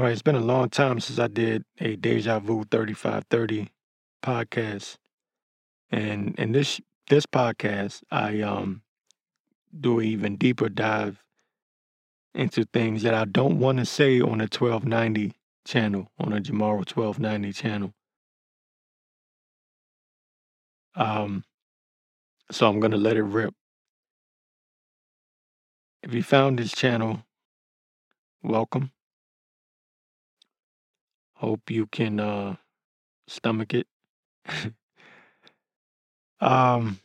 All 0.00 0.06
right, 0.06 0.12
it's 0.12 0.22
been 0.22 0.34
a 0.34 0.40
long 0.40 0.70
time 0.70 0.98
since 0.98 1.18
I 1.18 1.26
did 1.26 1.62
a 1.78 1.94
Deja 1.94 2.38
Vu 2.38 2.64
3530 2.70 3.68
podcast. 4.24 4.96
And 5.90 6.34
in 6.38 6.52
this 6.52 6.80
this 7.10 7.26
podcast, 7.26 8.02
I 8.10 8.40
um 8.40 8.80
do 9.78 9.98
an 9.98 10.06
even 10.06 10.36
deeper 10.38 10.70
dive 10.70 11.22
into 12.34 12.64
things 12.64 13.02
that 13.02 13.12
I 13.12 13.26
don't 13.26 13.58
want 13.58 13.76
to 13.76 13.84
say 13.84 14.22
on 14.22 14.38
the 14.38 14.48
1290 14.48 15.34
channel, 15.66 16.10
on 16.18 16.30
the 16.30 16.40
JaMorrow 16.40 16.78
1290 16.78 17.52
channel. 17.52 17.92
Um 20.94 21.44
so 22.50 22.66
I'm 22.66 22.80
gonna 22.80 22.96
let 22.96 23.18
it 23.18 23.22
rip. 23.22 23.52
If 26.02 26.14
you 26.14 26.22
found 26.22 26.58
this 26.58 26.72
channel, 26.72 27.22
welcome. 28.42 28.92
Hope 31.40 31.70
you 31.70 31.86
can 31.86 32.20
uh, 32.20 32.56
stomach 33.26 33.72
it. 33.72 33.86
um, 36.40 37.00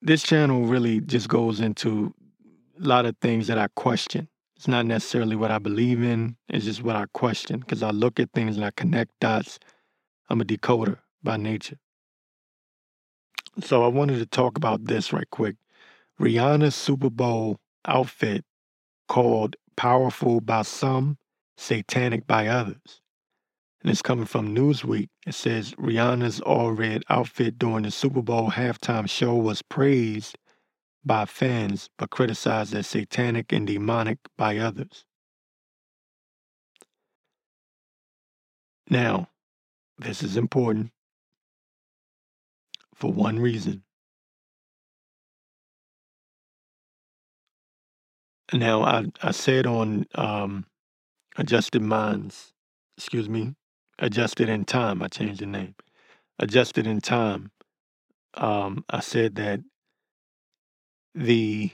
this 0.00 0.22
channel 0.22 0.62
really 0.62 1.00
just 1.00 1.28
goes 1.28 1.58
into 1.58 2.14
a 2.80 2.86
lot 2.86 3.04
of 3.04 3.16
things 3.20 3.48
that 3.48 3.58
I 3.58 3.66
question. 3.74 4.28
It's 4.54 4.68
not 4.68 4.86
necessarily 4.86 5.34
what 5.34 5.50
I 5.50 5.58
believe 5.58 6.00
in, 6.00 6.36
it's 6.48 6.64
just 6.64 6.84
what 6.84 6.94
I 6.94 7.06
question 7.12 7.58
because 7.58 7.82
I 7.82 7.90
look 7.90 8.20
at 8.20 8.30
things 8.32 8.54
and 8.54 8.64
I 8.64 8.70
connect 8.70 9.18
dots. 9.20 9.58
I'm 10.28 10.40
a 10.40 10.44
decoder 10.44 10.98
by 11.24 11.38
nature. 11.38 11.78
So 13.58 13.82
I 13.82 13.88
wanted 13.88 14.20
to 14.20 14.26
talk 14.26 14.56
about 14.56 14.84
this 14.84 15.12
right 15.12 15.28
quick. 15.28 15.56
Rihanna's 16.20 16.76
Super 16.76 17.10
Bowl 17.10 17.58
outfit 17.84 18.44
called 19.08 19.56
Powerful 19.76 20.40
by 20.40 20.62
Some 20.62 21.18
satanic 21.56 22.26
by 22.26 22.48
others. 22.48 23.00
And 23.82 23.90
it's 23.90 24.02
coming 24.02 24.26
from 24.26 24.54
Newsweek. 24.54 25.08
It 25.26 25.34
says 25.34 25.72
Rihanna's 25.74 26.40
all 26.40 26.72
red 26.72 27.04
outfit 27.08 27.58
during 27.58 27.84
the 27.84 27.90
Super 27.90 28.22
Bowl 28.22 28.50
halftime 28.50 29.08
show 29.08 29.34
was 29.34 29.62
praised 29.62 30.36
by 31.04 31.24
fans 31.24 31.88
but 31.96 32.10
criticized 32.10 32.74
as 32.74 32.88
satanic 32.88 33.52
and 33.52 33.66
demonic 33.66 34.18
by 34.36 34.58
others. 34.58 35.04
Now, 38.88 39.28
this 39.98 40.22
is 40.22 40.36
important 40.36 40.90
for 42.94 43.12
one 43.12 43.38
reason. 43.38 43.82
Now, 48.52 48.82
I, 48.82 49.06
I 49.22 49.32
said 49.32 49.66
on 49.66 50.06
um, 50.14 50.66
Adjusted 51.38 51.82
Minds, 51.82 52.52
excuse 52.96 53.28
me, 53.28 53.54
Adjusted 53.98 54.48
in 54.48 54.64
Time. 54.64 55.02
I 55.02 55.08
changed 55.08 55.40
the 55.40 55.46
name. 55.46 55.74
Adjusted 56.38 56.86
in 56.86 57.00
Time. 57.00 57.50
Um, 58.34 58.84
I 58.90 59.00
said 59.00 59.36
that 59.36 59.60
the 61.14 61.70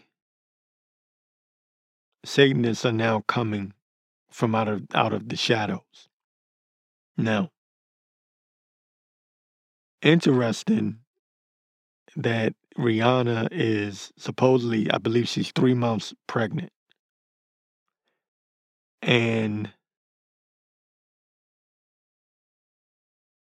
Satanists 2.25 2.85
are 2.85 2.93
now 2.93 3.25
coming 3.27 3.75
from 4.31 4.55
out 4.55 4.69
of 4.69 4.83
out 4.95 5.13
of 5.13 5.29
the 5.29 5.37
shadows. 5.37 6.09
Now, 7.17 7.51
interesting 10.01 11.01
that 12.17 12.55
Rihanna 12.79 13.49
is 13.51 14.13
supposedly, 14.17 14.91
I 14.91 14.99
believe 14.99 15.29
she's 15.29 15.53
three 15.53 15.75
months 15.75 16.15
pregnant. 16.27 16.73
And 19.03 19.71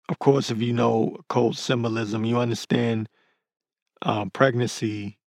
of 0.09 0.19
course, 0.19 0.51
if 0.51 0.61
you 0.61 0.73
know 0.73 1.17
occult 1.21 1.57
symbolism, 1.57 2.25
you 2.25 2.39
understand 2.39 3.09
um, 4.03 4.31
pregnancy. 4.31 5.19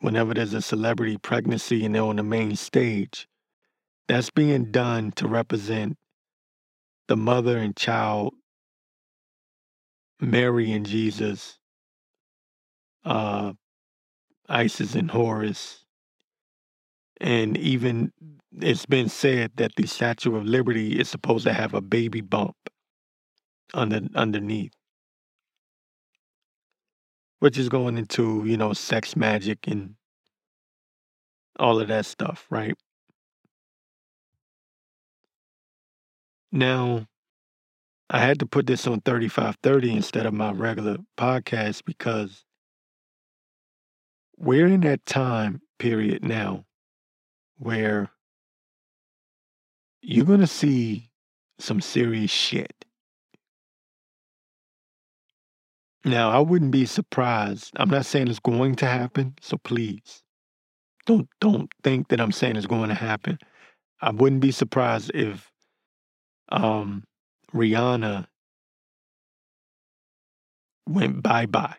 Whenever 0.00 0.34
there's 0.34 0.52
a 0.52 0.60
celebrity 0.60 1.16
pregnancy 1.16 1.84
and 1.84 1.94
they're 1.94 2.02
on 2.02 2.16
the 2.16 2.22
main 2.22 2.54
stage, 2.56 3.26
that's 4.08 4.30
being 4.30 4.70
done 4.70 5.10
to 5.12 5.26
represent 5.26 5.96
the 7.08 7.16
mother 7.16 7.56
and 7.56 7.74
child, 7.76 8.34
Mary 10.20 10.72
and 10.72 10.84
Jesus, 10.86 11.58
uh, 13.06 13.54
Isis 14.48 14.94
and 14.94 15.10
Horus, 15.10 15.85
and 17.20 17.56
even 17.56 18.12
it's 18.60 18.86
been 18.86 19.08
said 19.08 19.52
that 19.56 19.74
the 19.76 19.86
Statue 19.86 20.36
of 20.36 20.44
Liberty 20.44 20.98
is 20.98 21.08
supposed 21.08 21.44
to 21.44 21.52
have 21.52 21.74
a 21.74 21.80
baby 21.80 22.20
bump 22.20 22.56
under 23.74 24.00
underneath, 24.14 24.72
which 27.40 27.58
is 27.58 27.68
going 27.68 27.98
into 27.98 28.44
you 28.46 28.56
know 28.56 28.72
sex 28.72 29.16
magic 29.16 29.66
and 29.66 29.96
all 31.58 31.80
of 31.80 31.88
that 31.88 32.06
stuff, 32.06 32.46
right? 32.50 32.74
Now, 36.52 37.06
I 38.08 38.20
had 38.20 38.38
to 38.40 38.46
put 38.46 38.66
this 38.66 38.86
on 38.86 39.00
3530 39.00 39.92
instead 39.92 40.26
of 40.26 40.34
my 40.34 40.52
regular 40.52 40.98
podcast 41.18 41.84
because 41.84 42.44
we're 44.38 44.66
in 44.68 44.82
that 44.82 45.04
time 45.06 45.60
period 45.78 46.22
now 46.22 46.65
where 47.58 48.10
you're 50.02 50.24
going 50.24 50.40
to 50.40 50.46
see 50.46 51.10
some 51.58 51.80
serious 51.80 52.30
shit. 52.30 52.84
Now, 56.04 56.30
I 56.30 56.38
wouldn't 56.38 56.70
be 56.70 56.86
surprised. 56.86 57.72
I'm 57.76 57.90
not 57.90 58.06
saying 58.06 58.28
it's 58.28 58.38
going 58.38 58.76
to 58.76 58.86
happen, 58.86 59.34
so 59.40 59.56
please 59.56 60.22
don't 61.06 61.28
don't 61.40 61.70
think 61.82 62.08
that 62.08 62.20
I'm 62.20 62.32
saying 62.32 62.56
it's 62.56 62.66
going 62.66 62.88
to 62.88 62.94
happen. 62.94 63.38
I 64.00 64.10
wouldn't 64.10 64.42
be 64.42 64.50
surprised 64.50 65.10
if 65.14 65.50
um, 66.50 67.04
Rihanna 67.54 68.26
went 70.88 71.22
bye 71.22 71.46
bye 71.46 71.76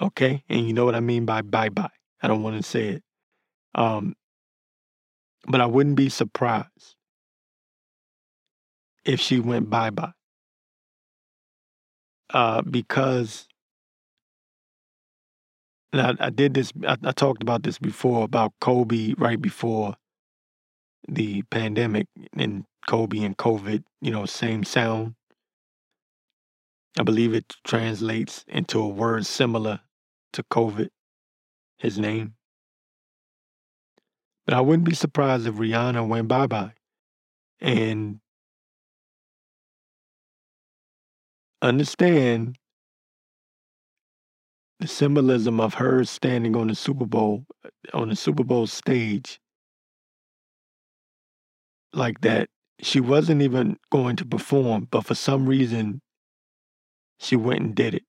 Okay, 0.00 0.44
and 0.48 0.66
you 0.66 0.72
know 0.72 0.84
what 0.84 0.94
I 0.94 1.00
mean 1.00 1.24
by 1.24 1.42
bye 1.42 1.70
bye. 1.70 1.90
I 2.22 2.28
don't 2.28 2.42
want 2.42 2.56
to 2.56 2.62
say 2.62 2.88
it. 2.88 3.02
Um, 3.74 4.14
but 5.46 5.60
I 5.60 5.66
wouldn't 5.66 5.96
be 5.96 6.08
surprised 6.08 6.96
if 9.04 9.20
she 9.20 9.40
went 9.40 9.70
bye 9.70 9.90
bye. 9.90 10.12
Uh, 12.30 12.60
because 12.62 13.48
I, 15.94 16.14
I, 16.20 16.30
did 16.30 16.54
this, 16.54 16.72
I, 16.86 16.96
I 17.02 17.12
talked 17.12 17.42
about 17.42 17.62
this 17.62 17.78
before 17.78 18.24
about 18.24 18.52
Kobe 18.60 19.14
right 19.16 19.40
before 19.40 19.96
the 21.08 21.42
pandemic 21.50 22.06
and 22.34 22.64
Kobe 22.86 23.20
and 23.20 23.36
COVID, 23.36 23.82
you 24.02 24.10
know, 24.10 24.26
same 24.26 24.64
sound. 24.64 25.14
I 26.98 27.02
believe 27.02 27.32
it 27.32 27.54
translates 27.64 28.44
into 28.48 28.80
a 28.80 28.88
word 28.88 29.24
similar 29.24 29.80
to 30.32 30.42
COVID, 30.44 30.88
his 31.78 31.98
name. 31.98 32.34
But 34.46 34.54
I 34.54 34.60
wouldn't 34.60 34.88
be 34.88 34.94
surprised 34.94 35.46
if 35.46 35.54
Rihanna 35.54 36.06
went 36.06 36.28
bye 36.28 36.46
bye. 36.46 36.72
And 37.60 38.20
understand 41.60 42.56
the 44.80 44.86
symbolism 44.86 45.60
of 45.60 45.74
her 45.74 46.04
standing 46.04 46.56
on 46.56 46.68
the 46.68 46.74
Super 46.74 47.04
Bowl, 47.04 47.44
on 47.92 48.08
the 48.08 48.16
Super 48.16 48.44
Bowl 48.44 48.66
stage 48.66 49.40
like 51.92 52.20
that. 52.20 52.48
She 52.80 53.00
wasn't 53.00 53.42
even 53.42 53.76
going 53.90 54.14
to 54.16 54.24
perform, 54.24 54.86
but 54.88 55.04
for 55.04 55.16
some 55.16 55.46
reason, 55.46 56.00
she 57.18 57.34
went 57.34 57.60
and 57.60 57.74
did 57.74 57.94
it 57.94 58.04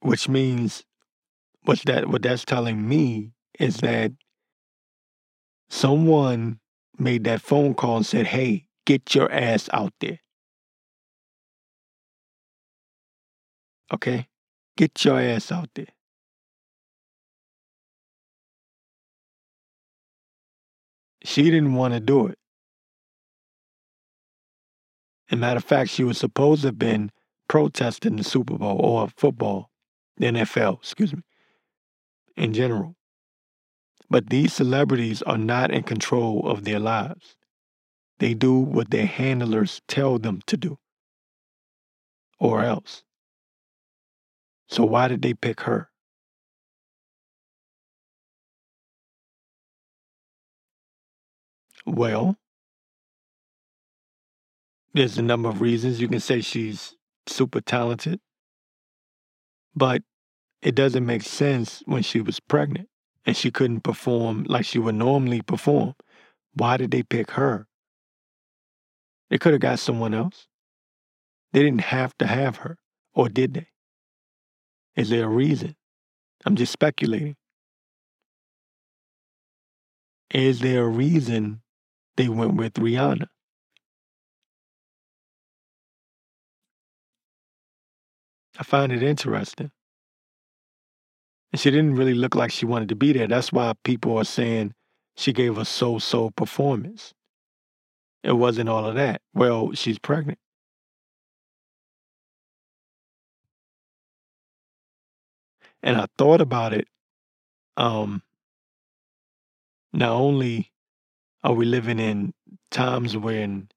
which 0.00 0.28
means 0.28 0.84
what 1.62 1.80
that 1.86 2.08
what 2.08 2.22
that's 2.22 2.44
telling 2.44 2.88
me 2.88 3.32
is 3.58 3.78
that 3.78 4.12
someone 5.68 6.60
made 6.98 7.24
that 7.24 7.40
phone 7.42 7.74
call 7.74 7.98
and 7.98 8.06
said, 8.06 8.26
"Hey, 8.26 8.68
get 8.86 9.14
your 9.14 9.30
ass 9.32 9.68
out 9.72 9.92
there." 10.00 10.20
Okay? 13.92 14.28
Get 14.76 15.04
your 15.04 15.20
ass 15.20 15.50
out 15.50 15.70
there. 15.74 15.86
She 21.24 21.42
didn't 21.42 21.74
want 21.74 21.94
to 21.94 22.00
do 22.00 22.26
it. 22.28 22.38
As 25.30 25.36
a 25.36 25.40
matter 25.40 25.58
of 25.58 25.64
fact, 25.64 25.90
she 25.90 26.04
was 26.04 26.16
supposed 26.16 26.62
to 26.62 26.68
have 26.68 26.78
been 26.78 27.10
protesting 27.48 28.16
the 28.16 28.24
Super 28.24 28.56
Bowl 28.56 28.80
or 28.80 29.08
football 29.16 29.70
the 30.18 30.26
NFL, 30.26 30.78
excuse 30.80 31.14
me. 31.14 31.22
in 32.36 32.52
general. 32.54 32.96
But 34.10 34.30
these 34.30 34.52
celebrities 34.52 35.22
are 35.22 35.38
not 35.38 35.70
in 35.70 35.82
control 35.84 36.48
of 36.48 36.64
their 36.64 36.78
lives. 36.80 37.36
They 38.18 38.34
do 38.34 38.54
what 38.58 38.90
their 38.90 39.06
handlers 39.06 39.82
tell 39.88 40.18
them 40.18 40.42
to 40.46 40.56
do, 40.56 40.78
or 42.40 42.62
else. 42.64 43.04
So, 44.68 44.84
why 44.84 45.08
did 45.08 45.22
they 45.22 45.34
pick 45.34 45.62
her? 45.62 45.90
Well, 51.86 52.36
there's 54.94 55.18
a 55.18 55.22
number 55.22 55.48
of 55.48 55.60
reasons. 55.60 56.00
You 56.00 56.08
can 56.08 56.20
say 56.20 56.40
she's 56.40 56.96
super 57.26 57.60
talented, 57.60 58.20
but 59.74 60.02
it 60.62 60.74
doesn't 60.74 61.06
make 61.06 61.22
sense 61.22 61.82
when 61.86 62.02
she 62.02 62.20
was 62.20 62.40
pregnant 62.40 62.88
and 63.24 63.36
she 63.36 63.50
couldn't 63.50 63.82
perform 63.82 64.44
like 64.48 64.64
she 64.64 64.78
would 64.78 64.94
normally 64.94 65.42
perform. 65.42 65.94
Why 66.54 66.76
did 66.76 66.90
they 66.90 67.02
pick 67.02 67.32
her? 67.32 67.66
They 69.30 69.38
could 69.38 69.52
have 69.52 69.60
got 69.60 69.78
someone 69.78 70.14
else. 70.14 70.46
They 71.52 71.62
didn't 71.62 71.82
have 71.82 72.16
to 72.18 72.26
have 72.26 72.56
her, 72.56 72.78
or 73.14 73.28
did 73.28 73.54
they? 73.54 73.68
Is 74.96 75.10
there 75.10 75.24
a 75.24 75.28
reason? 75.28 75.76
I'm 76.44 76.56
just 76.56 76.72
speculating. 76.72 77.36
Is 80.30 80.60
there 80.60 80.84
a 80.84 80.88
reason 80.88 81.62
they 82.16 82.28
went 82.28 82.54
with 82.54 82.74
Rihanna? 82.74 83.28
I 88.58 88.64
find 88.64 88.90
it 88.90 89.02
interesting. 89.02 89.70
And 91.52 91.60
she 91.60 91.70
didn't 91.70 91.94
really 91.94 92.14
look 92.14 92.34
like 92.34 92.50
she 92.50 92.66
wanted 92.66 92.88
to 92.90 92.96
be 92.96 93.12
there. 93.12 93.28
That's 93.28 93.52
why 93.52 93.72
people 93.84 94.18
are 94.18 94.24
saying 94.24 94.74
she 95.16 95.32
gave 95.32 95.56
a 95.56 95.64
so 95.64 95.98
so 95.98 96.30
performance. 96.30 97.14
It 98.24 98.32
wasn't 98.32 98.68
all 98.68 98.84
of 98.84 98.96
that. 98.96 99.22
Well, 99.32 99.72
she's 99.72 99.98
pregnant. 99.98 100.38
And 105.82 105.96
I 105.96 106.06
thought 106.18 106.40
about 106.40 106.74
it. 106.74 106.88
Um, 107.76 108.22
not 109.92 110.10
only 110.10 110.72
are 111.44 111.52
we 111.54 111.64
living 111.64 112.00
in 112.00 112.34
times 112.72 113.16
when 113.16 113.68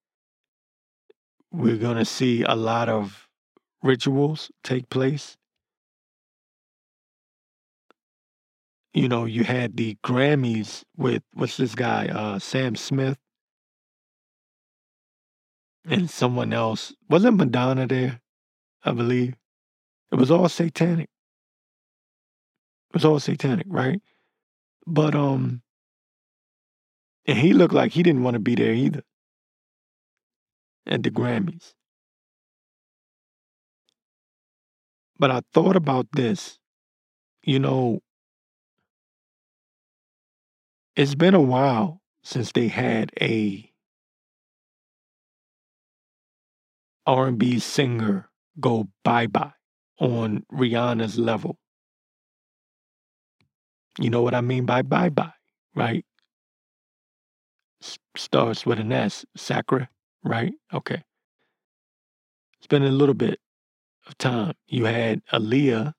we're 1.51 1.77
going 1.77 1.98
to 1.98 2.06
see 2.06 2.42
a 2.44 2.56
lot 2.56 2.89
of 2.89 3.30
rituals 3.83 4.51
take 4.63 4.89
place. 4.89 5.38
You 8.94 9.07
know, 9.07 9.25
you 9.25 9.44
had 9.44 9.78
the 9.78 9.98
Grammys 10.04 10.83
with 10.98 11.24
what's 11.33 11.57
this 11.57 11.75
guy, 11.75 12.07
uh, 12.07 12.39
Sam 12.39 12.75
Smith, 12.75 13.18
and 15.86 16.10
someone 16.10 16.51
else. 16.54 16.94
Wasn't 17.10 17.38
Madonna 17.38 17.88
there? 17.88 18.22
I 18.83 18.92
believe. 18.92 19.36
It 20.12 20.16
was 20.16 20.30
all 20.30 20.50
satanic. 20.50 21.10
It 22.89 22.95
was 22.95 23.06
all 23.06 23.19
satanic, 23.19 23.68
right? 23.69 24.01
But 24.86 25.16
um 25.16 25.62
and 27.25 27.38
he 27.38 27.54
looked 27.54 27.74
like 27.74 27.94
he 27.94 28.04
didn't 28.04 28.24
want 28.24 28.34
to 28.34 28.39
be 28.39 28.56
there 28.56 28.74
either. 28.74 29.04
At 30.86 31.04
the 31.04 31.12
Grammys. 31.12 31.74
But 35.21 35.31
I 35.31 35.41
thought 35.53 35.77
about 35.77 36.07
this. 36.12 36.59
You 37.44 37.59
know, 37.59 38.01
it's 40.95 41.15
been 41.15 41.33
a 41.33 41.41
while 41.41 42.01
since 42.23 42.51
they 42.51 42.68
had 42.68 43.12
a 43.19 43.69
R&B 47.06 47.59
singer 47.59 48.29
go 48.59 48.89
bye-bye 49.06 49.53
on 50.00 50.45
Rihanna's 50.51 51.18
level. 51.18 51.57
You 54.00 54.09
know 54.09 54.21
what 54.21 54.35
I 54.35 54.41
mean 54.41 54.65
by 54.65 54.81
bye-bye, 54.81 55.33
right? 55.75 56.06
S- 57.83 58.00
starts 58.15 58.65
with 58.65 58.79
an 58.79 58.94
S, 58.94 59.25
Sacra, 59.35 59.89
right? 60.24 60.53
Okay. 60.74 61.03
It's 62.59 62.67
been 62.67 62.83
a 62.83 62.91
little 62.91 63.13
bit 63.13 63.40
of 64.12 64.18
time. 64.18 64.54
You 64.68 64.86
had 64.86 65.22
Aaliyah, 65.34 65.94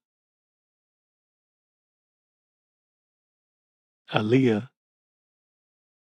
Aaliyah, 4.13 4.69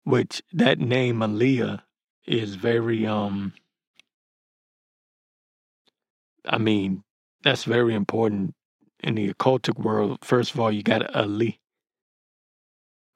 which 0.04 0.42
that 0.54 0.80
name 0.80 1.20
Aaliyah 1.20 1.82
is 2.28 2.56
very 2.56 3.06
um 3.06 3.54
I 6.46 6.58
mean, 6.58 7.04
that's 7.44 7.64
very 7.66 7.94
important 7.94 8.56
in 9.02 9.16
the 9.16 9.34
occultic 9.34 9.78
world. 9.80 10.20
First 10.24 10.54
of 10.54 10.60
all, 10.60 10.72
you 10.72 10.84
got 10.84 11.16
Ali, 11.16 11.60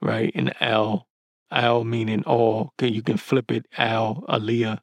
right? 0.01 0.31
And 0.35 0.53
Al, 0.61 1.07
Al 1.51 1.83
meaning 1.83 2.23
all. 2.25 2.73
Okay, 2.79 2.89
you 2.89 3.01
can 3.01 3.17
flip 3.17 3.51
it 3.51 3.65
Al, 3.77 4.23
Aliyah, 4.29 4.79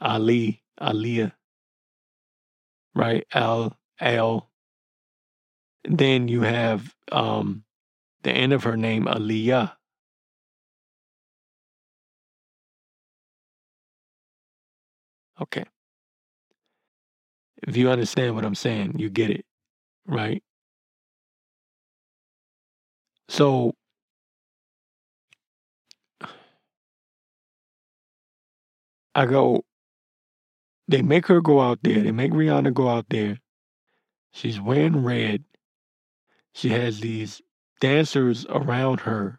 Ali, 0.00 0.62
Aliyah, 0.80 1.32
right? 2.94 3.26
Al, 3.32 3.76
Al. 4.00 4.50
Then 5.84 6.28
you 6.28 6.42
have 6.42 6.94
um, 7.12 7.64
the 8.22 8.32
end 8.32 8.52
of 8.52 8.64
her 8.64 8.76
name, 8.76 9.06
Aliyah. 9.06 9.72
Okay. 15.40 15.64
If 17.66 17.76
you 17.76 17.90
understand 17.90 18.34
what 18.34 18.44
I'm 18.44 18.54
saying, 18.54 18.98
you 18.98 19.10
get 19.10 19.30
it, 19.30 19.44
right? 20.06 20.42
So 23.28 23.74
I 29.14 29.26
go, 29.26 29.64
they 30.90 31.02
make 31.02 31.26
her 31.28 31.40
go 31.40 31.60
out 31.60 31.78
there. 31.82 32.00
They 32.00 32.10
make 32.10 32.32
Rihanna 32.32 32.74
go 32.74 32.88
out 32.88 33.06
there. 33.10 33.38
She's 34.32 34.60
wearing 34.60 35.04
red. 35.04 35.44
She 36.52 36.70
has 36.70 37.00
these 37.00 37.40
dancers 37.80 38.44
around 38.48 39.00
her. 39.00 39.38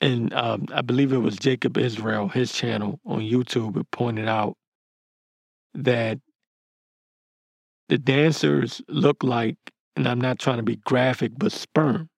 And 0.00 0.34
um, 0.34 0.66
I 0.74 0.82
believe 0.82 1.12
it 1.12 1.18
was 1.18 1.36
Jacob 1.36 1.78
Israel, 1.78 2.28
his 2.28 2.52
channel 2.52 2.98
on 3.06 3.20
YouTube, 3.20 3.82
pointed 3.92 4.28
out 4.28 4.56
that 5.74 6.18
the 7.88 7.98
dancers 7.98 8.82
look 8.88 9.22
like, 9.22 9.56
and 9.96 10.08
I'm 10.08 10.20
not 10.20 10.38
trying 10.38 10.58
to 10.58 10.62
be 10.64 10.76
graphic, 10.76 11.32
but 11.36 11.52
sperm. 11.52 12.09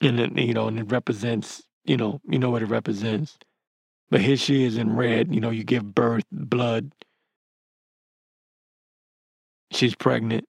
And 0.00 0.20
it, 0.20 0.38
you 0.38 0.54
know, 0.54 0.68
and 0.68 0.78
it 0.78 0.90
represents, 0.90 1.62
you 1.84 1.96
know, 1.96 2.20
you 2.28 2.38
know 2.38 2.50
what 2.50 2.62
it 2.62 2.68
represents. 2.68 3.38
But 4.10 4.20
here 4.20 4.36
she 4.36 4.64
is 4.64 4.76
in 4.76 4.94
red, 4.96 5.34
you 5.34 5.40
know, 5.40 5.50
you 5.50 5.64
give 5.64 5.94
birth, 5.94 6.24
blood. 6.30 6.92
She's 9.72 9.94
pregnant, 9.94 10.44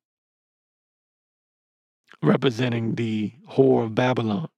representing 2.22 2.96
the 2.96 3.34
whore 3.52 3.86
of 3.86 3.96
Babylon. 3.96 4.50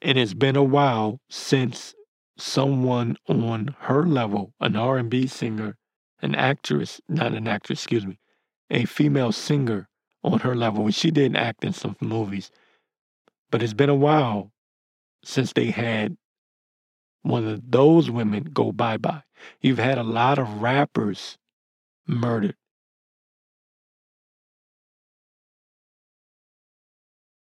And 0.00 0.16
it's 0.16 0.34
been 0.34 0.56
a 0.56 0.62
while 0.62 1.20
since 1.28 1.94
someone 2.36 3.16
on 3.28 3.74
her 3.80 4.06
level, 4.06 4.54
an 4.60 4.76
R&B 4.76 5.26
singer, 5.26 5.76
an 6.22 6.34
actress, 6.34 7.00
not 7.08 7.34
an 7.34 7.48
actress, 7.48 7.80
excuse 7.80 8.06
me, 8.06 8.18
a 8.70 8.84
female 8.84 9.32
singer 9.32 9.88
on 10.22 10.40
her 10.40 10.54
level. 10.54 10.84
And 10.84 10.94
she 10.94 11.10
didn't 11.10 11.36
act 11.36 11.64
in 11.64 11.72
some 11.72 11.96
movies. 12.00 12.50
But 13.50 13.62
it's 13.62 13.74
been 13.74 13.88
a 13.88 13.94
while 13.94 14.52
since 15.24 15.52
they 15.52 15.70
had 15.70 16.16
one 17.22 17.46
of 17.46 17.70
those 17.70 18.10
women 18.10 18.44
go 18.44 18.72
bye 18.72 18.96
bye. 18.96 19.22
You've 19.60 19.78
had 19.78 19.98
a 19.98 20.02
lot 20.02 20.38
of 20.38 20.62
rappers 20.62 21.38
murdered. 22.06 22.56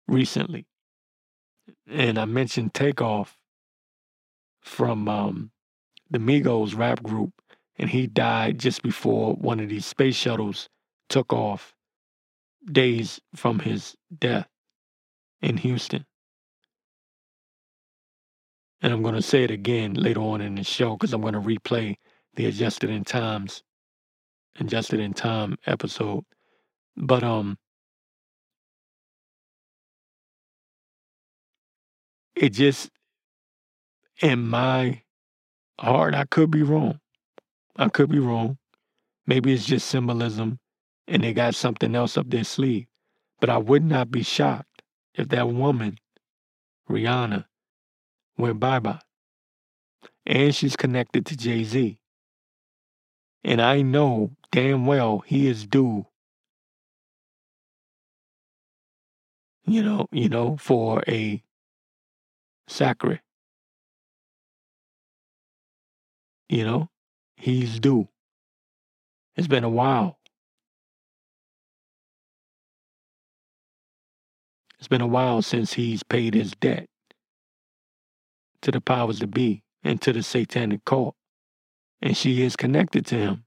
Recently. 0.07 0.67
And 1.89 2.19
I 2.19 2.25
mentioned 2.25 2.75
Takeoff 2.75 3.39
from 4.61 5.09
um, 5.09 5.51
the 6.11 6.19
Migos 6.19 6.77
rap 6.77 7.03
group, 7.03 7.33
and 7.79 7.91
he 7.91 8.07
died 8.07 8.59
just 8.59 8.83
before 8.83 9.35
one 9.35 9.61
of 9.61 9.69
these 9.69 9.87
space 9.87 10.15
shuttles 10.15 10.69
took 11.09 11.33
off 11.33 11.75
days 12.71 13.21
from 13.35 13.59
his 13.59 13.97
death 14.19 14.49
in 15.41 15.57
Houston. 15.59 16.07
And 18.81 18.93
I'm 18.93 19.03
going 19.03 19.15
to 19.15 19.23
say 19.23 19.45
it 19.45 19.51
again 19.51 19.95
later 19.95 20.21
on 20.21 20.41
in 20.41 20.57
the 20.57 20.65
show 20.65 20.97
because 20.97 21.13
I'm 21.13 21.21
going 21.21 21.35
to 21.35 21.41
replay 21.41 21.97
the 22.35 22.47
Adjusted 22.47 22.91
in 22.91 23.05
Times, 23.05 23.63
Adjusted 24.59 25.01
in 25.01 25.13
Time 25.13 25.57
episode. 25.67 26.25
But 26.97 27.23
um, 27.23 27.59
it 32.35 32.51
just 32.51 32.91
in 34.21 34.47
my 34.49 35.03
heart, 35.79 36.15
I 36.15 36.25
could 36.25 36.51
be 36.51 36.63
wrong. 36.63 36.99
I 37.77 37.89
could 37.89 38.11
be 38.11 38.19
wrong. 38.19 38.59
Maybe 39.27 39.53
it's 39.53 39.65
just 39.65 39.89
symbolism 39.89 40.59
and 41.09 41.23
they 41.25 41.33
got 41.33 41.55
something 41.55 41.95
else 41.95 42.17
up 42.17 42.31
their 42.31 42.45
sleeve. 42.45 42.87
But 43.41 43.51
I 43.51 43.59
would 43.59 43.85
not 43.85 44.11
be 44.11 44.23
shocked 44.23 44.83
if 45.15 45.29
that 45.29 45.49
woman, 45.49 45.99
Rihanna, 46.89 47.47
went 48.39 48.61
bye 48.61 48.79
bye. 48.79 49.01
And 50.27 50.55
she's 50.55 50.77
connected 50.77 51.27
to 51.27 51.37
Jay 51.37 51.65
Z. 51.65 51.99
And 53.45 53.61
I 53.61 53.83
know 53.83 54.33
damn 54.53 54.87
well 54.87 55.21
he 55.21 55.49
is 55.49 55.67
due, 55.67 56.07
you 59.67 59.83
know, 59.83 60.07
you 60.13 60.29
know, 60.29 60.57
for 60.57 61.03
a 61.09 61.43
sacre. 62.69 63.21
You 66.49 66.65
know, 66.65 66.91
he's 67.37 67.81
due. 67.81 68.09
It's 69.37 69.49
been 69.49 69.65
a 69.65 69.71
while. 69.71 70.19
It's 74.83 74.89
been 74.89 75.01
a 75.01 75.07
while 75.07 75.43
since 75.43 75.75
he's 75.75 76.03
paid 76.03 76.35
his 76.35 76.51
debt 76.59 76.89
to 78.63 78.73
the 78.73 78.81
powers 78.81 79.21
to 79.21 79.29
be 79.29 79.63
and 79.85 80.03
to 80.03 80.13
the 80.13 80.25
satanic 80.25 80.85
cult. 80.85 81.15
And 82.01 82.17
she 82.17 82.43
is 82.43 82.57
connected 82.57 83.07
to 83.07 83.15
him. 83.15 83.45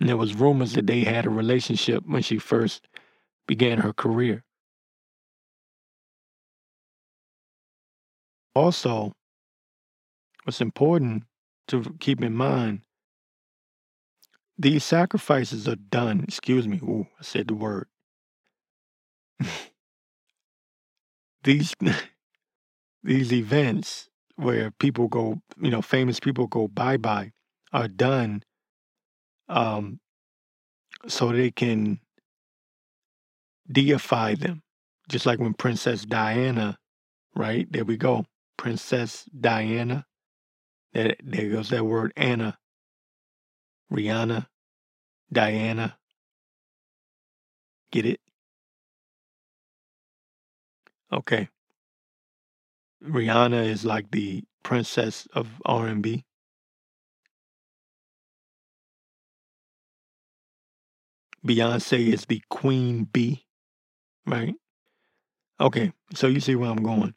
And 0.00 0.08
there 0.08 0.16
was 0.16 0.32
rumors 0.32 0.72
that 0.72 0.86
they 0.86 1.00
had 1.00 1.26
a 1.26 1.30
relationship 1.30 2.02
when 2.06 2.22
she 2.22 2.38
first 2.38 2.88
began 3.46 3.76
her 3.80 3.92
career. 3.92 4.42
Also, 8.54 9.12
what's 10.44 10.62
important 10.62 11.24
to 11.68 11.94
keep 12.00 12.22
in 12.22 12.32
mind 12.32 12.80
these 14.56 14.82
sacrifices 14.82 15.68
are 15.68 15.76
done. 15.76 16.24
Excuse 16.26 16.66
me. 16.66 16.78
Ooh, 16.78 17.06
I 17.20 17.22
said 17.22 17.48
the 17.48 17.54
word. 17.54 17.86
these 21.44 21.74
these 23.04 23.32
events 23.32 24.08
where 24.36 24.70
people 24.72 25.08
go, 25.08 25.40
you 25.60 25.70
know, 25.70 25.82
famous 25.82 26.20
people 26.20 26.46
go 26.46 26.68
bye 26.68 26.96
bye, 26.96 27.32
are 27.72 27.88
done 27.88 28.42
um, 29.48 30.00
so 31.06 31.32
they 31.32 31.50
can 31.50 32.00
deify 33.70 34.34
them. 34.34 34.62
Just 35.08 35.26
like 35.26 35.38
when 35.38 35.54
Princess 35.54 36.04
Diana, 36.04 36.78
right? 37.36 37.70
There 37.70 37.84
we 37.84 37.96
go. 37.96 38.26
Princess 38.56 39.24
Diana. 39.38 40.06
There, 40.92 41.14
there 41.22 41.50
goes 41.50 41.70
that 41.70 41.84
word 41.84 42.12
Anna. 42.16 42.58
Rihanna. 43.92 44.46
Diana. 45.32 45.98
Get 47.92 48.06
it? 48.06 48.20
Okay. 51.12 51.48
Rihanna 53.04 53.66
is 53.66 53.84
like 53.84 54.10
the 54.10 54.42
princess 54.64 55.28
of 55.32 55.60
R&B. 55.64 56.24
Beyonce 61.46 62.12
is 62.12 62.26
the 62.26 62.42
queen 62.50 63.04
bee, 63.04 63.46
right? 64.26 64.56
Okay, 65.60 65.92
so 66.14 66.26
you 66.28 66.40
see 66.40 66.54
where 66.54 66.70
I'm 66.70 66.82
going. 66.82 67.14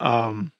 Um, 0.00 0.52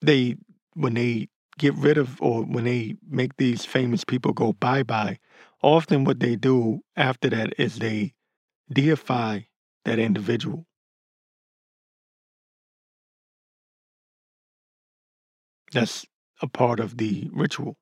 they 0.00 0.36
when 0.74 0.94
they 0.94 1.28
get 1.58 1.74
rid 1.74 1.98
of 1.98 2.20
or 2.22 2.42
when 2.42 2.64
they 2.64 2.96
make 3.08 3.36
these 3.36 3.64
famous 3.64 4.04
people 4.04 4.32
go 4.32 4.52
bye 4.54 4.82
bye, 4.82 5.18
often 5.62 6.04
what 6.04 6.20
they 6.20 6.36
do 6.36 6.80
after 6.96 7.30
that 7.30 7.54
is 7.58 7.78
they 7.78 8.14
deify 8.72 9.40
that 9.84 9.98
individual. 9.98 10.66
That's 15.72 16.06
a 16.42 16.48
part 16.48 16.80
of 16.80 16.96
the 16.96 17.28
ritual. 17.32 17.76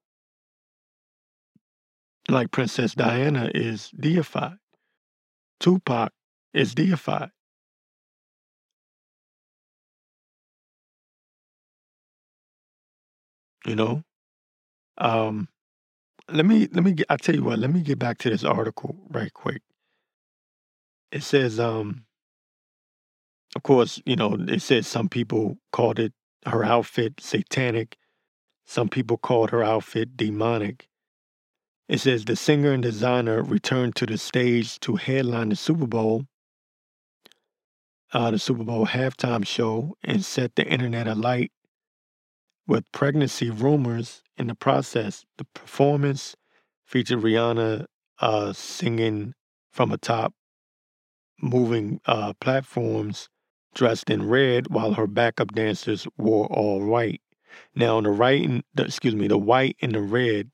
Like 2.29 2.51
Princess 2.51 2.95
Diana 2.95 3.51
is 3.55 3.91
deified, 3.99 4.59
Tupac 5.61 6.13
is 6.53 6.75
deified. 6.75 7.31
You 13.67 13.77
know, 13.77 14.03
um, 14.99 15.49
let 16.31 16.47
me 16.47 16.69
let 16.73 16.85
me 16.85 16.93
get. 16.93 17.07
I 17.09 17.17
tell 17.17 17.35
you 17.35 17.45
what. 17.45 17.59
Let 17.59 17.73
me 17.73 17.81
get 17.81 17.99
back 17.99 18.19
to 18.19 18.31
this 18.31 18.45
article 18.45 18.97
right 19.11 19.33
quick. 19.33 19.63
It 21.11 21.23
says, 21.23 21.59
um, 21.59 22.05
of 23.57 23.63
course, 23.63 24.01
you 24.05 24.17
know, 24.17 24.35
it 24.35 24.61
says 24.61 24.87
some 24.87 25.09
people 25.09 25.59
called 25.73 25.99
it 25.99 26.13
her 26.47 26.65
outfit 26.65 27.21
satanic. 27.21 27.97
Some 28.67 28.89
people 28.89 29.17
called 29.17 29.51
her 29.51 29.65
outfit 29.65 30.17
demonic. 30.17 30.89
It 31.89 32.01
says 32.01 32.27
the 32.27 32.37
singer 32.37 32.73
and 32.73 32.83
designer 32.83 33.43
returned 33.43 33.97
to 33.97 34.07
the 34.07 34.19
stage 34.19 34.79
to 34.81 34.97
headline 34.97 35.49
the 35.49 35.57
Super 35.57 35.87
Bowl, 35.87 36.27
uh, 38.13 38.31
the 38.31 38.39
Super 38.39 38.65
Bowl 38.65 38.87
halftime 38.87 39.47
show, 39.47 39.97
and 40.05 40.23
set 40.23 40.55
the 40.55 40.67
internet 40.67 41.09
alight 41.09 41.51
with 42.69 42.93
pregnancy 42.93 43.51
rumors 43.51 44.23
in 44.37 44.47
the 44.47 44.55
process. 44.55 45.25
The 45.39 45.45
performance 45.55 46.37
featured 46.85 47.21
Rihanna 47.21 47.87
uh, 48.21 48.53
singing 48.53 49.35
from 49.73 49.91
atop 49.91 50.35
moving 51.41 52.01
uh, 52.05 52.35
platforms 52.41 53.29
dressed 53.75 54.11
in 54.11 54.29
red 54.29 54.69
while 54.69 54.95
her 54.95 55.07
backup 55.07 55.53
dancers 55.53 56.07
wore 56.17 56.47
all 56.47 56.85
white. 56.85 57.23
Now, 57.75 57.97
on 57.97 58.05
the 58.05 58.11
right, 58.11 58.63
the, 58.75 58.85
excuse 58.85 59.15
me, 59.15 59.29
the 59.29 59.39
white 59.39 59.77
and 59.81 59.95
the 59.95 60.03
red 60.03 60.51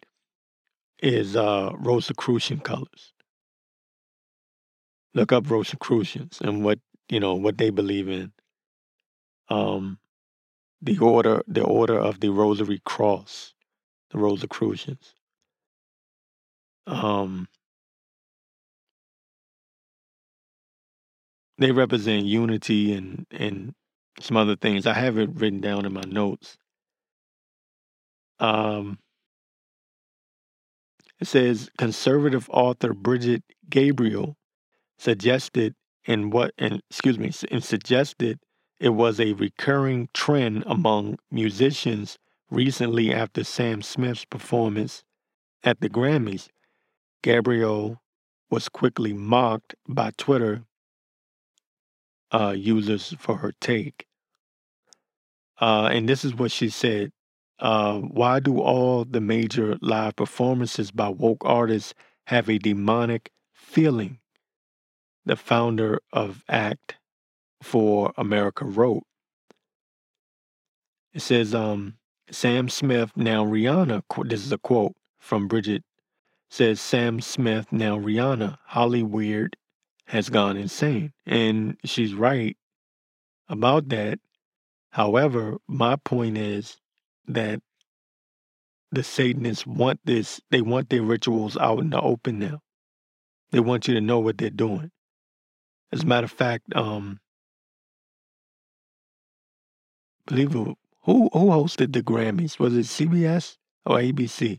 is 1.02 1.36
uh, 1.36 1.70
Rosicrucian 1.76 2.60
colors. 2.60 3.12
Look 5.14 5.32
up 5.32 5.50
Rosicrucians 5.50 6.40
and 6.40 6.64
what 6.64 6.78
you 7.08 7.20
know 7.20 7.34
what 7.34 7.58
they 7.58 7.70
believe 7.70 8.08
in. 8.08 8.32
Um, 9.48 9.98
the 10.84 10.98
order, 10.98 11.42
the 11.48 11.64
order 11.64 11.98
of 11.98 12.20
the 12.20 12.28
Rosary 12.28 12.80
Cross, 12.84 13.54
the 14.10 14.18
Rosicrucians. 14.18 15.14
Um, 16.86 17.48
they 21.56 21.72
represent 21.72 22.26
unity 22.26 22.92
and 22.92 23.26
and 23.30 23.74
some 24.20 24.36
other 24.36 24.56
things. 24.56 24.86
I 24.86 24.92
have 24.92 25.18
it 25.18 25.30
written 25.32 25.60
down 25.60 25.86
in 25.86 25.92
my 25.94 26.02
notes. 26.06 26.58
Um, 28.38 28.98
it 31.18 31.26
says 31.26 31.70
conservative 31.78 32.48
author 32.50 32.92
Brigitte 32.92 33.44
Gabriel 33.70 34.36
suggested 34.98 35.74
in 36.04 36.28
what 36.28 36.52
and 36.58 36.82
excuse 36.90 37.18
me 37.18 37.32
and 37.50 37.64
suggested 37.64 38.38
it 38.84 38.92
was 38.92 39.18
a 39.18 39.32
recurring 39.32 40.10
trend 40.12 40.62
among 40.66 41.18
musicians 41.30 42.18
recently 42.50 43.14
after 43.14 43.42
Sam 43.42 43.80
Smith's 43.80 44.26
performance 44.26 45.02
at 45.62 45.80
the 45.80 45.88
Grammys. 45.88 46.50
Gabriel 47.22 48.02
was 48.50 48.68
quickly 48.68 49.14
mocked 49.14 49.74
by 49.88 50.10
Twitter 50.18 50.64
uh, 52.30 52.50
users 52.50 53.14
for 53.18 53.38
her 53.38 53.54
take. 53.58 54.06
Uh, 55.58 55.88
and 55.90 56.06
this 56.06 56.22
is 56.22 56.34
what 56.34 56.52
she 56.52 56.68
said 56.68 57.10
uh, 57.60 57.98
Why 57.98 58.38
do 58.38 58.60
all 58.60 59.06
the 59.06 59.22
major 59.22 59.78
live 59.80 60.16
performances 60.16 60.90
by 60.90 61.08
woke 61.08 61.42
artists 61.46 61.94
have 62.26 62.50
a 62.50 62.58
demonic 62.58 63.30
feeling? 63.54 64.18
The 65.24 65.36
founder 65.36 66.02
of 66.12 66.44
ACT 66.50 66.96
for 67.62 68.12
America 68.16 68.64
wrote. 68.64 69.04
It 71.12 71.22
says, 71.22 71.54
um, 71.54 71.94
Sam 72.30 72.68
Smith, 72.68 73.12
now 73.16 73.44
Rihanna, 73.44 74.02
this 74.28 74.44
is 74.44 74.52
a 74.52 74.58
quote 74.58 74.94
from 75.18 75.46
Brigitte, 75.46 75.84
says 76.50 76.80
Sam 76.80 77.20
Smith, 77.20 77.72
now 77.72 77.98
Rihanna, 77.98 78.56
Holly 78.66 79.02
Weird, 79.02 79.56
has 80.06 80.28
gone 80.28 80.56
insane. 80.56 81.12
And 81.26 81.76
she's 81.84 82.14
right 82.14 82.56
about 83.48 83.88
that. 83.90 84.18
However, 84.90 85.58
my 85.66 85.96
point 85.96 86.38
is 86.38 86.76
that 87.26 87.60
the 88.92 89.02
Satanists 89.02 89.66
want 89.66 90.00
this, 90.04 90.40
they 90.50 90.60
want 90.60 90.88
their 90.88 91.02
rituals 91.02 91.56
out 91.56 91.80
in 91.80 91.90
the 91.90 92.00
open 92.00 92.38
now. 92.38 92.60
They 93.50 93.60
want 93.60 93.88
you 93.88 93.94
to 93.94 94.00
know 94.00 94.18
what 94.18 94.38
they're 94.38 94.50
doing. 94.50 94.90
As 95.92 96.02
a 96.02 96.06
matter 96.06 96.24
of 96.24 96.32
fact, 96.32 96.74
um, 96.74 97.20
believe 100.26 100.52
who 100.52 100.76
who 101.02 101.28
hosted 101.30 101.92
the 101.92 102.02
Grammys? 102.02 102.58
Was 102.58 102.74
it 102.76 102.86
CBS 102.86 103.56
or 103.84 103.98
ABC? 103.98 104.58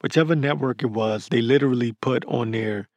Whichever 0.00 0.34
network 0.34 0.82
it 0.82 0.86
was, 0.90 1.28
they 1.28 1.42
literally 1.42 1.92
put 1.92 2.24
on 2.24 2.50
their 2.50 2.88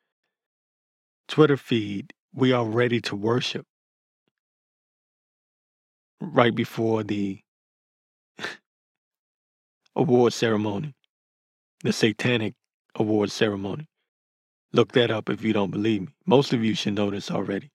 Twitter 1.28 1.58
feed, 1.58 2.14
"We 2.34 2.52
are 2.52 2.66
ready 2.66 3.02
to 3.02 3.16
worship." 3.16 3.66
Right 6.22 6.56
before 6.56 7.04
the 7.04 7.42
award 9.96 10.34
ceremony, 10.34 10.96
the 11.84 11.94
Satanic 11.94 12.56
award 12.96 13.32
ceremony. 13.32 13.88
Look 14.72 14.92
that 14.94 15.12
up 15.12 15.30
if 15.30 15.44
you 15.44 15.54
don't 15.54 15.72
believe 15.72 16.02
me. 16.02 16.08
Most 16.26 16.54
of 16.54 16.64
you 16.64 16.74
should 16.76 16.96
know 16.96 17.10
this 17.10 17.32
already. 17.32 17.72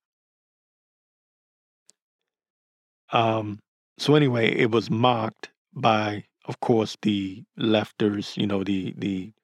Um, 3.13 3.59
so 4.01 4.15
anyway, 4.15 4.51
it 4.57 4.71
was 4.71 4.89
mocked 4.89 5.51
by, 5.75 6.25
of 6.47 6.59
course, 6.61 6.97
the 7.03 7.45
lefters, 7.59 8.35
you 8.35 8.47
know, 8.47 8.65
the 8.65 8.95
the 8.97 9.35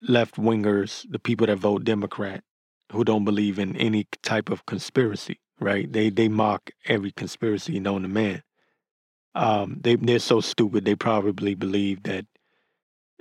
left 0.00 0.36
wingers, 0.36 1.10
the 1.10 1.18
people 1.18 1.48
that 1.48 1.56
vote 1.56 1.82
Democrat, 1.82 2.44
who 2.92 3.02
don't 3.02 3.24
believe 3.24 3.58
in 3.58 3.74
any 3.74 4.06
type 4.22 4.48
of 4.48 4.64
conspiracy, 4.64 5.40
right? 5.58 5.92
They 5.92 6.10
they 6.10 6.28
mock 6.28 6.70
every 6.86 7.10
conspiracy 7.10 7.80
known 7.80 8.02
to 8.02 8.08
man. 8.08 8.44
Um, 9.34 9.80
they 9.80 9.96
they're 9.96 10.20
so 10.20 10.40
stupid 10.40 10.84
they 10.84 10.94
probably 10.94 11.56
believe 11.56 12.04
that 12.04 12.26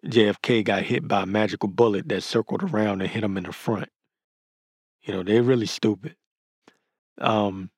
JFK 0.06 0.66
got 0.66 0.84
hit 0.84 1.08
by 1.08 1.24
a 1.24 1.26
magical 1.26 1.68
bullet 1.68 2.08
that 2.10 2.22
circled 2.22 2.62
around 2.62 3.02
and 3.02 3.10
hit 3.10 3.24
him 3.24 3.38
in 3.38 3.46
the 3.46 3.54
front. 3.54 3.90
You 5.02 5.16
know, 5.16 5.24
they're 5.24 5.42
really 5.42 5.66
stupid. 5.66 6.16
Um, 7.18 7.72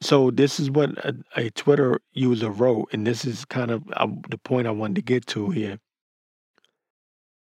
so 0.00 0.30
this 0.30 0.60
is 0.60 0.70
what 0.70 0.90
a, 0.98 1.14
a, 1.36 1.50
Twitter 1.50 2.00
user 2.12 2.50
wrote, 2.50 2.88
and 2.92 3.06
this 3.06 3.24
is 3.24 3.44
kind 3.44 3.70
of 3.70 3.82
uh, 3.94 4.06
the 4.28 4.38
point 4.38 4.66
I 4.66 4.70
wanted 4.70 4.96
to 4.96 5.02
get 5.02 5.26
to 5.28 5.50
here. 5.50 5.78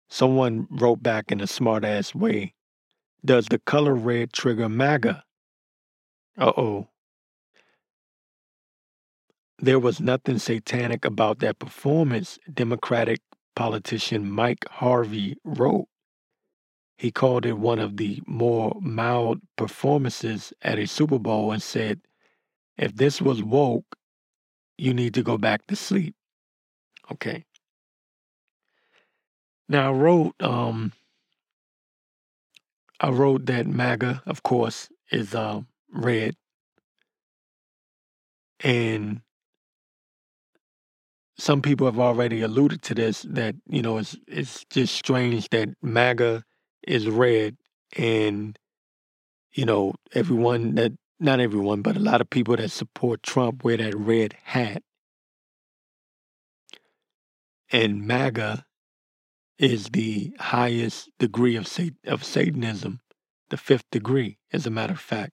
Someone 0.09 0.67
wrote 0.71 1.03
back 1.03 1.33
in 1.33 1.41
a 1.41 1.47
smart 1.47 1.85
ass 1.85 2.15
way 2.15 2.55
Does 3.25 3.47
the 3.47 3.59
color 3.59 3.95
red 3.95 4.33
trigger 4.33 4.69
MAGA? 4.69 5.25
Uh 6.39 6.53
oh. 6.57 6.89
There 9.59 9.79
was 9.79 10.01
nothing 10.01 10.39
satanic 10.39 11.05
about 11.05 11.39
that 11.39 11.59
performance, 11.59 12.39
Democratic 12.53 13.21
politician 13.55 14.31
Mike 14.31 14.67
Harvey 14.71 15.37
wrote. 15.45 15.89
He 16.99 17.11
called 17.11 17.45
it 17.45 17.59
one 17.59 17.79
of 17.79 17.97
the 17.97 18.23
more 18.27 18.77
mild 18.81 19.41
performances 19.57 20.53
at 20.63 20.79
a 20.79 20.87
Super 20.87 21.19
Bowl 21.19 21.53
and 21.53 21.63
said, 21.63 22.01
if 22.79 22.95
this 22.97 23.21
was 23.21 23.43
woke, 23.43 23.97
you 24.79 24.93
need 24.93 25.15
to 25.15 25.23
go 25.23 25.39
back 25.39 25.67
to 25.67 25.77
sleep. 25.77 26.15
Okay. 27.11 27.45
Now 29.69 29.91
I 29.91 29.93
wrote 29.93 30.35
um 30.41 30.93
I 33.01 33.11
wrote 33.11 33.47
that 33.47 33.67
MAGA, 33.67 34.23
of 34.27 34.43
course, 34.43 34.89
is 35.11 35.35
uh, 35.35 35.61
red. 35.93 36.35
And 38.61 39.21
some 41.39 41.61
people 41.61 41.87
have 41.87 42.01
already 42.01 42.41
alluded 42.41 42.83
to 42.83 42.95
this 42.95 43.23
that 43.29 43.55
you 43.69 43.83
know 43.83 43.99
it's 43.99 44.17
it's 44.27 44.65
just 44.71 44.95
strange 44.95 45.51
that 45.51 45.69
MAGA 45.83 46.43
is 46.87 47.07
red 47.09 47.57
and 47.97 48.59
you 49.53 49.67
know 49.67 49.95
everyone 50.15 50.77
that 50.77 50.93
not 51.19 51.41
everyone 51.41 51.83
but 51.83 51.97
a 51.97 52.01
lot 52.01 52.21
of 52.21 52.31
people 52.31 52.57
that 52.57 52.71
support 52.71 53.23
Trump 53.23 53.65
wear 53.65 53.77
that 53.77 53.95
red 53.95 54.35
hat 54.45 54.83
and 57.71 58.07
MAGA 58.07 58.65
is 59.59 59.89
the 59.89 60.33
highest 60.39 61.11
degree 61.19 61.57
of 61.57 61.67
of 62.07 62.23
Satanism, 62.23 63.01
the 63.49 63.57
fifth 63.57 63.91
degree, 63.91 64.39
as 64.53 64.67
a 64.67 64.71
matter 64.71 64.93
of 64.93 65.01
fact, 65.01 65.33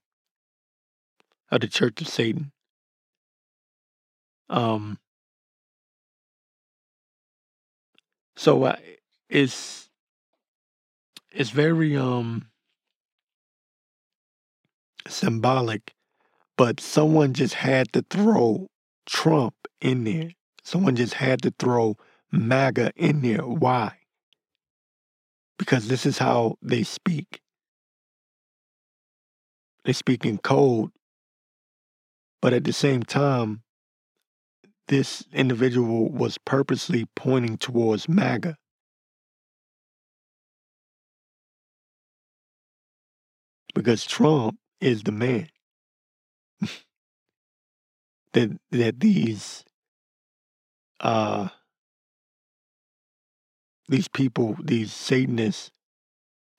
of 1.52 1.62
the 1.62 1.68
Church 1.68 2.02
of 2.02 2.08
Satan. 2.08 2.52
Um, 4.50 4.98
So 8.36 8.64
uh, 8.64 8.76
it's 9.30 9.90
it's 11.32 11.50
very 11.52 11.96
um 11.96 12.48
symbolic, 15.08 15.94
but 16.58 16.80
someone 16.80 17.34
just 17.34 17.56
had 17.56 17.92
to 17.94 18.04
throw 18.10 18.68
Trump 19.06 19.56
in 19.82 20.04
there. 20.04 20.32
Someone 20.64 20.96
just 20.96 21.16
had 21.16 21.42
to 21.42 21.54
throw 21.60 21.98
MAGA 22.32 22.92
in 22.96 23.22
there. 23.22 23.46
Why? 23.46 23.98
Because 25.58 25.88
this 25.88 26.06
is 26.06 26.18
how 26.18 26.56
they 26.62 26.84
speak. 26.84 27.42
They 29.86 29.94
speak 29.94 30.26
in 30.26 30.38
code, 30.38 30.92
but 32.42 32.54
at 32.54 32.64
the 32.64 32.72
same 32.72 33.04
time, 33.04 33.64
this 34.88 35.24
individual 35.34 36.10
was 36.10 36.38
purposely 36.38 37.06
pointing 37.16 37.58
towards 37.58 38.08
MAGA. 38.08 38.56
Because 43.74 44.06
Trump 44.06 44.58
is 44.84 45.04
the 45.04 45.12
man. 45.12 45.48
that 48.34 48.50
that 48.72 49.00
these 49.00 49.64
uh 51.00 51.48
these 53.88 54.08
people, 54.08 54.56
these 54.64 54.92
Satanists, 54.92 55.72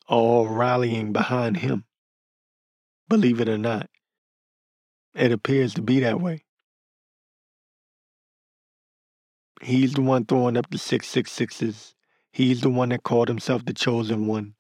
are 0.09 0.19
all 0.19 0.49
rallying 0.49 1.13
behind 1.13 1.59
him. 1.59 1.85
Believe 3.09 3.41
it 3.41 3.49
or 3.49 3.59
not. 3.59 3.89
It 5.15 5.33
appears 5.33 5.75
to 5.75 5.83
be 5.83 6.01
that 6.01 6.21
way. 6.21 6.45
He's 9.63 9.95
the 9.95 10.03
one 10.03 10.27
throwing 10.27 10.57
up 10.57 10.69
the 10.71 10.77
666s. 10.77 11.95
He's 12.31 12.61
the 12.61 12.69
one 12.69 12.91
that 12.91 13.03
called 13.03 13.29
himself 13.29 13.65
the 13.65 13.73
chosen 13.73 14.27
one. 14.27 14.55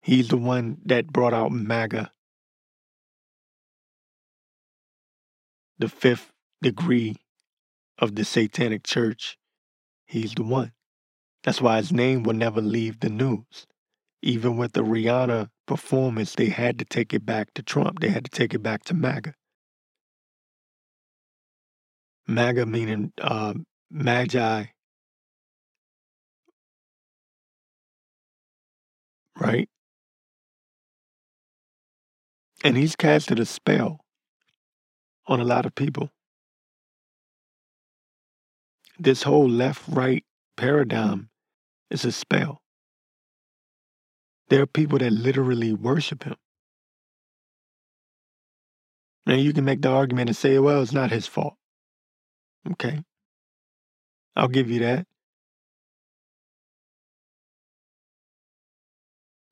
He's 0.00 0.28
the 0.28 0.38
one 0.38 0.78
that 0.86 1.08
brought 1.08 1.34
out 1.34 1.52
MAGA. 1.52 2.10
The 5.78 5.88
fifth 5.88 6.32
degree 6.62 7.16
of 7.98 8.14
the 8.14 8.24
satanic 8.24 8.84
church. 8.84 9.38
He's 10.06 10.34
the 10.34 10.42
one. 10.42 10.72
That's 11.44 11.60
why 11.60 11.76
his 11.78 11.92
name 11.92 12.22
will 12.22 12.34
never 12.34 12.60
leave 12.60 13.00
the 13.00 13.08
news. 13.08 13.66
Even 14.22 14.56
with 14.56 14.72
the 14.72 14.82
Rihanna 14.82 15.50
performance, 15.66 16.34
they 16.34 16.46
had 16.48 16.78
to 16.78 16.84
take 16.84 17.14
it 17.14 17.24
back 17.24 17.54
to 17.54 17.62
Trump. 17.62 18.00
They 18.00 18.08
had 18.08 18.24
to 18.24 18.30
take 18.30 18.54
it 18.54 18.62
back 18.62 18.84
to 18.84 18.94
MAGA. 18.94 19.34
MAGA 22.26 22.66
meaning 22.66 23.12
uh, 23.20 23.54
magi, 23.90 24.64
right? 29.38 29.68
And 32.64 32.76
he's 32.76 32.96
casted 32.96 33.38
a 33.38 33.46
spell 33.46 34.00
on 35.26 35.40
a 35.40 35.44
lot 35.44 35.66
of 35.66 35.74
people. 35.74 36.10
This 38.98 39.22
whole 39.22 39.48
left 39.48 39.82
right 39.88 40.24
paradigm 40.56 41.28
is 41.90 42.04
a 42.04 42.12
spell. 42.12 42.62
There 44.48 44.62
are 44.62 44.66
people 44.66 44.98
that 44.98 45.12
literally 45.12 45.72
worship 45.72 46.24
him. 46.24 46.36
Now, 49.26 49.34
you 49.34 49.52
can 49.52 49.64
make 49.64 49.82
the 49.82 49.90
argument 49.90 50.30
and 50.30 50.36
say, 50.36 50.58
well, 50.58 50.82
it's 50.82 50.92
not 50.92 51.10
his 51.10 51.26
fault. 51.26 51.54
Okay. 52.70 53.02
I'll 54.36 54.48
give 54.48 54.70
you 54.70 54.80
that. 54.80 55.06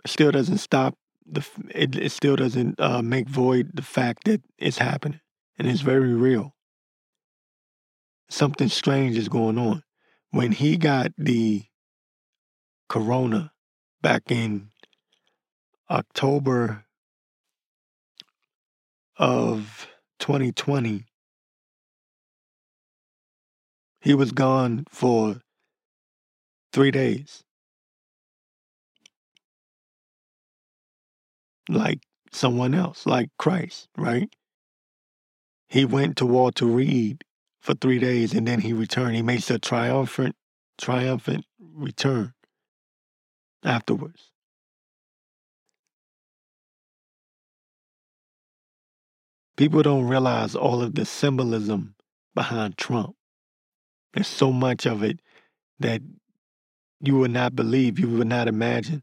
It 0.05 0.11
still 0.11 0.31
doesn't 0.31 0.59
stop 0.59 0.95
the. 1.27 1.45
It, 1.75 1.97
it 1.97 2.13
still 2.13 2.37
doesn't 2.37 2.79
uh, 2.79 3.03
make 3.03 3.29
void 3.29 3.71
the 3.75 3.83
fact 3.83 4.25
that 4.25 4.43
it's 4.59 4.79
happening 4.79 5.21
and 5.59 5.69
it's 5.69 5.81
very 5.81 6.15
real. 6.15 6.55
Something 8.29 8.69
strange 8.69 9.17
is 9.17 9.29
going 9.29 9.59
on. 9.59 9.83
When 10.31 10.53
he 10.53 10.77
got 10.77 11.13
the 11.17 11.65
Corona 12.89 13.53
back 14.03 14.31
in 14.31 14.71
October 15.91 16.85
of 19.17 19.89
2020. 20.19 21.07
He 24.01 24.15
was 24.15 24.33
gone 24.33 24.85
for 24.91 25.41
three 26.73 26.91
days. 26.91 27.43
Like 31.69 32.01
someone 32.33 32.75
else, 32.75 33.07
like 33.07 33.31
Christ, 33.39 33.89
right? 33.97 34.29
He 35.75 35.85
went 35.85 36.19
to 36.19 36.27
Walter 36.27 36.67
Reed 36.67 37.25
for 37.61 37.75
three 37.75 37.99
days 37.99 38.33
and 38.33 38.47
then 38.47 38.61
he 38.61 38.73
returned. 38.73 39.17
He 39.17 39.23
makes 39.23 39.51
a 39.51 39.59
triumphant, 39.59 40.37
triumphant 40.79 41.47
return 41.59 42.33
afterwards. 43.65 44.31
People 49.57 49.83
don't 49.83 50.05
realize 50.05 50.55
all 50.55 50.81
of 50.81 50.95
the 50.95 51.05
symbolism 51.05 51.97
behind 52.37 52.79
Trump. 52.79 53.17
There's 54.13 54.29
so 54.29 54.53
much 54.53 54.87
of 54.87 55.03
it 55.03 55.19
that 55.81 56.03
you 57.01 57.19
would 57.19 57.33
not 57.33 57.57
believe, 57.57 57.99
you 57.99 58.09
would 58.11 58.29
not 58.29 58.47
imagine. 58.47 59.03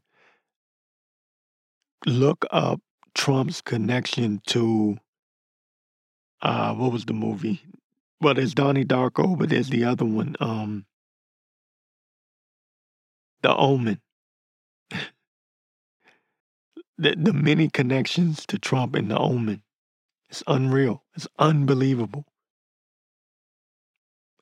Look 2.06 2.46
up 2.50 2.80
Trump's 3.14 3.60
connection 3.60 4.40
to 4.46 4.96
uh 6.42 6.74
what 6.74 6.92
was 6.92 7.04
the 7.06 7.12
movie? 7.14 7.62
Well, 8.20 8.34
there's 8.34 8.54
Donnie 8.54 8.84
Darko, 8.84 9.38
but 9.38 9.48
there's 9.48 9.70
the 9.70 9.84
other 9.84 10.04
one, 10.04 10.36
um 10.40 10.86
The 13.42 13.54
Omen. 13.56 14.00
the 16.98 17.14
the 17.16 17.32
many 17.32 17.68
connections 17.68 18.46
to 18.46 18.58
Trump 18.58 18.94
and 18.94 19.10
The 19.10 19.18
Omen. 19.18 19.62
It's 20.30 20.42
unreal. 20.46 21.04
It's 21.14 21.28
unbelievable. 21.38 22.24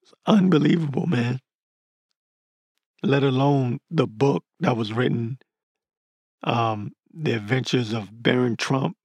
It's 0.02 0.12
unbelievable, 0.26 1.06
man. 1.06 1.40
Let 3.02 3.22
alone 3.22 3.80
the 3.90 4.06
book 4.06 4.44
that 4.60 4.76
was 4.76 4.92
written, 4.92 5.38
um, 6.44 6.92
The 7.12 7.32
Adventures 7.32 7.92
of 7.92 8.22
Baron 8.22 8.56
Trump, 8.56 8.96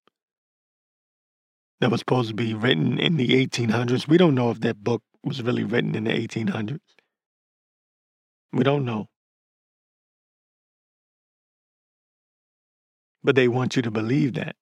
that 1.85 1.91
was 1.91 1.99
supposed 1.99 2.29
to 2.29 2.33
be 2.33 2.55
written 2.55 2.97
in 2.97 3.15
the 3.15 3.27
1800s. 3.45 4.07
We 4.07 4.17
don't 4.17 4.33
know 4.33 4.49
if 4.49 4.59
that 4.61 4.83
book 4.83 5.03
was 5.23 5.43
really 5.43 5.63
written 5.63 5.93
in 5.93 6.05
the 6.05 6.09
1800s. 6.09 6.79
We 8.51 8.63
don't 8.63 8.85
know. 8.85 9.05
But 13.23 13.35
they 13.35 13.47
want 13.47 13.75
you 13.75 13.83
to 13.83 13.91
believe 13.91 14.33
that. 14.33 14.55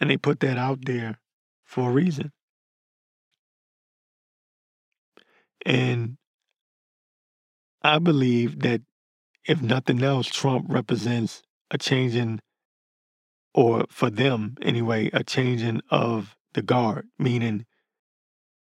And 0.00 0.08
they 0.08 0.16
put 0.16 0.40
that 0.40 0.56
out 0.56 0.86
there 0.86 1.18
for 1.66 1.90
a 1.90 1.92
reason. 1.92 2.32
And 5.66 6.16
I 7.82 7.98
believe 7.98 8.60
that 8.60 8.80
if 9.44 9.60
nothing 9.60 10.02
else, 10.02 10.26
Trump 10.26 10.64
represents 10.70 11.42
a 11.70 11.76
changing, 11.76 12.40
or 13.56 13.86
for 13.88 14.10
them 14.10 14.54
anyway, 14.60 15.10
a 15.14 15.24
changing 15.24 15.80
of 15.90 16.36
the 16.52 16.60
guard, 16.60 17.08
meaning 17.18 17.64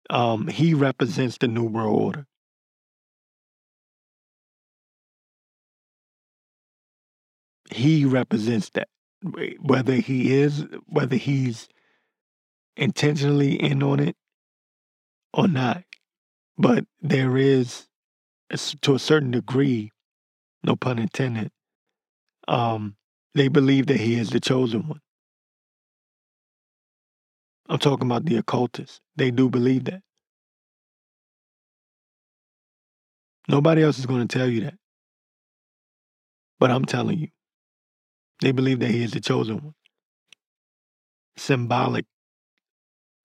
um, 0.09 0.47
he 0.47 0.73
represents 0.73 1.37
the 1.37 1.49
New 1.49 1.65
World 1.65 2.01
Order. 2.01 2.27
He 7.71 8.05
represents 8.05 8.71
that 8.71 8.89
whether 9.61 9.95
he 9.95 10.33
is, 10.33 10.65
whether 10.87 11.17
he's 11.17 11.69
intentionally 12.77 13.55
in 13.61 13.83
on 13.83 13.99
it 13.99 14.17
or 15.35 15.49
not. 15.49 15.83
But 16.57 16.85
there 17.01 17.37
is, 17.37 17.89
to 18.83 18.95
a 18.95 18.99
certain 18.99 19.33
degree, 19.33 19.91
no 20.63 20.77
pun 20.77 21.01
intended, 21.01 21.51
um, 22.47 22.97
they 23.35 23.49
believe 23.49 23.87
that 23.87 24.01
he 24.01 24.15
is 24.15 24.31
the 24.31 24.41
chosen 24.41 24.89
one. 24.89 25.01
I'm 27.69 27.79
talking 27.79 28.07
about 28.07 28.25
the 28.25 28.37
occultists. 28.37 29.01
They 29.17 29.31
do 29.31 29.51
believe 29.51 29.85
that. 29.85 30.01
Nobody 33.49 33.83
else 33.83 33.99
is 33.99 34.07
going 34.07 34.27
to 34.27 34.39
tell 34.39 34.49
you 34.49 34.63
that. 34.63 34.75
But 36.59 36.71
I'm 36.71 36.85
telling 36.85 37.19
you. 37.19 37.29
They 38.41 38.53
believe 38.53 38.81
that 38.81 38.91
he 38.91 39.03
is 39.03 39.13
the 39.13 39.21
chosen 39.21 39.57
one. 39.57 39.75
Symbolic, 41.37 42.07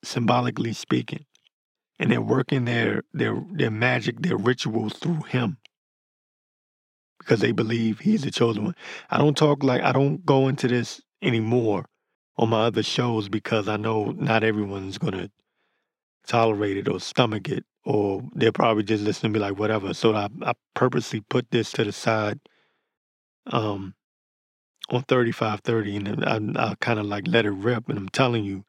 symbolically 0.04 0.74
speaking. 0.74 1.26
And 2.00 2.12
they're 2.12 2.22
working 2.22 2.66
their 2.66 3.04
their 3.14 3.42
their 3.52 3.72
magic, 3.72 4.22
their 4.22 4.38
rituals 4.38 4.94
through 4.94 5.22
him. 5.24 5.58
Because 7.24 7.40
they 7.40 7.52
believe 7.52 8.00
he's 8.00 8.24
the 8.24 8.32
chosen 8.32 8.66
one. 8.66 8.76
I 9.10 9.18
don't 9.18 9.38
talk 9.38 9.64
like 9.64 9.82
I 9.82 9.92
don't 9.92 10.26
go 10.26 10.48
into 10.48 10.68
this 10.68 11.02
anymore 11.22 11.86
on 12.38 12.50
my 12.50 12.64
other 12.64 12.84
shows 12.84 13.30
because 13.30 13.68
I 13.68 13.78
know 13.78 14.12
not 14.12 14.44
everyone's 14.44 14.98
gonna 14.98 15.30
tolerate 16.28 16.78
it 16.78 16.88
or 16.88 17.00
stomach 17.00 17.50
it 17.50 17.66
or 17.86 18.24
they'll 18.36 18.52
probably 18.52 18.84
just 18.84 19.04
listen 19.04 19.24
to 19.24 19.30
me 19.30 19.40
like 19.40 19.58
whatever. 19.60 19.94
So 19.94 20.16
I, 20.16 20.30
I 20.42 20.54
purposely 20.74 21.22
put 21.22 21.52
this 21.52 21.72
to 21.74 21.84
the 21.84 21.92
side 21.92 22.40
um 23.48 23.94
on 24.90 25.04
3530 25.04 25.96
and 25.98 26.58
I, 26.58 26.70
I 26.72 26.76
kind 26.80 27.00
of 27.00 27.06
like 27.06 27.28
let 27.28 27.46
it 27.46 27.52
rip. 27.52 27.90
And 27.90 27.98
I'm 27.98 28.10
telling 28.10 28.44
you 28.44 28.66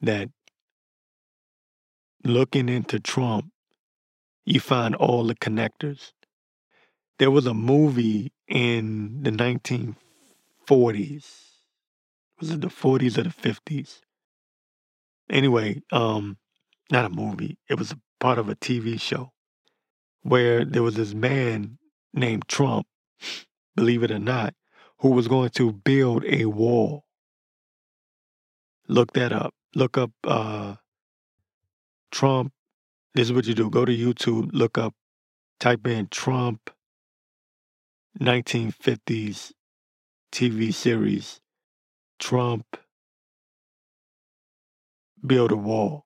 that 0.00 0.28
looking 2.24 2.68
into 2.68 3.00
Trump, 3.00 3.50
you 4.44 4.60
find 4.60 4.94
all 4.94 5.24
the 5.24 5.34
connectors. 5.34 6.12
There 7.18 7.30
was 7.30 7.46
a 7.46 7.54
movie 7.54 8.32
in 8.48 9.22
the 9.22 9.30
1940s. 9.30 11.26
Was 12.40 12.50
it 12.50 12.60
the 12.60 12.66
40s 12.66 13.16
or 13.18 13.22
the 13.22 13.30
50s? 13.30 14.00
Anyway, 15.30 15.80
um, 15.92 16.38
not 16.90 17.04
a 17.04 17.08
movie. 17.08 17.58
It 17.70 17.78
was 17.78 17.92
a 17.92 18.00
part 18.18 18.38
of 18.38 18.48
a 18.48 18.56
TV 18.56 19.00
show 19.00 19.32
where 20.22 20.64
there 20.64 20.82
was 20.82 20.96
this 20.96 21.14
man 21.14 21.78
named 22.12 22.48
Trump, 22.48 22.86
believe 23.76 24.02
it 24.02 24.10
or 24.10 24.18
not, 24.18 24.54
who 24.98 25.10
was 25.10 25.28
going 25.28 25.50
to 25.50 25.72
build 25.72 26.24
a 26.24 26.46
wall. 26.46 27.04
Look 28.88 29.12
that 29.12 29.32
up. 29.32 29.54
Look 29.76 29.96
up 29.96 30.10
uh, 30.24 30.74
Trump. 32.10 32.52
This 33.14 33.28
is 33.28 33.32
what 33.32 33.46
you 33.46 33.54
do. 33.54 33.70
Go 33.70 33.84
to 33.84 33.96
YouTube, 33.96 34.50
look 34.52 34.76
up, 34.76 34.94
type 35.60 35.86
in 35.86 36.08
Trump 36.08 36.70
1950s 38.20 39.52
TV 40.32 40.72
series, 40.72 41.40
Trump 42.18 42.76
build 45.26 45.52
a 45.52 45.56
wall. 45.56 46.04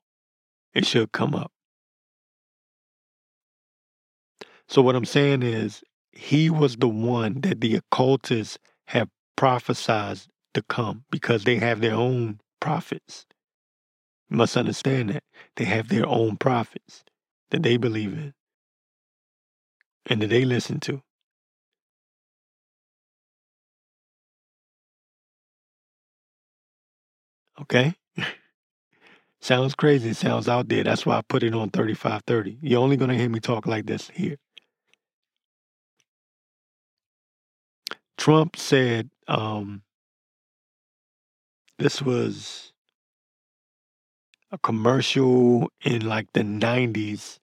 It 0.75 0.87
should 0.87 1.13
come 1.13 1.35
up. 1.35 1.53
So, 4.69 4.83
what 4.83 4.97
I'm 4.97 5.05
saying 5.05 5.43
is, 5.43 5.83
he 6.13 6.51
was 6.51 6.77
the 6.77 6.89
one 6.89 7.41
that 7.43 7.61
the 7.61 7.77
occultists 7.77 8.59
have 8.89 9.09
prophesied 9.37 10.21
to 10.55 10.63
come 10.63 11.05
because 11.11 11.45
they 11.45 11.57
have 11.57 11.81
their 11.81 11.95
own 11.95 12.41
prophets. 12.61 13.27
You 14.29 14.37
must 14.37 14.57
understand 14.57 15.11
that. 15.11 15.23
They 15.57 15.65
have 15.65 15.89
their 15.89 16.07
own 16.07 16.37
prophets 16.37 17.05
that 17.51 17.63
they 17.63 17.77
believe 17.77 18.13
in 18.13 18.35
and 20.07 20.23
that 20.23 20.29
they 20.29 20.45
listen 20.45 20.81
to. 20.81 21.03
Okay? 27.61 27.95
sounds 29.41 29.75
crazy. 29.75 30.13
Sounds 30.13 30.49
out 30.49 30.69
there. 30.69 30.85
That's 30.85 31.05
why 31.05 31.19
I 31.19 31.23
put 31.23 31.43
it 31.43 31.55
on 31.55 31.71
3530. 31.71 32.59
You're 32.63 32.81
only 32.81 32.97
going 32.97 33.11
to 33.11 33.17
hear 33.17 33.29
me 33.29 33.41
talk 33.41 33.67
like 33.67 33.87
this 33.87 34.11
here. 34.15 34.37
Trump 38.17 38.57
said 38.57 39.11
um, 39.29 39.83
this 41.79 42.03
was 42.03 42.73
a 44.51 44.59
commercial 44.59 45.71
in 45.85 46.07
like 46.07 46.33
the 46.33 46.41
90s. 46.41 47.39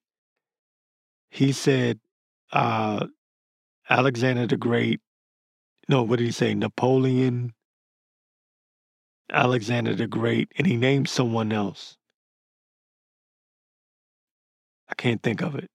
He 1.30 1.52
said 1.52 2.00
uh, 2.52 3.08
Alexander 3.90 4.48
the 4.48 4.58
Great, 4.58 5.00
no, 5.88 6.04
what 6.04 6.20
did 6.20 6.26
he 6.26 6.32
say? 6.32 6.54
Napoleon, 6.54 7.54
Alexander 9.32 9.96
the 9.96 10.08
Great, 10.08 10.52
and 10.58 10.68
he 10.68 10.78
named 10.78 11.10
someone 11.10 11.52
else. 11.52 11.98
I 14.90 14.96
can't 14.96 15.22
think 15.22 15.42
of 15.42 15.56
it. 15.56 15.70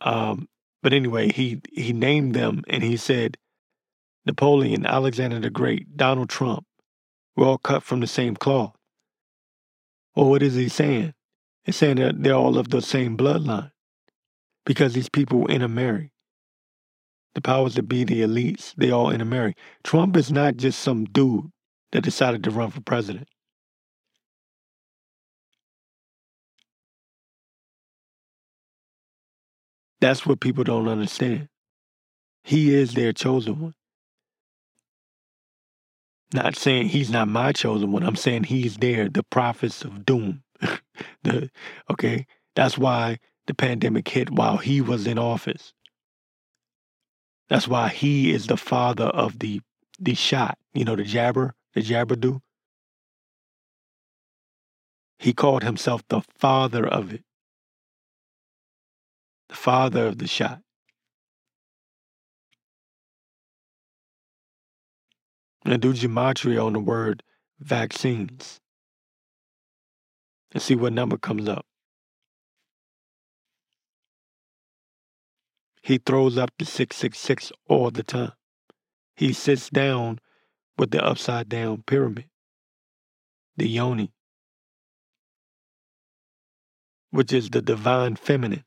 Um, 0.00 0.48
but 0.82 0.92
anyway, 0.92 1.32
he 1.32 1.60
he 1.72 1.92
named 1.92 2.34
them 2.34 2.62
and 2.68 2.82
he 2.82 2.96
said 2.96 3.38
Napoleon, 4.26 4.86
Alexander 4.86 5.40
the 5.40 5.50
Great, 5.50 5.96
Donald 5.96 6.28
Trump, 6.28 6.66
we're 7.36 7.46
all 7.46 7.58
cut 7.58 7.82
from 7.82 8.00
the 8.00 8.06
same 8.06 8.36
cloth. 8.36 8.74
Well, 10.14 10.30
what 10.30 10.42
is 10.42 10.54
he 10.54 10.68
saying? 10.68 11.14
He's 11.64 11.76
saying 11.76 11.96
that 11.96 12.22
they're 12.22 12.34
all 12.34 12.58
of 12.58 12.70
the 12.70 12.82
same 12.82 13.16
bloodline 13.16 13.72
because 14.64 14.94
these 14.94 15.08
people 15.08 15.46
intermarry. 15.48 16.13
The 17.34 17.40
powers 17.40 17.74
that 17.74 17.88
be, 17.88 18.04
the 18.04 18.22
elites, 18.22 18.74
they 18.76 18.90
all 18.90 19.10
intermarry. 19.10 19.54
Trump 19.82 20.16
is 20.16 20.30
not 20.30 20.56
just 20.56 20.80
some 20.80 21.04
dude 21.04 21.50
that 21.92 22.02
decided 22.02 22.44
to 22.44 22.50
run 22.50 22.70
for 22.70 22.80
president. 22.80 23.28
That's 30.00 30.26
what 30.26 30.40
people 30.40 30.64
don't 30.64 30.88
understand. 30.88 31.48
He 32.44 32.74
is 32.74 32.94
their 32.94 33.12
chosen 33.12 33.58
one. 33.58 33.74
Not 36.34 36.56
saying 36.56 36.88
he's 36.88 37.10
not 37.10 37.28
my 37.28 37.52
chosen 37.52 37.90
one. 37.90 38.02
I'm 38.02 38.16
saying 38.16 38.44
he's 38.44 38.76
there, 38.76 39.08
the 39.08 39.22
prophets 39.22 39.82
of 39.82 40.04
doom. 40.04 40.42
the 41.22 41.50
okay, 41.90 42.26
that's 42.54 42.76
why 42.76 43.18
the 43.46 43.54
pandemic 43.54 44.08
hit 44.08 44.30
while 44.30 44.58
he 44.58 44.80
was 44.80 45.06
in 45.06 45.18
office. 45.18 45.72
That's 47.48 47.68
why 47.68 47.88
he 47.88 48.32
is 48.32 48.46
the 48.46 48.56
father 48.56 49.04
of 49.04 49.38
the 49.38 49.60
the 49.98 50.14
shot. 50.14 50.58
You 50.72 50.84
know, 50.84 50.96
the 50.96 51.04
jabber, 51.04 51.54
the 51.74 51.82
jabber 51.82 52.16
do. 52.16 52.40
He 55.18 55.32
called 55.32 55.62
himself 55.62 56.02
the 56.08 56.22
father 56.38 56.86
of 56.86 57.12
it. 57.12 57.22
The 59.48 59.54
father 59.54 60.06
of 60.06 60.18
the 60.18 60.26
shot. 60.26 60.60
And 65.64 65.80
do 65.80 65.94
gematria 65.94 66.64
on 66.64 66.74
the 66.74 66.80
word 66.80 67.22
vaccines 67.58 68.60
and 70.52 70.62
see 70.62 70.74
what 70.74 70.92
number 70.92 71.16
comes 71.16 71.48
up. 71.48 71.64
He 75.84 75.98
throws 75.98 76.38
up 76.38 76.50
the 76.58 76.64
666 76.64 77.52
all 77.68 77.90
the 77.90 78.02
time. 78.02 78.32
He 79.16 79.34
sits 79.34 79.68
down 79.68 80.18
with 80.78 80.92
the 80.92 81.04
upside 81.04 81.50
down 81.50 81.82
pyramid, 81.86 82.24
the 83.58 83.68
yoni, 83.68 84.14
which 87.10 87.34
is 87.34 87.50
the 87.50 87.60
divine 87.60 88.16
feminine. 88.16 88.64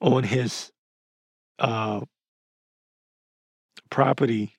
On 0.00 0.24
his 0.24 0.72
uh, 1.58 2.00
property, 3.90 4.56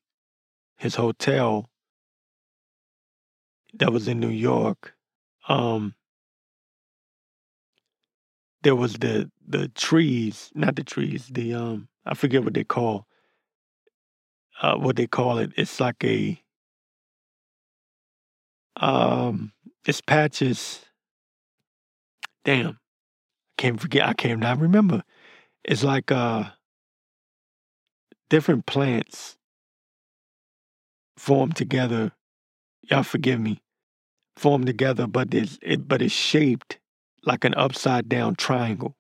his 0.78 0.94
hotel 0.94 1.68
that 3.74 3.92
was 3.92 4.08
in 4.08 4.20
New 4.20 4.30
York, 4.30 4.94
um, 5.50 5.96
there 8.64 8.76
was 8.76 8.94
the 8.94 9.30
the 9.48 9.68
trees, 9.70 10.52
not 10.54 10.76
the 10.76 10.84
trees, 10.84 11.28
the 11.32 11.54
um, 11.54 11.88
I 12.06 12.14
forget 12.14 12.44
what 12.44 12.54
they 12.54 12.64
call, 12.64 13.08
uh, 14.62 14.76
what 14.76 14.96
they 14.96 15.08
call 15.08 15.40
it. 15.40 15.52
It's 15.58 15.80
like 15.80 16.04
a 16.04 16.42
um, 18.78 19.54
it's 19.86 20.02
patches. 20.02 20.82
Damn, 22.44 22.70
I 22.70 22.74
can't 23.58 23.80
forget. 23.80 24.08
I 24.08 24.14
can't 24.14 24.40
not 24.40 24.60
remember. 24.60 25.04
It's 25.64 25.84
like 25.84 26.12
uh, 26.12 26.46
different 28.30 28.66
plants 28.66 29.38
form 31.18 31.52
together. 31.52 32.12
Y'all 32.84 33.04
forgive 33.04 33.40
me. 33.40 33.62
Form 34.38 34.66
together, 34.66 35.08
but 35.08 35.34
it's 35.34 35.60
it, 35.62 35.88
but 35.88 36.02
it's 36.02 36.14
shaped 36.14 36.80
like 37.26 37.46
an 37.46 37.54
upside 37.56 38.10
down 38.10 38.36
triangle. 38.36 38.96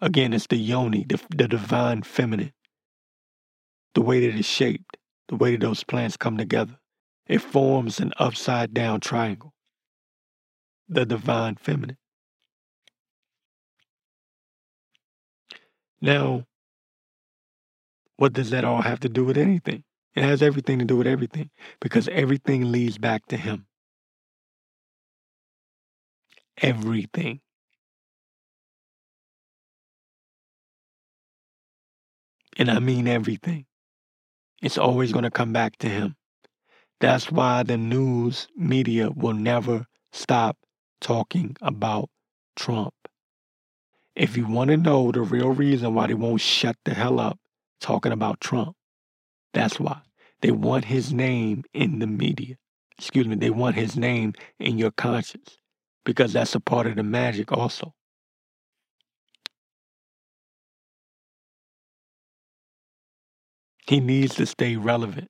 Again, 0.00 0.32
it's 0.32 0.46
the 0.46 0.56
yoni, 0.56 1.04
the, 1.08 1.20
the 1.34 1.48
divine 1.48 2.02
feminine. 2.02 2.52
The 3.94 4.02
way 4.02 4.20
that 4.20 4.38
it's 4.38 4.46
shaped, 4.46 4.96
the 5.28 5.36
way 5.36 5.52
that 5.52 5.60
those 5.60 5.82
plants 5.82 6.16
come 6.16 6.36
together, 6.36 6.78
it 7.26 7.40
forms 7.40 7.98
an 8.00 8.12
upside 8.18 8.72
down 8.72 9.00
triangle. 9.00 9.54
The 10.88 11.04
divine 11.04 11.56
feminine. 11.56 11.98
Now, 16.00 16.46
what 18.16 18.32
does 18.32 18.50
that 18.50 18.64
all 18.64 18.82
have 18.82 19.00
to 19.00 19.08
do 19.08 19.24
with 19.24 19.36
anything? 19.36 19.84
It 20.14 20.22
has 20.22 20.42
everything 20.42 20.78
to 20.78 20.84
do 20.84 20.96
with 20.96 21.06
everything 21.06 21.50
because 21.80 22.08
everything 22.08 22.72
leads 22.72 22.98
back 22.98 23.26
to 23.26 23.36
Him. 23.36 23.66
Everything. 26.60 27.40
And 32.58 32.70
I 32.70 32.80
mean 32.80 33.08
everything. 33.08 33.66
It's 34.62 34.78
always 34.78 35.12
going 35.12 35.24
to 35.24 35.30
come 35.30 35.52
back 35.52 35.78
to 35.78 35.88
him. 35.88 36.16
That's 37.00 37.30
why 37.30 37.62
the 37.62 37.76
news 37.76 38.48
media 38.56 39.10
will 39.10 39.34
never 39.34 39.86
stop 40.12 40.58
talking 41.00 41.56
about 41.62 42.10
Trump. 42.56 42.94
If 44.16 44.36
you 44.36 44.46
want 44.46 44.70
to 44.70 44.76
know 44.76 45.12
the 45.12 45.20
real 45.22 45.50
reason 45.50 45.94
why 45.94 46.08
they 46.08 46.14
won't 46.14 46.40
shut 46.40 46.76
the 46.84 46.94
hell 46.94 47.20
up 47.20 47.38
talking 47.80 48.12
about 48.12 48.40
Trump, 48.40 48.76
that's 49.54 49.78
why. 49.80 50.00
They 50.42 50.50
want 50.50 50.86
his 50.86 51.12
name 51.12 51.64
in 51.74 52.00
the 52.00 52.06
media. 52.06 52.56
Excuse 52.98 53.28
me, 53.28 53.36
they 53.36 53.50
want 53.50 53.76
his 53.76 53.96
name 53.96 54.34
in 54.58 54.78
your 54.78 54.90
conscience 54.92 55.58
because 56.04 56.32
that's 56.32 56.54
a 56.54 56.60
part 56.60 56.86
of 56.88 56.96
the 56.96 57.04
magic 57.04 57.52
also. 57.52 57.94
He 63.88 64.00
needs 64.00 64.34
to 64.34 64.44
stay 64.44 64.76
relevant. 64.76 65.28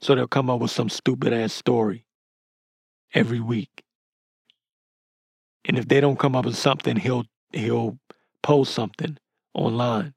So 0.00 0.14
they'll 0.14 0.28
come 0.28 0.48
up 0.48 0.60
with 0.60 0.70
some 0.70 0.88
stupid 0.88 1.32
ass 1.32 1.52
story 1.52 2.06
every 3.12 3.40
week. 3.40 3.82
And 5.64 5.76
if 5.76 5.88
they 5.88 6.00
don't 6.00 6.20
come 6.20 6.36
up 6.36 6.44
with 6.44 6.56
something, 6.56 6.94
he'll 6.94 7.24
he'll 7.52 7.98
post 8.44 8.72
something 8.72 9.18
online 9.54 10.14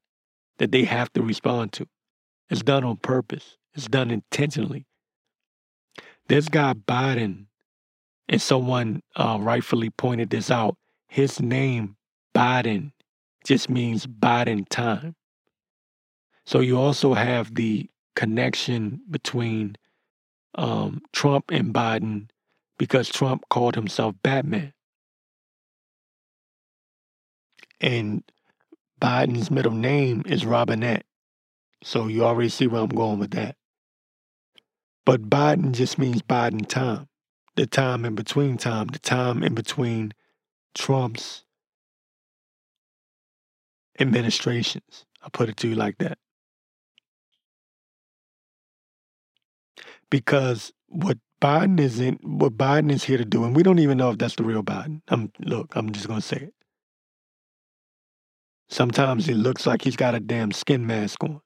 that 0.59 0.71
they 0.71 0.83
have 0.83 1.11
to 1.13 1.23
respond 1.23 1.73
to. 1.73 1.87
It's 2.51 2.61
done 2.61 2.83
on 2.83 2.97
purpose. 2.97 3.57
It's 3.73 3.87
done 3.87 4.11
intentionally. 4.11 4.85
This 6.27 6.47
guy 6.47 6.73
Biden, 6.73 7.47
and 8.29 8.39
someone 8.39 9.01
uh, 9.15 9.39
rightfully 9.41 9.89
pointed 9.89 10.29
this 10.29 10.51
out. 10.51 10.77
His 11.07 11.41
name 11.41 11.95
Biden 12.35 12.91
just 13.43 13.67
means 13.67 14.05
Biden 14.05 14.69
time. 14.69 15.15
So 16.51 16.59
you 16.59 16.77
also 16.77 17.13
have 17.13 17.55
the 17.55 17.89
connection 18.13 18.99
between 19.09 19.77
um, 20.55 21.01
Trump 21.13 21.49
and 21.49 21.73
Biden 21.73 22.29
because 22.77 23.07
Trump 23.07 23.45
called 23.49 23.75
himself 23.75 24.15
Batman. 24.21 24.73
And 27.79 28.29
Biden's 29.01 29.49
middle 29.49 29.71
name 29.71 30.23
is 30.25 30.45
Robinette. 30.45 31.05
So 31.85 32.07
you 32.07 32.25
already 32.25 32.49
see 32.49 32.67
where 32.67 32.81
I'm 32.81 32.89
going 32.89 33.19
with 33.19 33.31
that. 33.31 33.55
But 35.05 35.29
Biden 35.29 35.71
just 35.71 35.97
means 35.97 36.21
Biden 36.21 36.67
time, 36.67 37.07
the 37.55 37.65
time 37.65 38.03
in 38.03 38.13
between 38.13 38.57
time, 38.57 38.87
the 38.87 38.99
time 38.99 39.41
in 39.41 39.55
between 39.55 40.11
Trump's 40.75 41.45
administrations. 43.97 45.05
I 45.23 45.29
put 45.29 45.47
it 45.47 45.55
to 45.55 45.69
you 45.69 45.75
like 45.75 45.97
that. 45.99 46.17
Because 50.11 50.71
what 50.89 51.17
Biden 51.41 51.79
is 51.79 51.99
in, 51.99 52.19
what 52.21 52.57
Biden 52.57 52.91
is 52.91 53.05
here 53.05 53.17
to 53.17 53.25
do, 53.25 53.43
and 53.45 53.55
we 53.55 53.63
don't 53.63 53.79
even 53.79 53.97
know 53.97 54.11
if 54.11 54.19
that's 54.19 54.35
the 54.35 54.43
real 54.43 54.63
Biden. 54.63 55.01
I'm 55.09 55.31
look, 55.39 55.73
I'm 55.75 55.91
just 55.91 56.07
gonna 56.07 56.21
say 56.21 56.37
it. 56.37 56.53
Sometimes 58.69 59.29
it 59.29 59.35
looks 59.35 59.67
like 59.67 59.83
he's 59.83 59.97
got 59.97 60.15
a 60.15 60.21
damn 60.21 60.51
skin 60.53 60.87
mask 60.87 61.23
on. 61.23 61.41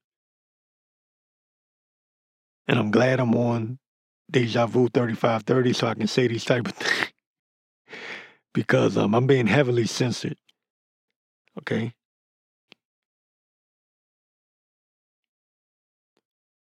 And 2.67 2.79
I'm 2.79 2.91
glad 2.91 3.19
I'm 3.19 3.35
on 3.35 3.79
Deja 4.31 4.67
Vu 4.67 4.89
3530 4.89 5.73
so 5.73 5.87
I 5.87 5.95
can 5.95 6.07
say 6.07 6.27
these 6.27 6.45
type 6.45 6.67
of 6.67 6.73
things. 6.75 7.13
because 8.53 8.97
um, 8.97 9.15
I'm 9.15 9.27
being 9.27 9.47
heavily 9.47 9.87
censored. 9.87 10.37
Okay? 11.59 11.94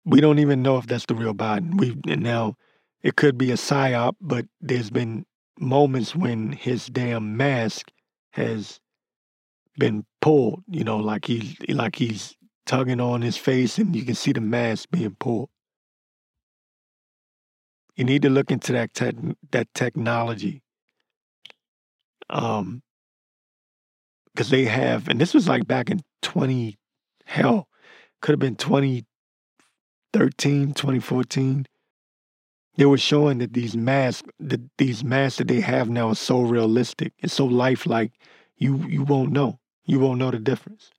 We 0.05 0.21
don't 0.21 0.39
even 0.39 0.61
know 0.61 0.77
if 0.77 0.87
that's 0.87 1.05
the 1.05 1.15
real 1.15 1.33
Biden. 1.33 1.79
We 1.79 1.95
now 2.15 2.55
it 3.01 3.15
could 3.15 3.37
be 3.37 3.51
a 3.51 3.55
psyop, 3.55 4.15
but 4.21 4.45
there's 4.61 4.89
been 4.89 5.25
moments 5.59 6.15
when 6.15 6.51
his 6.53 6.87
damn 6.87 7.37
mask 7.37 7.91
has 8.31 8.79
been 9.77 10.05
pulled, 10.21 10.63
you 10.67 10.83
know, 10.83 10.97
like 10.97 11.25
he's 11.25 11.55
like 11.69 11.95
he's 11.95 12.35
tugging 12.65 12.99
on 12.99 13.21
his 13.21 13.37
face 13.37 13.77
and 13.77 13.95
you 13.95 14.03
can 14.03 14.15
see 14.15 14.31
the 14.31 14.41
mask 14.41 14.89
being 14.91 15.15
pulled. 15.19 15.49
You 17.95 18.03
need 18.05 18.23
to 18.23 18.29
look 18.29 18.51
into 18.51 18.71
that 18.73 18.93
te- 18.93 19.35
that 19.51 19.67
technology. 19.73 20.63
Um 22.29 22.81
because 24.33 24.49
they 24.49 24.65
have 24.65 25.07
and 25.07 25.21
this 25.21 25.33
was 25.33 25.47
like 25.47 25.67
back 25.67 25.89
in 25.89 26.01
20 26.21 26.77
hell 27.25 27.67
could 28.21 28.31
have 28.31 28.39
been 28.39 28.55
2013 30.13 30.73
2014 30.73 31.65
they 32.75 32.85
were 32.85 32.97
showing 32.97 33.37
that 33.39 33.53
these 33.53 33.75
masks 33.75 34.27
that 34.39 34.61
these 34.77 35.03
masks 35.03 35.37
that 35.37 35.47
they 35.47 35.59
have 35.59 35.89
now 35.89 36.09
are 36.09 36.15
so 36.15 36.41
realistic 36.41 37.13
it's 37.19 37.33
so 37.33 37.45
lifelike 37.45 38.11
you 38.57 38.77
you 38.87 39.03
won't 39.03 39.31
know. 39.31 39.59
You 39.85 39.99
won't 39.99 40.19
know 40.19 40.31
the 40.31 40.39
difference. 40.39 40.91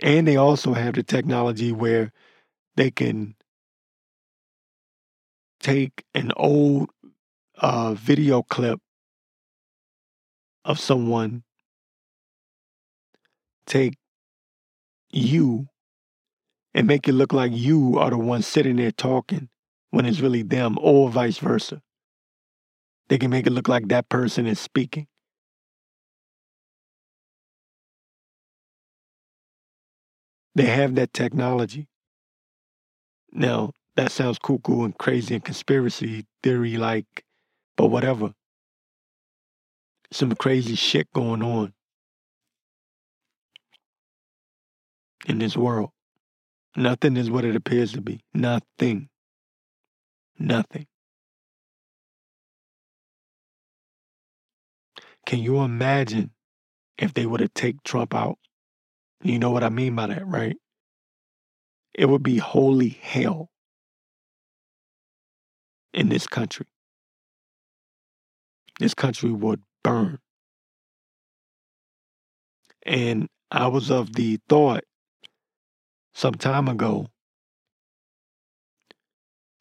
And 0.00 0.26
they 0.26 0.36
also 0.36 0.72
have 0.72 0.94
the 0.94 1.02
technology 1.02 1.70
where 1.70 2.12
they 2.76 2.90
can 2.90 3.36
take 5.60 6.04
an 6.14 6.32
old 6.36 6.88
uh, 7.58 7.94
video 7.94 8.42
clip 8.42 8.80
of 10.64 10.80
someone, 10.80 11.44
take 13.66 13.98
you, 15.10 15.68
and 16.74 16.86
make 16.86 17.08
it 17.08 17.12
look 17.12 17.32
like 17.32 17.52
you 17.54 17.98
are 17.98 18.10
the 18.10 18.18
one 18.18 18.42
sitting 18.42 18.76
there 18.76 18.92
talking 18.92 19.48
when 19.90 20.06
it's 20.06 20.20
really 20.20 20.42
them, 20.42 20.78
or 20.80 21.10
vice 21.10 21.38
versa. 21.38 21.82
They 23.08 23.18
can 23.18 23.30
make 23.30 23.46
it 23.46 23.52
look 23.52 23.68
like 23.68 23.88
that 23.88 24.08
person 24.08 24.46
is 24.46 24.58
speaking. 24.58 25.06
They 30.54 30.64
have 30.66 30.94
that 30.94 31.12
technology. 31.12 31.88
Now, 33.32 33.72
that 33.96 34.12
sounds 34.12 34.38
cuckoo 34.38 34.84
and 34.84 34.96
crazy 34.96 35.34
and 35.34 35.44
conspiracy 35.44 36.26
theory 36.42 36.76
like, 36.76 37.24
but 37.76 37.86
whatever. 37.86 38.34
Some 40.10 40.34
crazy 40.34 40.74
shit 40.74 41.10
going 41.12 41.42
on 41.42 41.72
in 45.26 45.38
this 45.38 45.56
world. 45.56 45.90
Nothing 46.76 47.16
is 47.16 47.30
what 47.30 47.44
it 47.44 47.54
appears 47.54 47.92
to 47.92 48.00
be. 48.00 48.20
Nothing. 48.32 49.08
Nothing. 50.38 50.86
Can 55.26 55.40
you 55.40 55.60
imagine 55.60 56.30
if 56.98 57.14
they 57.14 57.26
were 57.26 57.38
to 57.38 57.48
take 57.48 57.82
Trump 57.84 58.14
out? 58.14 58.38
You 59.22 59.38
know 59.38 59.50
what 59.50 59.62
I 59.62 59.68
mean 59.68 59.94
by 59.94 60.08
that, 60.08 60.26
right? 60.26 60.56
It 61.94 62.06
would 62.06 62.22
be 62.22 62.38
holy 62.38 62.88
hell 62.88 63.50
in 65.92 66.08
this 66.08 66.26
country. 66.26 66.66
This 68.80 68.94
country 68.94 69.30
would 69.30 69.62
burn. 69.84 70.18
And 72.84 73.28
I 73.50 73.68
was 73.68 73.90
of 73.90 74.14
the 74.14 74.40
thought 74.48 74.84
some 76.14 76.34
time 76.34 76.68
ago, 76.68 77.08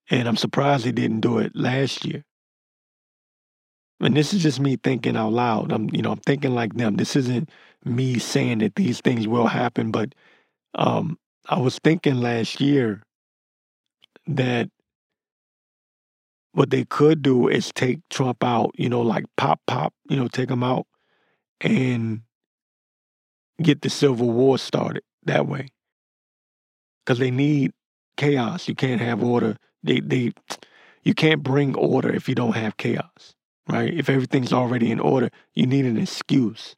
and 0.09 0.27
I'm 0.27 0.37
surprised 0.37 0.85
he 0.85 0.91
didn't 0.91 1.21
do 1.21 1.39
it 1.39 1.55
last 1.55 2.05
year. 2.05 2.23
And 4.01 4.15
this 4.15 4.33
is 4.33 4.41
just 4.41 4.59
me 4.59 4.77
thinking 4.77 5.15
out 5.15 5.31
loud. 5.31 5.71
I'm, 5.71 5.89
you 5.93 6.01
know, 6.01 6.11
I'm 6.11 6.19
thinking 6.19 6.55
like 6.55 6.73
them. 6.73 6.95
This 6.95 7.15
isn't 7.15 7.49
me 7.85 8.17
saying 8.17 8.59
that 8.59 8.75
these 8.75 8.99
things 8.99 9.27
will 9.27 9.47
happen, 9.47 9.91
but 9.91 10.13
um, 10.75 11.17
I 11.47 11.59
was 11.59 11.79
thinking 11.83 12.15
last 12.15 12.59
year 12.59 13.03
that 14.27 14.69
what 16.53 16.69
they 16.69 16.83
could 16.83 17.21
do 17.21 17.47
is 17.47 17.71
take 17.71 17.99
Trump 18.09 18.43
out, 18.43 18.71
you 18.75 18.89
know, 18.89 19.01
like 19.01 19.25
pop, 19.37 19.61
pop, 19.67 19.93
you 20.09 20.17
know, 20.17 20.27
take 20.27 20.49
him 20.49 20.63
out 20.63 20.87
and 21.61 22.21
get 23.61 23.81
the 23.81 23.89
civil 23.89 24.29
war 24.31 24.57
started 24.57 25.03
that 25.23 25.47
way. 25.47 25.67
Because 27.05 27.19
they 27.19 27.31
need 27.31 27.73
chaos. 28.17 28.67
You 28.67 28.75
can't 28.75 29.01
have 29.01 29.23
order. 29.23 29.57
They, 29.83 29.99
they, 29.99 30.31
you 31.03 31.13
can't 31.13 31.43
bring 31.43 31.75
order 31.75 32.13
if 32.13 32.29
you 32.29 32.35
don't 32.35 32.55
have 32.55 32.77
chaos, 32.77 33.33
right? 33.67 33.93
If 33.93 34.09
everything's 34.09 34.53
already 34.53 34.91
in 34.91 34.99
order, 34.99 35.29
you 35.53 35.65
need 35.65 35.85
an 35.85 35.97
excuse 35.97 36.75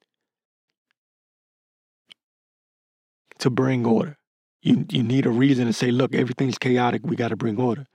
to 3.39 3.49
bring 3.49 3.85
order. 3.85 4.17
You, 4.61 4.85
you 4.89 5.03
need 5.03 5.25
a 5.25 5.29
reason 5.29 5.67
to 5.67 5.73
say, 5.73 5.91
look, 5.91 6.15
everything's 6.15 6.57
chaotic. 6.57 7.01
We 7.03 7.17
got 7.17 7.29
to 7.29 7.35
bring 7.35 7.59
order. 7.59 7.85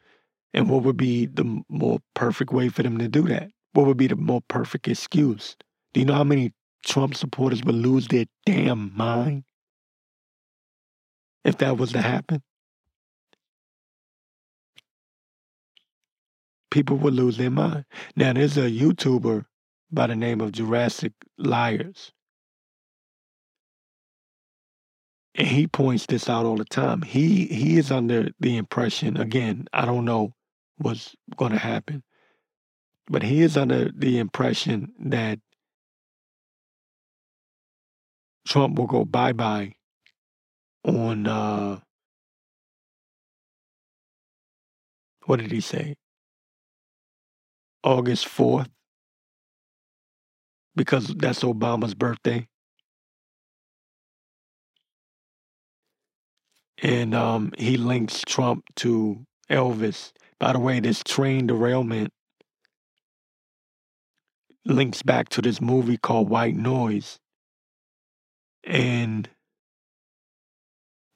And 0.52 0.68
what 0.68 0.82
would 0.82 0.96
be 0.98 1.26
the 1.26 1.62
more 1.68 2.00
perfect 2.14 2.52
way 2.52 2.68
for 2.68 2.82
them 2.82 2.98
to 2.98 3.08
do 3.08 3.22
that? 3.22 3.50
What 3.72 3.86
would 3.86 3.96
be 3.96 4.08
the 4.08 4.16
more 4.16 4.42
perfect 4.48 4.88
excuse? 4.88 5.56
Do 5.94 6.00
you 6.00 6.06
know 6.06 6.14
how 6.14 6.24
many 6.24 6.52
Trump 6.84 7.14
supporters 7.14 7.64
would 7.64 7.74
lose 7.74 8.08
their 8.08 8.26
damn 8.44 8.94
mind 8.96 9.44
if 11.48 11.58
that 11.58 11.78
was 11.78 11.92
to 11.92 12.02
happen? 12.02 12.42
People 16.70 16.96
would 16.98 17.14
lose 17.14 17.38
their 17.38 17.50
mind. 17.50 17.86
Now, 18.14 18.34
there's 18.34 18.58
a 18.58 18.70
YouTuber 18.70 19.46
by 19.90 20.06
the 20.06 20.16
name 20.16 20.40
of 20.42 20.52
Jurassic 20.52 21.12
Liars. 21.38 22.12
And 25.34 25.46
he 25.46 25.66
points 25.66 26.06
this 26.06 26.28
out 26.28 26.44
all 26.44 26.56
the 26.56 26.64
time. 26.64 27.02
He 27.02 27.46
he 27.46 27.78
is 27.78 27.90
under 27.90 28.30
the 28.40 28.56
impression, 28.56 29.16
again, 29.16 29.66
I 29.72 29.86
don't 29.86 30.04
know 30.04 30.34
what's 30.76 31.14
going 31.36 31.52
to 31.52 31.58
happen. 31.58 32.02
But 33.06 33.22
he 33.22 33.42
is 33.42 33.56
under 33.56 33.90
the 33.96 34.18
impression 34.18 34.92
that 34.98 35.38
Trump 38.46 38.78
will 38.78 38.86
go 38.86 39.04
bye 39.04 39.32
bye 39.32 39.74
on, 40.88 41.26
uh, 41.26 41.80
what 45.26 45.40
did 45.40 45.52
he 45.52 45.60
say? 45.60 45.96
August 47.84 48.26
4th, 48.26 48.68
because 50.74 51.08
that's 51.08 51.42
Obama's 51.42 51.94
birthday. 51.94 52.48
And 56.80 57.14
um, 57.14 57.52
he 57.58 57.76
links 57.76 58.22
Trump 58.26 58.64
to 58.76 59.24
Elvis 59.50 60.12
by 60.38 60.52
the 60.52 60.58
way, 60.58 60.80
this 60.80 61.02
train 61.02 61.46
derailment 61.48 62.12
links 64.64 65.02
back 65.02 65.28
to 65.30 65.42
this 65.42 65.60
movie 65.60 65.96
called 65.96 66.28
White 66.28 66.54
Noise. 66.54 67.18
And 68.64 69.28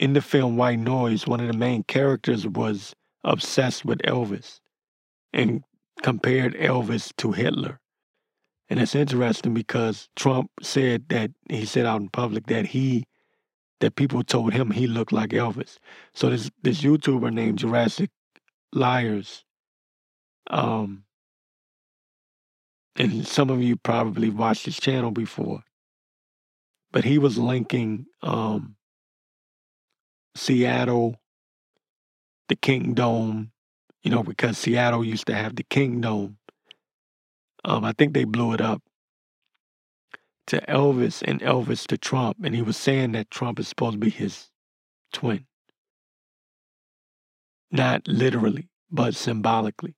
in 0.02 0.14
the 0.14 0.20
film 0.20 0.56
White 0.56 0.80
Noise, 0.80 1.28
one 1.28 1.38
of 1.38 1.46
the 1.46 1.56
main 1.56 1.84
characters 1.84 2.44
was 2.44 2.92
obsessed 3.22 3.84
with 3.84 4.00
Elvis 4.00 4.58
and 5.32 5.62
compared 6.02 6.54
Elvis 6.56 7.14
to 7.18 7.30
Hitler. 7.30 7.78
And 8.68 8.80
it's 8.80 8.96
interesting 8.96 9.54
because 9.54 10.08
Trump 10.16 10.50
said 10.60 11.08
that 11.10 11.30
he 11.48 11.64
said 11.64 11.86
out 11.86 12.00
in 12.00 12.08
public 12.08 12.48
that 12.48 12.66
he 12.66 13.04
that 13.78 13.94
people 13.94 14.24
told 14.24 14.52
him 14.52 14.72
he 14.72 14.88
looked 14.88 15.12
like 15.12 15.30
Elvis. 15.30 15.78
So 16.14 16.30
this 16.30 16.50
this 16.64 16.82
YouTuber 16.82 17.32
named 17.32 17.60
Jurassic 17.60 18.10
liars. 18.72 19.44
Um, 20.50 21.05
and 22.96 23.24
some 23.24 23.50
of 23.50 23.62
you 23.62 23.76
probably 23.76 24.30
watched 24.30 24.64
his 24.64 24.80
channel 24.80 25.12
before, 25.12 25.62
but 26.90 27.05
he 27.05 27.18
was 27.18 27.38
linking 27.38 28.07
um, 28.22 28.74
Seattle, 30.35 31.20
the 32.49 32.57
Kingdome, 32.57 33.51
you 34.03 34.11
know, 34.11 34.22
because 34.22 34.59
Seattle 34.59 35.05
used 35.05 35.26
to 35.26 35.35
have 35.35 35.57
the 35.57 35.64
Kingdome. 35.64 36.39
Um, 37.64 37.85
I 37.85 37.93
think 37.93 38.14
they 38.14 38.24
blew 38.24 38.53
it 38.53 38.61
up 38.61 38.83
to 40.49 40.61
Elvis 40.68 41.22
and 41.26 41.41
Elvis 41.41 41.87
to 41.87 41.97
Trump, 41.97 42.39
and 42.43 42.55
he 42.55 42.62
was 42.62 42.76
saying 42.76 43.12
that 43.12 43.30
Trump 43.30 43.61
is 43.61 43.68
supposed 43.68 43.95
to 43.95 43.99
be 43.99 44.11
his 44.11 44.51
twin. 45.12 45.47
Not 47.70 48.07
literally, 48.09 48.68
but 48.91 49.14
symbolically. 49.14 49.95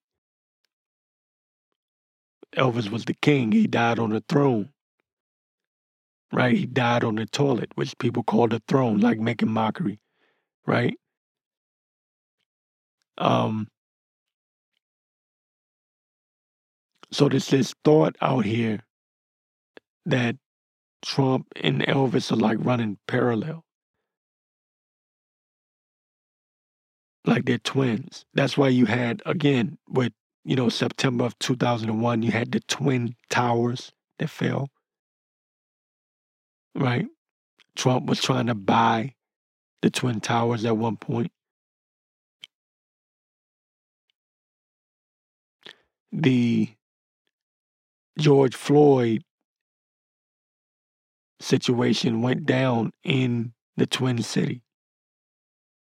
Elvis 2.57 2.91
was 2.91 3.05
the 3.05 3.15
king. 3.15 3.53
He 3.53 3.67
died 3.67 3.99
on 3.99 4.11
the 4.11 4.23
throne. 4.29 4.71
Right? 6.33 6.57
He 6.57 6.67
died 6.67 7.05
on 7.05 7.17
the 7.17 7.27
toilet, 7.27 7.73
which 7.75 7.97
people 7.99 8.23
call 8.23 8.49
the 8.49 8.63
throne, 8.69 9.01
like 9.01 9.19
making 9.19 9.51
mockery. 9.51 9.99
Right? 10.67 10.97
Um 13.19 13.69
So 17.13 17.29
there's 17.29 17.47
this 17.47 17.75
thought 17.85 18.17
out 18.21 18.45
here 18.45 18.81
that 20.05 20.37
Trump 21.03 21.47
and 21.63 21.83
Elvis 21.83 22.33
are 22.33 22.37
like 22.37 22.59
running 22.61 22.99
parallel. 23.07 23.65
Like 27.25 27.45
they're 27.45 27.59
twins. 27.59 28.27
That's 28.35 28.59
why 28.59 28.69
you 28.69 28.87
had, 28.87 29.23
again, 29.25 29.79
with, 29.89 30.13
you 30.45 30.57
know, 30.57 30.69
September 30.69 31.25
of 31.25 31.39
2001, 31.39 32.23
you 32.23 32.33
had 32.33 32.51
the 32.53 32.61
Twin 32.61 33.15
Towers 33.31 33.93
that 34.19 34.29
fell. 34.29 34.69
Right? 36.75 37.07
Trump 37.77 38.07
was 38.07 38.21
trying 38.21 38.47
to 38.47 38.55
buy 38.55 39.15
the 39.85 39.91
Twin 39.91 40.19
Towers 40.19 40.65
at 40.65 40.79
one 40.79 40.97
point. 40.97 41.31
The 46.11 46.71
George 48.19 48.55
Floyd 48.55 49.25
situation 51.39 52.23
went 52.23 52.47
down 52.47 52.93
in 53.03 53.53
the 53.77 53.87
Twin 53.87 54.23
City, 54.23 54.63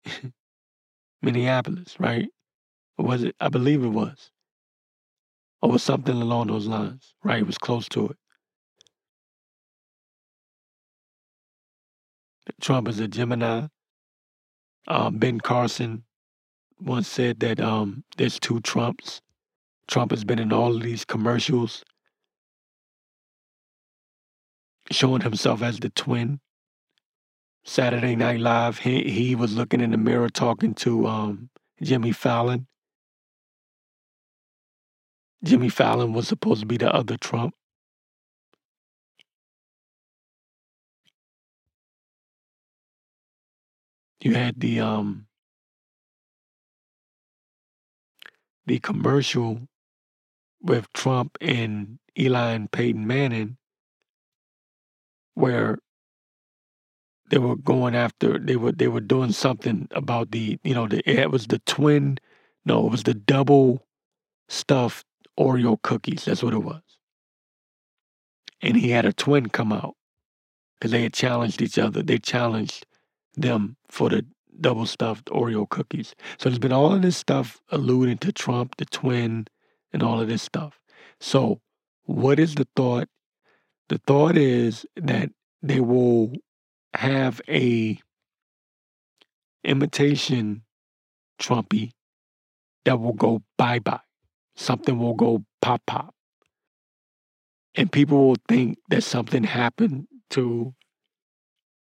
Minneapolis, 1.21 1.97
right? 1.97 2.27
Or 2.97 3.05
was 3.05 3.23
it? 3.23 3.37
I 3.39 3.47
believe 3.47 3.85
it 3.85 3.87
was. 3.87 4.31
Or 5.61 5.71
was 5.71 5.81
something 5.81 6.21
along 6.21 6.47
those 6.47 6.67
lines, 6.67 7.13
right? 7.23 7.39
It 7.39 7.47
was 7.47 7.57
close 7.57 7.87
to 7.89 8.07
it. 8.09 8.17
Trump 12.59 12.89
is 12.89 12.99
a 12.99 13.07
Gemini. 13.07 13.67
Um, 14.87 15.17
ben 15.17 15.39
Carson 15.39 16.03
once 16.79 17.07
said 17.07 17.39
that 17.41 17.59
um, 17.59 18.03
there's 18.17 18.39
two 18.39 18.59
Trumps. 18.61 19.21
Trump 19.87 20.11
has 20.11 20.23
been 20.23 20.39
in 20.39 20.53
all 20.53 20.75
of 20.75 20.83
these 20.83 21.05
commercials 21.05 21.83
showing 24.91 25.21
himself 25.21 25.61
as 25.61 25.79
the 25.79 25.89
twin. 25.89 26.39
Saturday 27.65 28.15
Night 28.15 28.39
Live, 28.39 28.79
he, 28.79 29.09
he 29.09 29.35
was 29.35 29.55
looking 29.55 29.81
in 29.81 29.91
the 29.91 29.97
mirror 29.97 30.29
talking 30.29 30.73
to 30.75 31.05
um, 31.05 31.49
Jimmy 31.81 32.13
Fallon. 32.13 32.67
Jimmy 35.43 35.69
Fallon 35.69 36.13
was 36.13 36.27
supposed 36.27 36.61
to 36.61 36.65
be 36.65 36.77
the 36.77 36.93
other 36.93 37.17
Trump. 37.17 37.53
You 44.21 44.33
had 44.33 44.59
the 44.59 44.79
um 44.79 45.27
the 48.65 48.79
commercial 48.79 49.67
with 50.61 50.91
Trump 50.93 51.37
and 51.39 51.99
Eli 52.17 52.51
and 52.51 52.71
Peyton 52.71 53.07
Manning 53.07 53.57
where 55.35 55.77
they 57.29 57.37
were 57.37 57.55
going 57.55 57.95
after 57.95 58.39
they 58.39 58.55
were 58.55 58.71
they 58.71 58.87
were 58.87 59.01
doing 59.01 59.31
something 59.31 59.87
about 59.91 60.31
the 60.31 60.59
you 60.63 60.73
know 60.73 60.87
the 60.87 61.07
it 61.07 61.29
was 61.29 61.47
the 61.47 61.59
twin 61.59 62.17
no 62.65 62.87
it 62.87 62.91
was 62.91 63.03
the 63.03 63.13
double 63.13 63.85
stuffed 64.49 65.05
Oreo 65.39 65.79
cookies 65.81 66.25
that's 66.25 66.41
what 66.41 66.55
it 66.55 66.63
was. 66.63 66.81
And 68.63 68.75
he 68.75 68.89
had 68.89 69.05
a 69.05 69.13
twin 69.13 69.49
come 69.49 69.71
out 69.71 69.95
because 70.79 70.91
they 70.91 71.03
had 71.03 71.13
challenged 71.13 71.61
each 71.61 71.77
other 71.77 72.01
they 72.01 72.17
challenged 72.17 72.86
them 73.37 73.77
for 73.89 74.09
the 74.09 74.25
double 74.59 74.85
stuffed 74.85 75.25
Oreo 75.27 75.69
cookies 75.69 76.15
so 76.37 76.49
there's 76.49 76.59
been 76.59 76.73
all 76.73 76.91
of 76.93 77.01
this 77.03 77.17
stuff 77.17 77.61
alluding 77.69 78.17
to 78.19 78.31
Trump 78.31 78.75
the 78.77 78.85
twin 78.85 79.45
and 79.93 80.01
all 80.01 80.19
of 80.19 80.27
this 80.27 80.41
stuff 80.41 80.79
so 81.19 81.61
what 82.05 82.39
is 82.39 82.55
the 82.55 82.67
thought 82.75 83.07
the 83.89 84.01
thought 84.05 84.35
is 84.35 84.85
that 84.95 85.29
they 85.61 85.79
will 85.79 86.33
have 86.93 87.39
a 87.47 87.99
imitation 89.63 90.63
Trumpy 91.39 91.91
that 92.85 92.99
will 92.99 93.13
go 93.13 93.43
bye 93.57 93.79
bye. 93.79 93.99
Something 94.55 94.97
will 94.97 95.13
go 95.13 95.43
pop 95.61 95.81
pop. 95.85 96.15
And 97.75 97.91
people 97.91 98.29
will 98.29 98.37
think 98.47 98.79
that 98.89 99.03
something 99.03 99.43
happened 99.43 100.07
to 100.31 100.73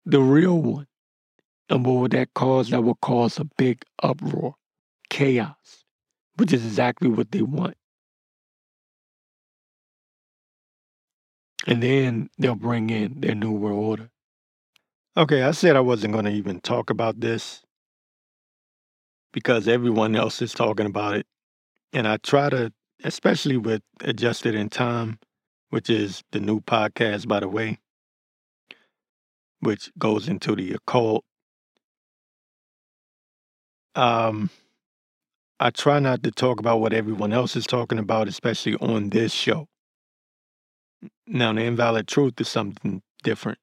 the 0.04 0.20
real 0.20 0.60
one. 0.60 0.86
And 1.70 1.86
what 1.86 1.94
would 2.00 2.10
that 2.12 2.34
cause? 2.34 2.70
That 2.70 2.82
will 2.82 2.96
cause 2.96 3.38
a 3.38 3.44
big 3.56 3.84
uproar, 4.02 4.56
chaos, 5.08 5.84
which 6.36 6.52
is 6.52 6.66
exactly 6.66 7.08
what 7.08 7.30
they 7.30 7.42
want. 7.42 7.76
And 11.66 11.82
then 11.82 12.28
they'll 12.38 12.56
bring 12.56 12.90
in 12.90 13.20
their 13.20 13.34
new 13.34 13.52
world 13.52 13.84
order. 13.84 14.10
Okay, 15.16 15.42
I 15.42 15.52
said 15.52 15.76
I 15.76 15.80
wasn't 15.80 16.12
going 16.12 16.24
to 16.24 16.32
even 16.32 16.60
talk 16.60 16.90
about 16.90 17.20
this 17.20 17.62
because 19.32 19.68
everyone 19.68 20.16
else 20.16 20.42
is 20.42 20.52
talking 20.52 20.86
about 20.86 21.16
it. 21.16 21.26
And 21.92 22.08
I 22.08 22.16
try 22.16 22.48
to, 22.50 22.72
especially 23.04 23.56
with 23.56 23.82
Adjusted 24.00 24.54
in 24.54 24.70
Time, 24.70 25.18
which 25.68 25.90
is 25.90 26.22
the 26.32 26.40
new 26.40 26.60
podcast, 26.60 27.28
by 27.28 27.40
the 27.40 27.48
way, 27.48 27.78
which 29.60 29.92
goes 29.98 30.28
into 30.28 30.56
the 30.56 30.72
occult. 30.72 31.24
Um, 33.94 34.50
I 35.58 35.70
try 35.70 35.98
not 35.98 36.22
to 36.22 36.30
talk 36.30 36.58
about 36.58 36.80
what 36.80 36.92
everyone 36.92 37.32
else 37.32 37.54
is 37.56 37.66
talking 37.66 37.98
about, 37.98 38.28
especially 38.28 38.76
on 38.76 39.10
this 39.10 39.32
show. 39.32 39.68
Now, 41.26 41.52
the 41.52 41.62
invalid 41.62 42.08
truth 42.08 42.40
is 42.40 42.48
something 42.48 43.02
different. 43.22 43.58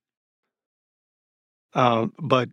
Uh, 1.74 2.08
but 2.20 2.50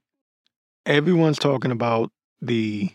everyone's 0.87 1.39
talking 1.39 1.71
about 1.71 2.11
the 2.41 2.91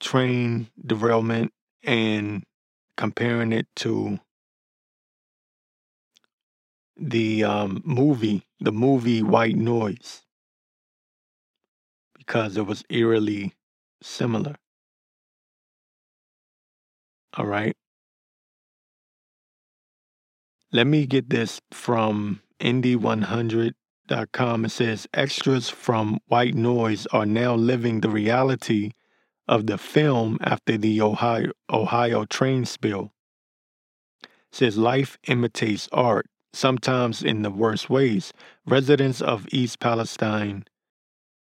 train 0.00 0.68
derailment 0.84 1.52
and 1.82 2.44
comparing 2.96 3.52
it 3.52 3.66
to 3.76 4.18
the 6.96 7.44
um, 7.44 7.82
movie, 7.84 8.44
the 8.60 8.72
movie 8.72 9.22
White 9.22 9.56
Noise, 9.56 10.22
because 12.28 12.58
it 12.58 12.66
was 12.66 12.84
eerily 12.90 13.54
similar. 14.02 14.56
All 17.38 17.46
right. 17.46 17.74
Let 20.70 20.86
me 20.86 21.06
get 21.06 21.30
this 21.30 21.62
from 21.70 22.42
Indy100.com. 22.60 24.64
It 24.66 24.68
says 24.68 25.08
extras 25.14 25.70
from 25.70 26.18
White 26.26 26.54
Noise 26.54 27.06
are 27.06 27.24
now 27.24 27.54
living 27.54 28.02
the 28.02 28.10
reality 28.10 28.90
of 29.46 29.66
the 29.66 29.78
film 29.78 30.36
after 30.42 30.76
the 30.76 31.00
Ohio, 31.00 31.52
Ohio 31.70 32.26
train 32.26 32.66
spill. 32.66 33.10
It 34.22 34.28
says 34.52 34.76
life 34.76 35.16
imitates 35.26 35.88
art, 35.92 36.26
sometimes 36.52 37.22
in 37.22 37.40
the 37.40 37.50
worst 37.50 37.88
ways. 37.88 38.34
Residents 38.66 39.22
of 39.22 39.46
East 39.50 39.80
Palestine, 39.80 40.66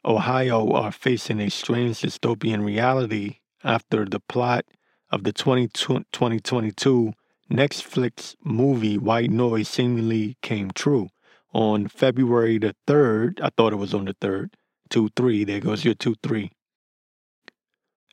Ohio 0.07 0.70
are 0.70 0.92
facing 0.92 1.40
a 1.40 1.50
strange 1.50 2.00
dystopian 2.02 2.64
reality 2.64 3.38
after 3.64 4.04
the 4.04 4.20
plot 4.20 4.64
of 5.11 5.24
the 5.24 5.32
2022 5.32 7.12
Netflix 7.50 8.36
movie 8.44 8.98
White 8.98 9.30
Noise 9.30 9.68
seemingly 9.68 10.36
came 10.42 10.70
true. 10.70 11.09
On 11.52 11.88
February 11.88 12.59
the 12.59 12.76
3rd, 12.86 13.40
I 13.42 13.48
thought 13.57 13.72
it 13.72 13.76
was 13.76 13.94
on 13.94 14.04
the 14.04 14.14
3rd, 14.14 14.50
2 14.90 15.11
3, 15.16 15.44
there 15.44 15.61
goes 15.61 15.84
your 15.84 15.94
2 15.94 16.14
3. 16.22 16.52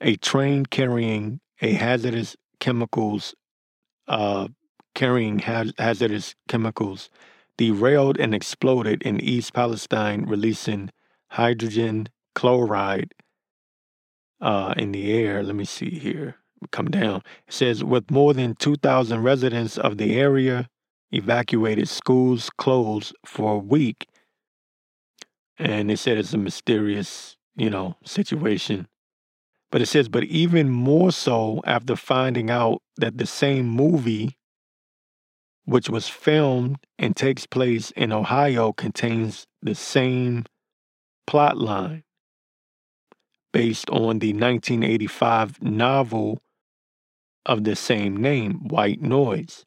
A 0.01 0.15
train 0.15 0.65
carrying 0.65 1.41
a 1.61 1.73
hazardous 1.73 2.35
chemicals, 2.59 3.35
uh, 4.07 4.47
carrying 4.95 5.39
hazardous 5.39 6.33
chemicals, 6.47 7.11
derailed 7.57 8.17
and 8.17 8.33
exploded 8.33 9.03
in 9.03 9.19
East 9.21 9.53
Palestine, 9.53 10.25
releasing 10.25 10.89
hydrogen 11.33 12.07
chloride 12.35 13.11
uh, 14.39 14.73
in 14.77 14.91
the 14.91 15.11
air. 15.11 15.41
Let 15.41 15.55
me 15.55 15.65
see 15.65 15.89
here 15.89 16.35
come 16.71 16.89
down. 16.89 17.23
It 17.47 17.53
says, 17.53 17.83
with 17.83 18.11
more 18.11 18.33
than 18.33 18.55
2,000 18.55 19.21
residents 19.21 19.77
of 19.77 19.97
the 19.97 20.15
area 20.15 20.69
evacuated, 21.11 21.89
schools 21.89 22.49
closed 22.57 23.15
for 23.25 23.55
a 23.55 23.57
week. 23.57 24.07
And 25.57 25.89
they 25.89 25.95
said 25.95 26.17
it's 26.17 26.33
a 26.33 26.37
mysterious, 26.37 27.35
you 27.55 27.69
know, 27.69 27.95
situation. 28.05 28.87
But 29.71 29.81
it 29.81 29.87
says, 29.87 30.07
but 30.07 30.23
even 30.25 30.69
more 30.69 31.11
so 31.11 31.61
after 31.65 31.95
finding 31.95 32.51
out 32.51 32.81
that 32.97 33.17
the 33.17 33.25
same 33.25 33.67
movie, 33.67 34.37
which 35.65 35.89
was 35.89 36.07
filmed 36.07 36.77
and 36.99 37.15
takes 37.15 37.47
place 37.47 37.91
in 37.91 38.11
Ohio, 38.11 38.71
contains 38.71 39.47
the 39.63 39.73
same 39.73 40.45
plot 41.25 41.57
line 41.57 42.03
based 43.51 43.89
on 43.89 44.19
the 44.19 44.33
1985 44.33 45.61
novel 45.61 46.41
of 47.45 47.63
the 47.63 47.75
same 47.75 48.17
name, 48.17 48.67
White 48.67 49.01
Noise. 49.01 49.65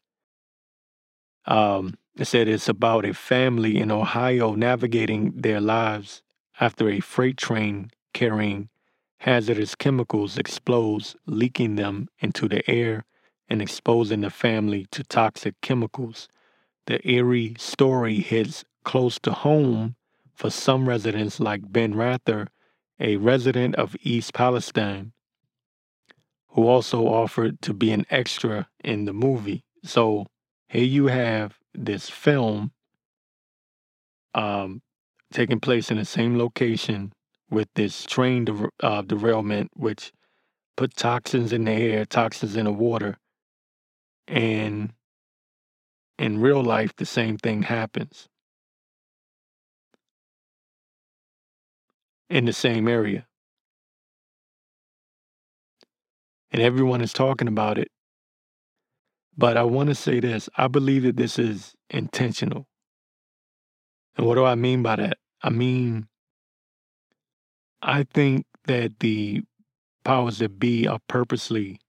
Um, 1.45 1.95
it 2.17 2.25
said 2.25 2.47
it's 2.47 2.67
about 2.67 3.05
a 3.05 3.13
family 3.13 3.77
in 3.77 3.91
Ohio 3.91 4.55
navigating 4.55 5.31
their 5.35 5.61
lives 5.61 6.21
after 6.59 6.89
a 6.89 6.99
freight 6.99 7.37
train 7.37 7.91
carrying 8.13 8.69
hazardous 9.19 9.75
chemicals 9.75 10.37
explodes, 10.37 11.15
leaking 11.25 11.75
them 11.75 12.07
into 12.19 12.47
the 12.47 12.69
air 12.69 13.05
and 13.47 13.61
exposing 13.61 14.21
the 14.21 14.29
family 14.29 14.85
to 14.91 15.03
toxic 15.03 15.55
chemicals. 15.61 16.27
The 16.87 17.07
eerie 17.07 17.55
story 17.57 18.15
hits 18.15 18.65
close 18.83 19.19
to 19.19 19.31
home 19.31 19.95
for 20.37 20.51
some 20.51 20.87
residents 20.87 21.39
like 21.39 21.71
Ben 21.71 21.95
Rather, 21.95 22.47
a 22.99 23.17
resident 23.17 23.75
of 23.75 23.95
East 24.03 24.35
Palestine, 24.35 25.11
who 26.49 26.67
also 26.67 27.07
offered 27.07 27.59
to 27.63 27.73
be 27.73 27.91
an 27.91 28.05
extra 28.11 28.69
in 28.83 29.05
the 29.05 29.13
movie. 29.13 29.65
So 29.83 30.27
here 30.69 30.83
you 30.83 31.07
have 31.07 31.57
this 31.73 32.07
film 32.07 32.71
um, 34.35 34.83
taking 35.33 35.59
place 35.59 35.89
in 35.89 35.97
the 35.97 36.05
same 36.05 36.37
location 36.37 37.13
with 37.49 37.69
this 37.73 38.03
train 38.03 38.45
der- 38.45 38.69
uh, 38.79 39.01
derailment, 39.01 39.71
which 39.73 40.13
put 40.75 40.95
toxins 40.95 41.51
in 41.51 41.65
the 41.65 41.71
air, 41.71 42.05
toxins 42.05 42.55
in 42.55 42.65
the 42.65 42.71
water, 42.71 43.17
and 44.27 44.93
in 46.19 46.39
real 46.41 46.63
life, 46.63 46.95
the 46.95 47.05
same 47.07 47.37
thing 47.37 47.63
happens 47.63 48.29
in 52.29 52.45
the 52.45 52.53
same 52.53 52.87
area. 52.87 53.25
And 56.51 56.61
everyone 56.61 57.01
is 57.01 57.13
talking 57.13 57.47
about 57.47 57.77
it. 57.77 57.89
But 59.37 59.57
I 59.57 59.63
want 59.63 59.89
to 59.89 59.95
say 59.95 60.19
this 60.19 60.49
I 60.57 60.67
believe 60.67 61.03
that 61.03 61.17
this 61.17 61.37
is 61.37 61.75
intentional. 61.89 62.67
And 64.15 64.25
what 64.25 64.35
do 64.35 64.45
I 64.45 64.55
mean 64.55 64.81
by 64.81 64.95
that? 64.95 65.17
I 65.43 65.51
mean, 65.51 66.07
I 67.81 68.03
think 68.03 68.45
that 68.65 68.99
the 68.99 69.43
powers 70.03 70.39
that 70.39 70.59
be 70.59 70.87
are 70.87 70.99
purposely 71.07 71.79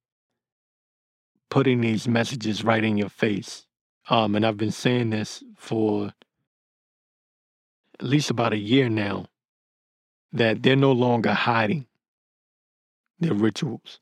putting 1.50 1.80
these 1.80 2.06
messages 2.06 2.62
right 2.62 2.84
in 2.84 2.98
your 2.98 3.08
face. 3.08 3.66
Um, 4.10 4.34
and 4.34 4.44
I've 4.44 4.58
been 4.58 4.70
saying 4.70 5.10
this 5.10 5.42
for 5.56 6.12
at 7.98 8.06
least 8.06 8.30
about 8.30 8.52
a 8.52 8.58
year 8.58 8.88
now 8.90 9.26
that 10.32 10.62
they're 10.62 10.76
no 10.76 10.92
longer 10.92 11.32
hiding 11.32 11.86
their 13.18 13.34
rituals. 13.34 14.00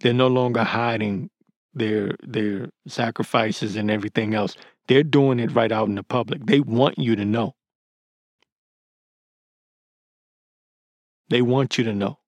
They're 0.00 0.12
no 0.12 0.28
longer 0.28 0.64
hiding 0.64 1.30
their 1.74 2.16
their 2.22 2.70
sacrifices 2.86 3.76
and 3.76 3.90
everything 3.90 4.34
else. 4.34 4.56
They're 4.88 5.02
doing 5.02 5.38
it 5.38 5.54
right 5.54 5.72
out 5.72 5.88
in 5.88 5.94
the 5.94 6.02
public. 6.02 6.44
They 6.46 6.60
want 6.60 6.98
you 6.98 7.16
to 7.16 7.24
know. 7.24 7.54
They 11.28 11.40
want 11.40 11.78
you 11.78 11.84
to 11.84 11.94
know. 11.94 12.18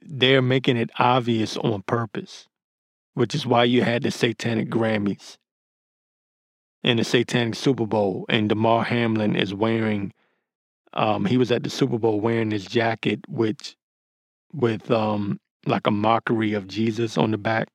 They're 0.00 0.42
making 0.42 0.76
it 0.76 0.90
obvious 0.98 1.56
on 1.56 1.82
purpose, 1.82 2.48
which 3.14 3.34
is 3.34 3.44
why 3.44 3.64
you 3.64 3.82
had 3.82 4.02
the 4.02 4.10
Satanic 4.10 4.70
Grammys 4.70 5.36
and 6.84 6.98
the 6.98 7.04
Satanic 7.04 7.54
Super 7.54 7.86
Bowl, 7.86 8.26
and 8.28 8.48
Damar 8.48 8.84
Hamlin 8.84 9.34
is 9.34 9.54
wearing. 9.54 10.12
Um, 10.92 11.24
he 11.24 11.36
was 11.36 11.50
at 11.50 11.64
the 11.64 11.70
Super 11.70 11.98
Bowl 11.98 12.20
wearing 12.20 12.52
his 12.52 12.66
jacket, 12.66 13.20
which 13.26 13.76
with 14.52 14.90
um 14.90 15.40
like 15.66 15.86
a 15.86 15.90
mockery 15.90 16.52
of 16.52 16.68
Jesus 16.68 17.16
on 17.18 17.30
the 17.30 17.38
back. 17.38 17.68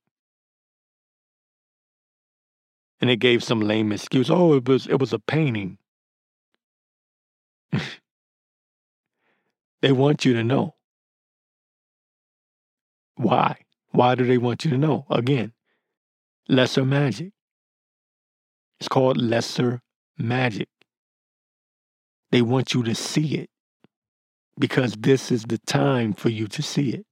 And 3.02 3.10
it 3.10 3.18
gave 3.18 3.44
some 3.44 3.62
lame 3.62 3.92
excuse. 3.92 4.30
Oh, 4.30 4.54
it 4.54 4.68
was 4.68 4.88
it 4.88 5.00
was 5.00 5.12
a 5.12 5.20
painting. 5.20 5.80
they 9.82 9.92
want 9.92 10.24
you 10.24 10.34
to 10.34 10.44
know. 10.44 10.76
Why? 13.16 13.58
Why 13.92 14.16
do 14.16 14.26
they 14.26 14.38
want 14.38 14.64
you 14.64 14.72
to 14.72 14.78
know? 14.78 15.06
Again, 15.10 15.54
lesser 16.48 16.86
magic. 16.86 17.34
It's 18.80 18.88
called 18.88 19.18
lesser 19.18 19.82
magic. 20.18 20.70
They 22.32 22.42
want 22.42 22.74
you 22.74 22.84
to 22.84 22.96
see 22.96 23.36
it 23.36 23.50
because 24.58 24.94
this 24.94 25.32
is 25.32 25.44
the 25.44 25.58
time 25.60 26.14
for 26.14 26.30
you 26.30 26.48
to 26.48 26.62
see 26.62 26.92
it. 26.92 27.06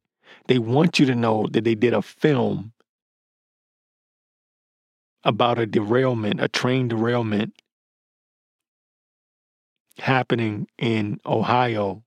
They 0.47 0.59
want 0.59 0.99
you 0.99 1.05
to 1.07 1.15
know 1.15 1.47
that 1.51 1.63
they 1.63 1.76
did 1.76 1.93
a 1.93 2.01
film 2.01 2.74
about 5.24 5.59
a 5.59 5.65
derailment, 5.65 6.41
a 6.41 6.47
train 6.47 6.88
derailment 6.88 7.53
happening 9.97 10.68
in 10.78 11.20
Ohio. 11.26 12.03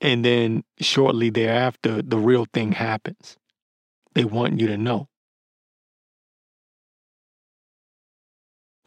And 0.00 0.24
then 0.24 0.64
shortly 0.80 1.28
thereafter, 1.28 2.02
the 2.02 2.18
real 2.18 2.46
thing 2.52 2.72
happens. 2.72 3.36
They 4.14 4.24
want 4.24 4.60
you 4.60 4.68
to 4.68 4.76
know. 4.76 5.08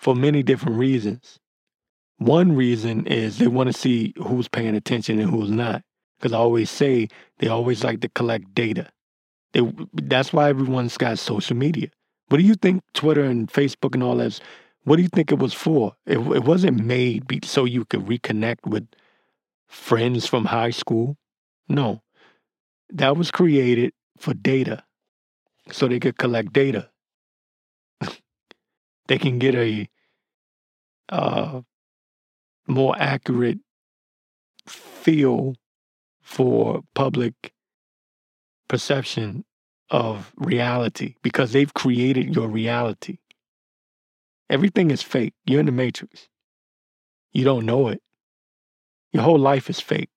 For 0.02 0.16
many 0.16 0.42
different 0.42 0.78
reasons. 0.78 1.40
One 2.18 2.56
reason 2.56 3.06
is 3.06 3.38
they 3.38 3.48
want 3.48 3.68
to 3.68 3.74
see 3.74 4.16
who's 4.18 4.48
paying 4.48 4.76
attention 4.76 5.20
and 5.20 5.30
who's 5.30 5.52
not. 5.52 5.84
Because 6.18 6.34
I 6.34 6.38
always 6.38 6.72
say 6.72 7.08
they 7.38 7.48
always 7.48 7.84
like 7.84 8.02
to 8.02 8.10
collect 8.10 8.54
data. 8.56 8.90
They, 9.54 9.62
that's 9.94 10.34
why 10.34 10.50
everyone's 10.50 10.98
got 10.98 11.20
social 11.20 11.56
media. 11.56 11.90
What 12.30 12.38
do 12.38 12.44
you 12.44 12.56
think 12.56 12.84
Twitter 12.94 13.24
and 13.24 13.48
Facebook 13.48 13.94
and 13.94 14.02
all 14.02 14.16
that? 14.18 14.40
What 14.86 14.96
do 14.96 15.04
you 15.04 15.08
think 15.08 15.32
it 15.32 15.40
was 15.40 15.54
for? 15.54 15.94
It, 16.08 16.18
it 16.18 16.46
wasn't 16.46 16.84
made 16.84 17.46
so 17.46 17.66
you 17.66 17.86
could 17.86 18.08
reconnect 18.08 18.66
with 18.66 18.88
friends 19.68 20.26
from 20.26 20.46
high 20.46 20.72
school. 20.72 21.18
No, 21.70 22.02
that 22.90 23.18
was 23.18 23.30
created 23.32 23.94
for 24.18 24.34
data, 24.34 24.84
so 25.72 25.88
they 25.88 26.00
could 26.00 26.18
collect 26.18 26.54
data. 26.54 26.91
They 29.08 29.18
can 29.18 29.40
get 29.40 29.56
a 29.56 29.90
uh, 31.10 31.62
more 32.68 32.96
accurate 32.98 33.60
feel 34.68 35.56
for 36.22 36.82
public 36.94 37.54
perception 38.68 39.44
of 39.90 40.32
reality 40.38 41.16
because 41.22 41.52
they've 41.52 41.74
created 41.74 42.34
your 42.34 42.48
reality. 42.48 43.18
Everything 44.50 44.92
is 44.92 45.02
fake. 45.02 45.34
You're 45.46 45.60
in 45.60 45.66
the 45.66 45.72
matrix. 45.72 46.30
You 47.34 47.44
don't 47.44 47.66
know 47.66 47.90
it. 47.90 48.02
Your 49.12 49.24
whole 49.24 49.40
life 49.40 49.70
is 49.70 49.80
fake. 49.80 50.10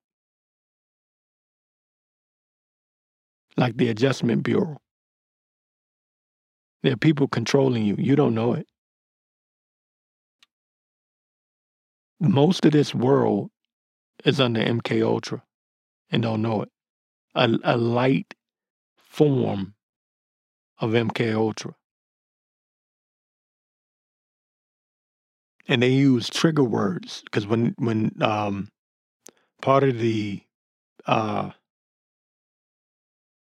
Like 3.57 3.77
the 3.77 3.89
Adjustment 3.89 4.43
Bureau. 4.43 4.79
There 6.83 6.93
are 6.93 6.97
people 6.97 7.29
controlling 7.29 7.85
you. 7.85 7.97
You 7.99 8.15
don't 8.15 8.35
know 8.35 8.53
it. 8.53 8.67
Most 12.25 12.65
of 12.65 12.73
this 12.73 12.95
world 12.95 13.51
is 14.25 14.41
under 14.41 14.61
MK 14.61 15.05
Ultra 15.05 15.43
and 16.11 16.23
don't 16.23 16.43
know 16.43 16.63
it. 16.63 16.71
A, 17.35 17.51
a 17.65 17.77
light 17.77 18.35
form 18.97 19.75
of 20.79 20.93
MK 20.93 21.35
Ultra. 21.35 21.75
And 25.67 25.83
they 25.83 25.91
use 25.91 26.29
trigger 26.29 26.65
words 26.65 27.23
because 27.25 27.47
when 27.47 27.75
when 27.79 28.13
um, 28.21 28.69
part 29.63 29.83
of 29.83 29.99
the 29.99 30.43
uh, 31.07 31.51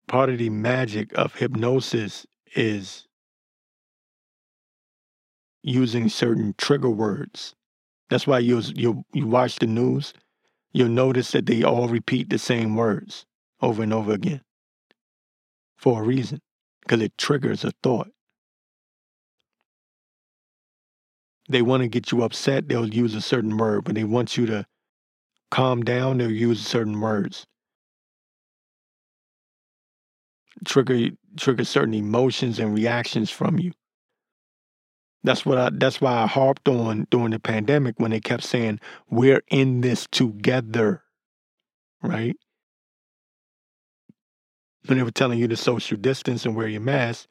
part 0.07 0.30
of 0.30 0.38
the 0.38 0.49
magic 0.49 1.11
of 1.18 1.36
hypnosis 1.36 2.26
is 2.55 3.07
using 5.63 6.07
certain 6.07 6.55
trigger 6.57 6.89
words. 6.89 7.57
That's 8.10 8.28
why 8.28 8.39
you 8.39 8.62
you 8.76 9.05
you 9.14 9.28
watch 9.28 9.58
the 9.60 9.68
news 9.68 10.14
you'll 10.74 10.89
notice 10.89 11.32
that 11.32 11.45
they 11.47 11.64
all 11.64 11.88
repeat 11.88 12.30
the 12.30 12.38
same 12.38 12.76
words 12.76 13.26
over 13.62 13.84
and 13.84 13.93
over 13.93 14.14
again 14.14 14.41
for 15.78 16.01
a 16.01 16.05
reason, 16.05 16.41
because 16.82 17.01
it 17.01 17.18
triggers 17.18 17.64
a 17.64 17.72
thought. 17.84 18.10
They 21.49 21.62
want 21.62 21.82
to 21.84 21.88
get 21.88 22.12
you 22.12 22.24
upset, 22.24 22.68
they'll 22.68 22.93
use 22.93 23.16
a 23.16 23.22
certain 23.22 23.58
word. 23.58 23.88
When 23.88 23.95
they 23.95 24.03
want 24.03 24.38
you 24.38 24.45
to 24.47 24.66
calm 25.51 25.84
down, 25.84 26.18
they'll 26.18 26.32
use 26.32 26.66
certain 26.66 26.99
words. 26.99 27.45
Trigger 30.66 31.12
trigger 31.38 31.64
certain 31.64 31.93
emotions 31.93 32.60
and 32.60 32.74
reactions 32.74 33.30
from 33.30 33.60
you. 33.60 33.72
That's 35.24 35.45
what 35.45 35.57
I 35.57 35.70
that's 35.74 35.99
why 35.99 36.24
I 36.24 36.28
harped 36.28 36.68
on 36.70 37.07
during 37.09 37.32
the 37.32 37.39
pandemic 37.39 37.95
when 37.99 38.11
they 38.11 38.20
kept 38.20 38.43
saying, 38.43 38.80
We're 39.09 39.41
in 39.49 39.82
this 39.82 40.07
together. 40.11 41.03
Right? 42.01 42.38
when 44.88 44.97
they 44.97 45.03
were 45.03 45.11
telling 45.11 45.39
you 45.39 45.47
to 45.47 45.57
social 45.57 45.97
distance 45.97 46.45
and 46.45 46.55
wear 46.55 46.68
your 46.68 46.82
mask, 46.82 47.28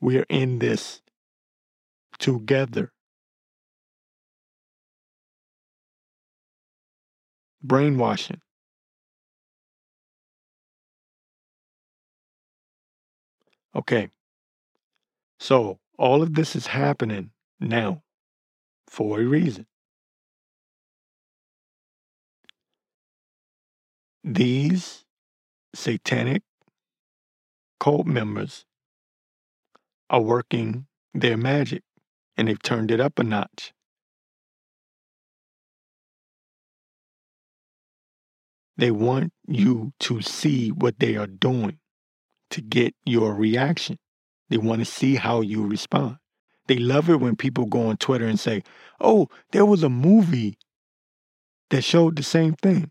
we're 0.00 0.26
in 0.28 0.58
this 0.58 1.00
together. 2.18 2.92
Brainwashing. 7.62 8.40
Okay. 13.74 14.10
So 15.40 15.78
all 15.98 16.22
of 16.22 16.34
this 16.34 16.54
is 16.54 16.68
happening 16.68 17.30
now 17.60 18.02
for 18.86 19.20
a 19.20 19.24
reason. 19.24 19.66
These 24.24 25.04
satanic 25.74 26.42
cult 27.80 28.06
members 28.06 28.64
are 30.10 30.20
working 30.20 30.86
their 31.14 31.36
magic 31.36 31.82
and 32.36 32.48
they've 32.48 32.62
turned 32.62 32.90
it 32.90 33.00
up 33.00 33.18
a 33.18 33.24
notch. 33.24 33.72
They 38.76 38.92
want 38.92 39.32
you 39.46 39.92
to 40.00 40.22
see 40.22 40.70
what 40.70 41.00
they 41.00 41.16
are 41.16 41.26
doing 41.26 41.80
to 42.50 42.60
get 42.60 42.94
your 43.04 43.34
reaction. 43.34 43.98
They 44.50 44.56
want 44.56 44.80
to 44.80 44.84
see 44.84 45.16
how 45.16 45.40
you 45.40 45.66
respond. 45.66 46.18
They 46.66 46.78
love 46.78 47.08
it 47.08 47.20
when 47.20 47.36
people 47.36 47.66
go 47.66 47.88
on 47.88 47.96
Twitter 47.96 48.26
and 48.26 48.38
say, 48.38 48.62
oh, 49.00 49.28
there 49.52 49.64
was 49.64 49.82
a 49.82 49.88
movie 49.88 50.58
that 51.70 51.82
showed 51.82 52.16
the 52.16 52.22
same 52.22 52.54
thing. 52.54 52.90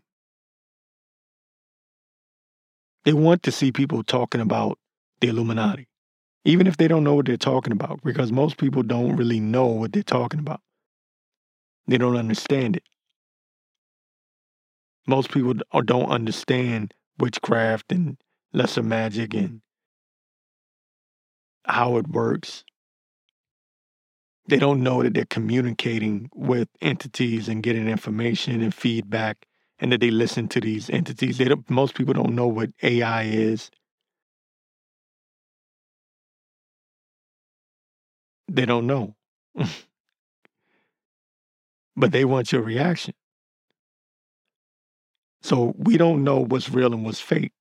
They 3.04 3.12
want 3.12 3.42
to 3.44 3.52
see 3.52 3.72
people 3.72 4.02
talking 4.02 4.40
about 4.40 4.78
the 5.20 5.28
Illuminati, 5.28 5.88
even 6.44 6.66
if 6.66 6.76
they 6.76 6.88
don't 6.88 7.04
know 7.04 7.14
what 7.14 7.26
they're 7.26 7.36
talking 7.36 7.72
about, 7.72 8.00
because 8.04 8.30
most 8.30 8.58
people 8.58 8.82
don't 8.82 9.16
really 9.16 9.40
know 9.40 9.66
what 9.66 9.92
they're 9.92 10.02
talking 10.02 10.40
about. 10.40 10.60
They 11.86 11.98
don't 11.98 12.16
understand 12.16 12.76
it. 12.76 12.82
Most 15.06 15.30
people 15.32 15.54
uh, 15.72 15.80
don't 15.80 16.10
understand 16.10 16.92
witchcraft 17.18 17.90
and 17.90 18.18
lesser 18.52 18.82
magic 18.82 19.32
and 19.32 19.62
how 21.68 21.96
it 21.96 22.08
works. 22.08 22.64
They 24.46 24.58
don't 24.58 24.82
know 24.82 25.02
that 25.02 25.14
they're 25.14 25.26
communicating 25.26 26.30
with 26.34 26.68
entities 26.80 27.48
and 27.48 27.62
getting 27.62 27.88
information 27.88 28.62
and 28.62 28.74
feedback, 28.74 29.46
and 29.78 29.92
that 29.92 30.00
they 30.00 30.10
listen 30.10 30.48
to 30.48 30.60
these 30.60 30.88
entities. 30.90 31.38
They 31.38 31.44
don't, 31.44 31.68
most 31.70 31.94
people 31.94 32.14
don't 32.14 32.34
know 32.34 32.48
what 32.48 32.70
AI 32.82 33.24
is. 33.24 33.70
They 38.48 38.64
don't 38.64 38.86
know. 38.86 39.14
but 41.96 42.12
they 42.12 42.24
want 42.24 42.52
your 42.52 42.62
reaction. 42.62 43.14
So 45.42 45.74
we 45.76 45.96
don't 45.96 46.24
know 46.24 46.38
what's 46.38 46.70
real 46.70 46.92
and 46.92 47.04
what's 47.04 47.20
fake. 47.20 47.52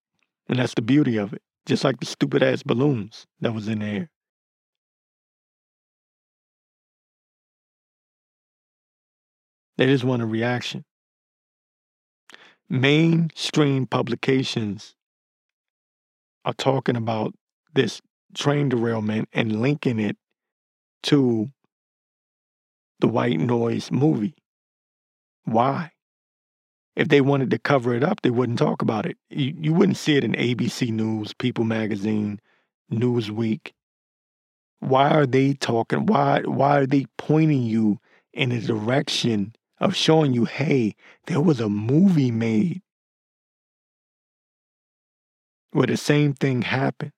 And 0.47 0.59
that's 0.59 0.73
the 0.73 0.81
beauty 0.81 1.17
of 1.17 1.33
it. 1.33 1.41
Just 1.67 1.83
like 1.83 1.99
the 1.99 2.05
stupid 2.05 2.41
ass 2.41 2.63
balloons 2.63 3.27
that 3.41 3.53
was 3.53 3.67
in 3.67 3.79
the 3.79 3.85
air. 3.85 4.09
They 9.77 9.85
just 9.85 10.05
want 10.05 10.21
a 10.21 10.25
reaction. 10.25 10.85
Mainstream 12.69 13.85
publications 13.85 14.95
are 16.45 16.53
talking 16.53 16.95
about 16.95 17.33
this 17.73 18.01
train 18.33 18.69
derailment 18.69 19.27
and 19.33 19.61
linking 19.61 19.99
it 19.99 20.15
to 21.03 21.51
the 22.99 23.07
white 23.07 23.39
noise 23.39 23.91
movie. 23.91 24.35
Why? 25.43 25.91
If 26.97 27.09
they 27.09 27.21
wanted 27.21 27.51
to 27.51 27.59
cover 27.59 27.93
it 27.93 28.03
up, 28.03 28.21
they 28.23 28.31
wouldn't 28.31 28.57
talk 28.57 28.81
about 28.81 29.05
it. 29.05 29.17
You, 29.29 29.53
you 29.55 29.71
wouldn't 29.71 29.97
see 29.97 30.17
it 30.17 30.23
in 30.23 30.31
ABC 30.33 30.89
News, 30.89 31.31
People 31.31 31.63
Magazine, 31.63 32.39
Newsweek. 32.91 33.73
Why 34.79 35.11
are 35.11 35.27
they 35.27 35.53
talking? 35.53 36.07
Why 36.07 36.41
why 36.41 36.79
are 36.79 36.85
they 36.87 37.05
pointing 37.19 37.61
you 37.61 37.99
in 38.33 38.51
a 38.51 38.59
direction 38.59 39.53
of 39.79 39.95
showing 39.95 40.33
you, 40.33 40.45
hey, 40.45 40.95
there 41.27 41.39
was 41.39 41.59
a 41.59 41.69
movie 41.69 42.31
made 42.31 42.81
where 45.73 45.85
the 45.85 45.97
same 45.97 46.33
thing 46.33 46.63
happened? 46.63 47.11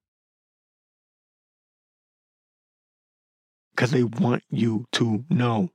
Because 3.72 3.92
they 3.92 4.04
want 4.04 4.44
you 4.50 4.88
to 4.92 5.24
know. 5.30 5.70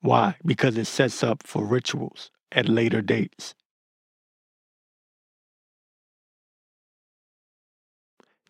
Why? 0.00 0.36
Because 0.44 0.76
it 0.76 0.86
sets 0.86 1.22
up 1.22 1.46
for 1.46 1.64
rituals 1.64 2.30
at 2.52 2.68
later 2.68 3.02
dates. 3.02 3.54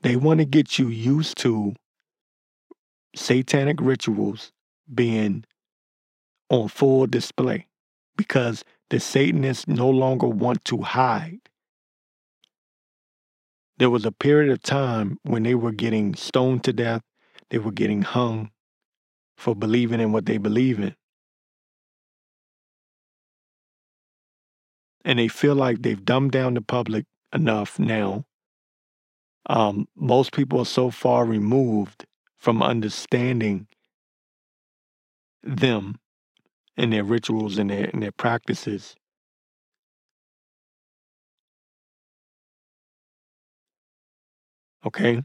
They 0.03 0.17
want 0.17 0.39
to 0.39 0.45
get 0.45 0.79
you 0.79 0.89
used 0.89 1.37
to 1.39 1.75
satanic 3.17 3.81
rituals 3.81 4.53
being 4.95 5.45
on 6.51 6.69
full 6.69 7.07
display 7.07 7.67
because 8.17 8.65
the 8.91 9.01
Satanists 9.01 9.67
no 9.67 9.89
longer 9.91 10.29
want 10.29 10.65
to 10.67 10.83
hide. 10.83 11.41
There 13.79 13.91
was 13.91 14.05
a 14.05 14.13
period 14.13 14.51
of 14.51 14.63
time 14.63 15.19
when 15.23 15.43
they 15.45 15.55
were 15.55 15.73
getting 15.73 16.15
stoned 16.15 16.65
to 16.65 16.73
death, 16.73 17.03
they 17.51 17.59
were 17.59 17.73
getting 17.73 18.03
hung 18.03 18.51
for 19.37 19.55
believing 19.55 20.01
in 20.01 20.13
what 20.13 20.27
they 20.27 20.39
believe 20.39 20.81
in. 20.81 20.95
And 25.05 25.19
they 25.19 25.29
feel 25.29 25.55
like 25.55 25.83
they've 25.83 26.05
dumbed 26.05 26.33
down 26.33 26.55
the 26.55 26.61
public 26.63 27.05
enough 27.33 27.79
now. 27.79 28.25
Um, 29.49 29.89
most 29.97 30.33
people 30.33 30.61
are 30.61 30.67
so 30.67 30.91
far 30.91 31.25
removed 31.25 32.05
from 32.37 32.63
understanding 32.63 33.67
them 35.43 35.97
and 36.77 36.93
their 36.93 37.05
rituals 37.05 37.59
and 37.59 37.71
their 37.71 37.91
and 37.93 38.03
their 38.03 38.13
practices. 38.13 38.95
Okay? 44.87 45.23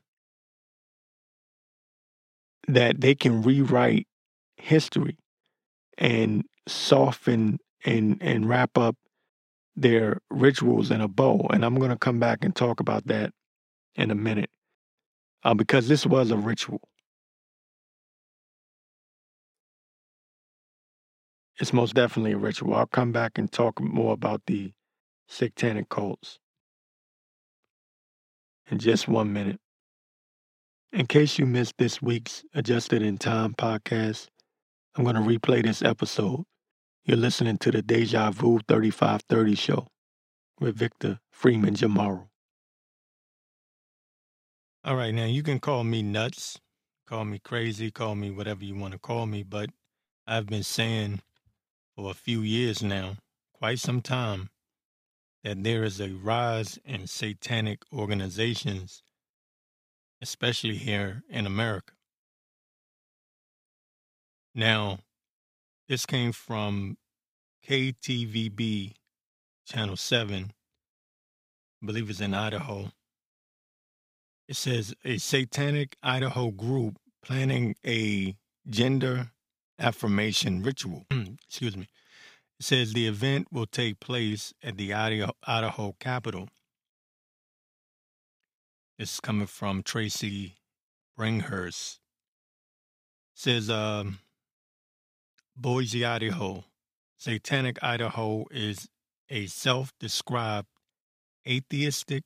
That 2.68 3.02
they 3.02 3.16
can 3.16 3.42
rewrite 3.42 4.08
history 4.58 5.18
and 5.98 6.44
soften 6.68 7.60
and 7.86 8.18
and 8.22 8.48
wrap 8.48 8.78
up 8.78 8.96
their 9.76 10.20
rituals 10.30 10.92
in 10.92 11.02
a 11.02 11.08
bow. 11.08 11.48
And 11.52 11.66
I'm 11.66 11.76
going 11.76 11.90
to 11.90 11.98
come 11.98 12.20
back 12.20 12.44
and 12.44 12.56
talk 12.56 12.80
about 12.80 13.08
that 13.08 13.32
in 13.96 14.12
a 14.12 14.16
minute 14.16 14.50
uh, 15.44 15.54
because 15.54 15.88
this 15.88 16.06
was 16.06 16.32
a 16.32 16.38
ritual. 16.38 16.82
It's 21.60 21.74
most 21.74 21.94
definitely 21.94 22.32
a 22.32 22.38
ritual. 22.38 22.74
I'll 22.74 22.88
come 22.88 23.12
back 23.12 23.38
and 23.38 23.52
talk 23.52 23.80
more 23.80 24.14
about 24.14 24.42
the 24.48 24.72
satanic 25.28 25.90
cults 25.90 26.40
in 28.70 28.80
just 28.80 29.08
one 29.08 29.32
minute. 29.34 29.60
In 30.92 31.08
case 31.08 31.40
you 31.40 31.46
missed 31.46 31.76
this 31.78 32.02
week's 32.02 32.44
Adjusted 32.54 33.02
in 33.02 33.18
Time 33.18 33.54
podcast, 33.54 34.28
I'm 34.96 35.04
going 35.04 35.16
to 35.16 35.22
replay 35.22 35.64
this 35.64 35.82
episode 35.82 36.44
you're 37.06 37.18
listening 37.18 37.58
to 37.58 37.70
the 37.70 37.84
Dejavu 37.84 38.62
3530 38.68 39.56
show 39.56 39.88
with 40.60 40.78
Victor 40.78 41.20
Freeman 41.32 41.76
JaMorrow. 41.76 42.28
All 44.86 44.96
right, 44.96 45.14
now 45.14 45.26
you 45.26 45.44
can 45.44 45.60
call 45.60 45.84
me 45.84 46.02
nuts, 46.02 46.60
call 47.06 47.26
me 47.26 47.40
crazy, 47.40 47.92
call 47.92 48.16
me 48.16 48.32
whatever 48.32 48.64
you 48.64 48.76
want 48.76 48.94
to 48.94 49.00
call 49.00 49.26
me, 49.26 49.44
but 49.44 49.70
I've 50.26 50.46
been 50.46 50.64
saying 50.64 51.20
for 51.96 52.10
a 52.10 52.14
few 52.14 52.40
years 52.40 52.82
now, 52.82 53.18
quite 53.54 53.80
some 53.80 54.02
time, 54.02 54.50
that 55.44 55.62
there 55.62 55.84
is 55.84 56.00
a 56.00 56.12
rise 56.12 56.80
in 56.86 57.08
satanic 57.08 57.80
organizations, 57.92 59.04
especially 60.22 60.78
here 60.78 61.24
in 61.30 61.46
America. 61.46 61.94
Now, 64.56 65.00
this 65.94 66.08
came 66.08 66.32
from 66.32 66.98
KTVB 67.70 68.94
Channel 69.68 69.96
7. 69.96 70.52
I 71.84 71.86
believe 71.86 72.10
it's 72.10 72.20
in 72.20 72.34
Idaho. 72.34 72.92
It 74.48 74.56
says 74.56 74.96
a 75.06 75.20
satanic 75.20 75.96
Idaho 76.02 76.50
group 76.50 76.98
planning 77.24 77.76
a 77.86 78.36
gender 78.68 79.34
affirmation 79.78 80.64
ritual. 80.64 81.06
Excuse 81.48 81.78
me. 81.78 81.88
It 82.60 82.66
says 82.66 82.94
the 82.94 83.06
event 83.06 83.50
will 83.52 83.68
take 83.68 84.00
place 84.00 84.52
at 84.64 84.78
the 84.78 84.96
Idaho, 84.96 85.34
Idaho 85.46 85.96
Capitol. 86.00 86.50
This 88.98 89.14
is 89.14 89.20
coming 89.20 89.46
from 89.46 89.84
Tracy 89.84 90.56
Bringhurst. 91.16 91.98
It 91.98 92.00
says 93.36 93.70
um, 93.70 94.18
Boise, 95.56 96.04
Idaho. 96.04 96.64
Satanic 97.18 97.82
Idaho 97.84 98.46
is 98.52 98.88
a 99.30 99.46
self-described 99.46 100.68
atheistic, 101.48 102.24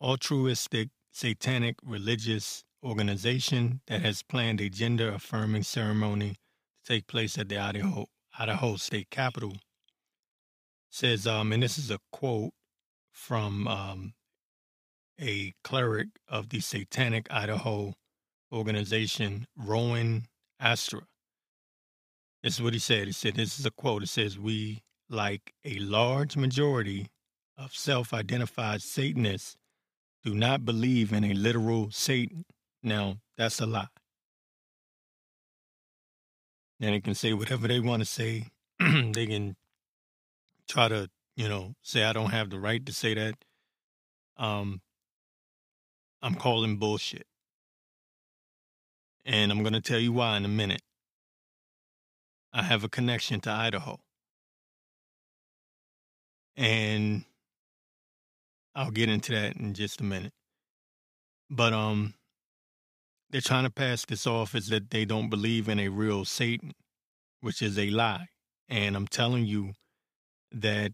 altruistic, 0.00 0.88
satanic 1.12 1.76
religious 1.84 2.64
organization 2.82 3.80
that 3.86 4.00
has 4.00 4.22
planned 4.22 4.60
a 4.60 4.70
gender 4.70 5.12
affirming 5.12 5.62
ceremony 5.62 6.36
to 6.84 6.94
take 6.94 7.06
place 7.06 7.36
at 7.36 7.48
the 7.48 7.58
Idaho, 7.58 8.06
Idaho 8.38 8.76
State 8.76 9.10
Capitol. 9.10 9.56
Says, 10.90 11.26
um, 11.26 11.52
and 11.52 11.62
this 11.62 11.78
is 11.78 11.90
a 11.90 11.98
quote 12.10 12.52
from 13.12 13.68
um, 13.68 14.14
a 15.20 15.52
cleric 15.62 16.08
of 16.26 16.48
the 16.48 16.60
Satanic 16.60 17.26
Idaho 17.30 17.92
organization, 18.52 19.46
Rowan 19.56 20.26
Astra. 20.58 21.02
This 22.42 22.54
is 22.54 22.62
what 22.62 22.72
he 22.72 22.78
said. 22.78 23.06
He 23.06 23.12
said, 23.12 23.34
This 23.34 23.58
is 23.58 23.66
a 23.66 23.70
quote. 23.70 24.02
It 24.02 24.08
says, 24.08 24.38
We, 24.38 24.82
like 25.08 25.52
a 25.64 25.78
large 25.78 26.36
majority 26.36 27.08
of 27.58 27.74
self 27.74 28.14
identified 28.14 28.82
Satanists, 28.82 29.56
do 30.24 30.34
not 30.34 30.64
believe 30.64 31.12
in 31.12 31.24
a 31.24 31.34
literal 31.34 31.90
Satan. 31.90 32.44
Now, 32.82 33.18
that's 33.36 33.60
a 33.60 33.66
lie. 33.66 33.88
And 36.80 36.94
they 36.94 37.00
can 37.00 37.14
say 37.14 37.34
whatever 37.34 37.68
they 37.68 37.80
want 37.80 38.00
to 38.00 38.06
say. 38.06 38.46
they 38.78 39.26
can 39.26 39.56
try 40.66 40.88
to, 40.88 41.10
you 41.36 41.48
know, 41.48 41.74
say 41.82 42.04
I 42.04 42.14
don't 42.14 42.30
have 42.30 42.48
the 42.48 42.58
right 42.58 42.84
to 42.86 42.92
say 42.92 43.14
that. 43.14 43.34
Um, 44.38 44.80
I'm 46.22 46.34
calling 46.34 46.78
bullshit. 46.78 47.26
And 49.26 49.52
I'm 49.52 49.62
going 49.62 49.74
to 49.74 49.82
tell 49.82 49.98
you 49.98 50.12
why 50.12 50.38
in 50.38 50.46
a 50.46 50.48
minute. 50.48 50.80
I 52.52 52.62
have 52.62 52.84
a 52.84 52.88
connection 52.88 53.40
to 53.42 53.50
Idaho. 53.50 53.98
And 56.56 57.24
I'll 58.74 58.90
get 58.90 59.08
into 59.08 59.32
that 59.32 59.56
in 59.56 59.74
just 59.74 60.00
a 60.00 60.04
minute. 60.04 60.32
But 61.48 61.72
um 61.72 62.14
they're 63.30 63.40
trying 63.40 63.64
to 63.64 63.70
pass 63.70 64.04
this 64.04 64.26
off 64.26 64.54
as 64.54 64.68
that 64.68 64.90
they 64.90 65.04
don't 65.04 65.30
believe 65.30 65.68
in 65.68 65.78
a 65.78 65.88
real 65.88 66.24
Satan, 66.24 66.72
which 67.40 67.62
is 67.62 67.78
a 67.78 67.88
lie. 67.90 68.26
And 68.68 68.96
I'm 68.96 69.06
telling 69.06 69.46
you 69.46 69.74
that 70.50 70.92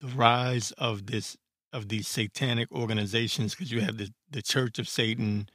the 0.00 0.08
rise 0.08 0.70
of 0.72 1.06
this 1.06 1.36
of 1.72 1.88
these 1.88 2.06
satanic 2.06 2.70
organizations, 2.70 3.54
because 3.54 3.72
you 3.72 3.80
have 3.80 3.98
the, 3.98 4.10
the 4.30 4.42
Church 4.42 4.78
of 4.78 4.88
Satan, 4.88 5.48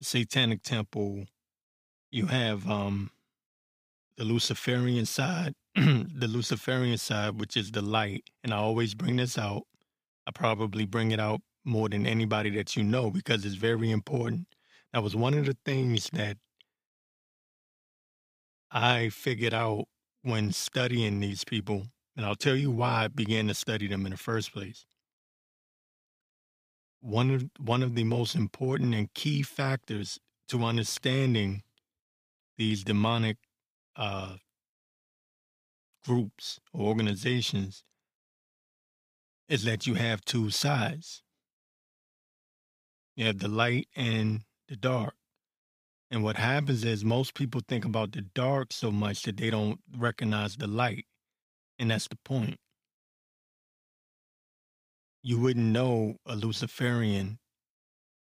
Satanic 0.00 0.62
Temple, 0.62 1.24
you 2.12 2.26
have 2.26 2.70
um 2.70 3.10
the 4.16 4.24
Luciferian 4.24 5.06
side, 5.06 5.54
the 5.74 6.28
Luciferian 6.28 6.98
side, 6.98 7.38
which 7.40 7.56
is 7.56 7.70
the 7.70 7.82
light, 7.82 8.24
and 8.44 8.52
I 8.52 8.58
always 8.58 8.94
bring 8.94 9.16
this 9.16 9.38
out. 9.38 9.62
I 10.26 10.30
probably 10.30 10.86
bring 10.86 11.10
it 11.10 11.20
out 11.20 11.40
more 11.64 11.88
than 11.88 12.06
anybody 12.06 12.50
that 12.50 12.76
you 12.76 12.82
know 12.84 13.10
because 13.10 13.44
it's 13.44 13.54
very 13.54 13.90
important. 13.90 14.46
That 14.92 15.02
was 15.02 15.16
one 15.16 15.34
of 15.34 15.46
the 15.46 15.56
things 15.64 16.10
that 16.12 16.36
I 18.70 19.08
figured 19.10 19.54
out 19.54 19.84
when 20.22 20.52
studying 20.52 21.20
these 21.20 21.44
people, 21.44 21.86
and 22.16 22.24
I'll 22.24 22.36
tell 22.36 22.56
you 22.56 22.70
why 22.70 23.04
I 23.04 23.08
began 23.08 23.48
to 23.48 23.54
study 23.54 23.86
them 23.86 24.06
in 24.06 24.12
the 24.12 24.18
first 24.18 24.52
place. 24.52 24.84
One 27.00 27.30
of 27.30 27.50
one 27.58 27.82
of 27.82 27.94
the 27.94 28.04
most 28.04 28.34
important 28.34 28.94
and 28.94 29.12
key 29.14 29.42
factors 29.42 30.18
to 30.48 30.64
understanding 30.64 31.62
these 32.56 32.84
demonic 32.84 33.38
uh, 33.96 34.36
groups 36.04 36.58
or 36.72 36.86
organizations 36.86 37.84
is 39.48 39.64
that 39.64 39.86
you 39.86 39.94
have 39.94 40.24
two 40.24 40.50
sides. 40.50 41.22
You 43.16 43.26
have 43.26 43.38
the 43.38 43.48
light 43.48 43.88
and 43.94 44.42
the 44.68 44.76
dark. 44.76 45.14
And 46.10 46.22
what 46.22 46.36
happens 46.36 46.84
is 46.84 47.04
most 47.04 47.34
people 47.34 47.62
think 47.66 47.84
about 47.84 48.12
the 48.12 48.22
dark 48.22 48.72
so 48.72 48.90
much 48.90 49.22
that 49.22 49.36
they 49.36 49.50
don't 49.50 49.80
recognize 49.96 50.56
the 50.56 50.66
light. 50.66 51.06
And 51.78 51.90
that's 51.90 52.08
the 52.08 52.18
point. 52.24 52.58
You 55.22 55.38
wouldn't 55.38 55.66
know 55.66 56.16
a 56.26 56.34
Luciferian 56.34 57.38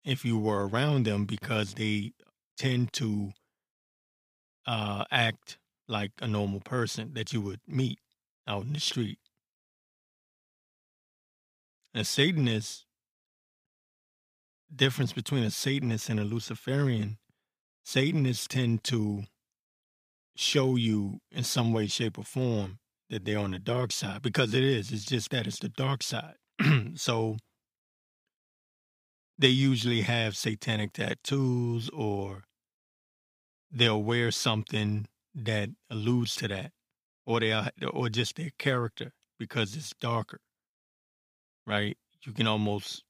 if 0.04 0.24
you 0.24 0.38
were 0.38 0.68
around 0.68 1.04
them 1.04 1.24
because 1.24 1.74
they 1.74 2.12
tend 2.56 2.92
to 2.94 3.32
uh, 4.66 5.04
act 5.10 5.58
like 5.88 6.12
a 6.20 6.26
normal 6.26 6.60
person 6.60 7.14
that 7.14 7.32
you 7.32 7.40
would 7.40 7.60
meet 7.66 7.98
out 8.46 8.64
in 8.64 8.72
the 8.72 8.80
street. 8.80 9.18
A 11.94 12.04
Satanist, 12.04 12.84
difference 14.74 15.12
between 15.12 15.44
a 15.44 15.50
Satanist 15.50 16.08
and 16.08 16.20
a 16.20 16.24
Luciferian, 16.24 17.18
Satanists 17.84 18.48
tend 18.48 18.82
to 18.84 19.22
show 20.36 20.76
you 20.76 21.20
in 21.30 21.44
some 21.44 21.72
way, 21.72 21.86
shape, 21.86 22.18
or 22.18 22.24
form 22.24 22.78
that 23.08 23.24
they're 23.24 23.38
on 23.38 23.52
the 23.52 23.58
dark 23.58 23.92
side 23.92 24.22
because 24.22 24.52
it 24.52 24.64
is. 24.64 24.92
It's 24.92 25.04
just 25.04 25.30
that 25.30 25.46
it's 25.46 25.60
the 25.60 25.68
dark 25.68 26.02
side. 26.02 26.34
so 26.94 27.36
they 29.38 29.48
usually 29.48 30.02
have 30.02 30.36
satanic 30.36 30.92
tattoos 30.92 31.88
or 31.90 32.44
they'll 33.70 34.02
wear 34.02 34.30
something 34.30 35.06
that 35.34 35.70
alludes 35.90 36.36
to 36.36 36.48
that, 36.48 36.72
or 37.26 37.40
they 37.40 37.52
are, 37.52 37.70
or 37.92 38.08
just 38.08 38.36
their 38.36 38.50
character 38.58 39.12
because 39.38 39.76
it's 39.76 39.92
darker, 40.00 40.40
right? 41.66 41.96
You 42.24 42.32
can 42.32 42.46
almost, 42.46 43.04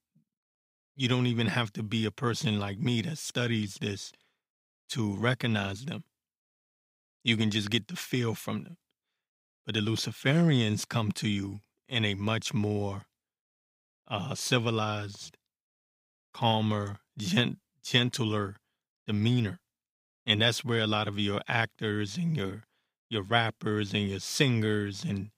you 0.95 1.07
don't 1.07 1.27
even 1.27 1.47
have 1.47 1.71
to 1.73 1.83
be 1.83 2.05
a 2.05 2.11
person 2.11 2.59
like 2.59 2.79
me 2.79 3.01
that 3.03 3.17
studies 3.17 3.77
this 3.81 4.11
to 4.89 5.15
recognize 5.15 5.85
them. 5.85 6.03
You 7.23 7.37
can 7.37 7.51
just 7.51 7.69
get 7.69 7.87
the 7.87 7.95
feel 7.95 8.35
from 8.35 8.63
them. 8.63 8.77
But 9.65 9.75
the 9.75 9.81
Luciferians 9.81 10.87
come 10.87 11.11
to 11.13 11.27
you 11.29 11.61
in 11.89 12.05
a 12.05 12.15
much 12.15 12.53
more 12.53 13.03
uh, 14.07 14.35
civilized, 14.35 15.37
calmer, 16.33 16.99
gent- 17.17 17.59
gentler 17.83 18.57
demeanor 19.05 19.59
and 20.27 20.41
that's 20.41 20.63
where 20.63 20.81
a 20.81 20.87
lot 20.87 21.07
of 21.07 21.17
your 21.17 21.41
actors 21.47 22.17
and 22.17 22.37
your 22.37 22.65
your 23.09 23.23
rappers 23.23 23.93
and 23.93 24.09
your 24.09 24.19
singers 24.19 25.03
and 25.03 25.31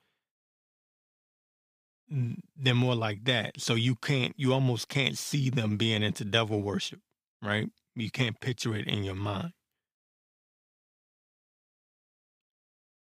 they're 2.58 2.74
more 2.74 2.96
like 2.96 3.24
that. 3.26 3.62
So 3.62 3.76
you 3.76 3.96
can't, 3.96 4.34
you 4.36 4.54
almost 4.54 4.88
can't 4.88 5.18
see 5.18 5.50
them 5.50 5.78
being 5.78 6.02
into 6.02 6.26
devil 6.26 6.62
worship, 6.62 7.00
right? 7.42 7.70
You 7.96 8.10
can't 8.10 8.40
picture 8.40 8.76
it 8.76 8.88
in 8.88 9.04
your 9.04 9.16
mind. 9.16 9.52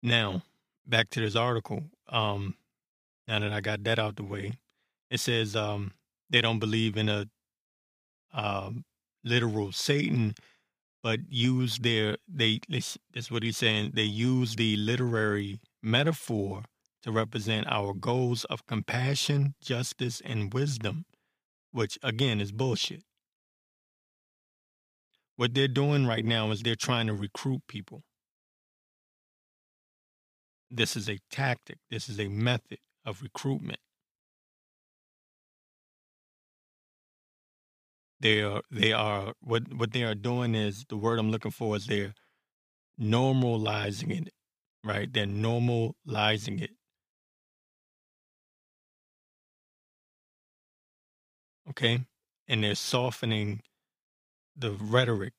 Now, 0.02 0.42
back 0.86 1.10
to 1.10 1.20
this 1.20 1.36
article. 1.36 1.84
Um, 2.08 2.56
now 3.28 3.38
that 3.38 3.52
I 3.52 3.60
got 3.60 3.84
that 3.84 3.98
out 3.98 4.16
the 4.16 4.24
way, 4.24 4.54
it 5.10 5.20
says 5.20 5.54
um, 5.54 5.92
they 6.30 6.40
don't 6.40 6.58
believe 6.58 6.96
in 6.96 7.08
a 7.08 7.26
um, 8.34 8.84
literal 9.24 9.72
Satan 9.72 10.34
but 11.06 11.20
use 11.30 11.78
their 11.78 12.16
they 12.26 12.58
this, 12.68 12.98
is 13.14 13.30
what 13.30 13.44
he's 13.44 13.56
saying 13.56 13.92
they 13.94 14.02
use 14.02 14.56
the 14.56 14.74
literary 14.76 15.60
metaphor 15.80 16.64
to 17.00 17.12
represent 17.12 17.64
our 17.68 17.94
goals 17.94 18.44
of 18.46 18.66
compassion 18.66 19.54
justice 19.62 20.20
and 20.24 20.52
wisdom 20.52 21.04
which 21.70 21.96
again 22.02 22.40
is 22.40 22.50
bullshit. 22.50 23.04
What 25.36 25.54
they're 25.54 25.68
doing 25.68 26.08
right 26.08 26.24
now 26.24 26.50
is 26.50 26.62
they're 26.62 26.74
trying 26.74 27.06
to 27.06 27.14
recruit 27.14 27.60
people. 27.68 28.02
This 30.72 30.96
is 30.96 31.08
a 31.08 31.18
tactic. 31.30 31.78
This 31.88 32.08
is 32.08 32.18
a 32.18 32.26
method 32.26 32.78
of 33.04 33.22
recruitment 33.22 33.78
they 38.20 38.42
are 38.42 38.62
they 38.70 38.92
are 38.92 39.34
what 39.40 39.72
what 39.74 39.92
they 39.92 40.02
are 40.02 40.14
doing 40.14 40.54
is 40.54 40.84
the 40.88 40.96
word 40.96 41.18
I'm 41.18 41.30
looking 41.30 41.50
for 41.50 41.76
is 41.76 41.86
they're 41.86 42.14
normalizing 43.00 44.26
it, 44.26 44.32
right? 44.84 45.12
They're 45.12 45.26
normalizing 45.26 46.62
it. 46.62 46.70
Okay? 51.70 52.06
And 52.48 52.64
they're 52.64 52.74
softening 52.74 53.62
the 54.56 54.72
rhetoric. 54.72 55.34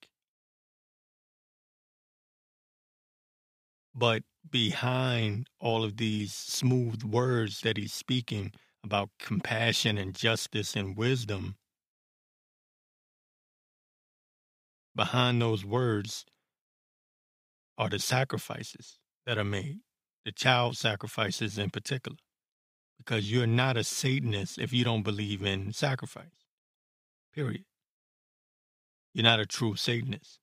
But 3.96 4.24
behind 4.50 5.50
all 5.60 5.84
of 5.84 5.98
these 5.98 6.34
smooth 6.34 7.04
words 7.04 7.62
that 7.62 7.78
he's 7.78 7.94
speaking 7.94 8.54
about 8.84 9.10
compassion 9.20 9.98
and 9.98 10.14
justice 10.14 10.76
and 10.76 10.96
wisdom, 10.96 11.56
behind 14.98 15.42
those 15.42 15.64
words 15.64 16.26
are 17.78 17.88
the 17.88 18.00
sacrifices 18.00 18.98
that 19.26 19.38
are 19.38 19.46
made, 19.46 19.80
the 20.26 20.32
child 20.34 20.76
sacrifices 20.76 21.58
in 21.58 21.70
particular, 21.70 22.18
because 22.98 23.32
you're 23.32 23.48
not 23.48 23.78
a 23.78 23.84
Satanist 23.84 24.58
if 24.58 24.74
you 24.74 24.84
don't 24.84 25.04
believe 25.04 25.44
in 25.44 25.72
sacrifice, 25.72 26.44
period. 27.34 27.64
You're 29.14 29.24
not 29.24 29.40
a 29.40 29.46
true 29.46 29.76
Satanist. 29.76 30.40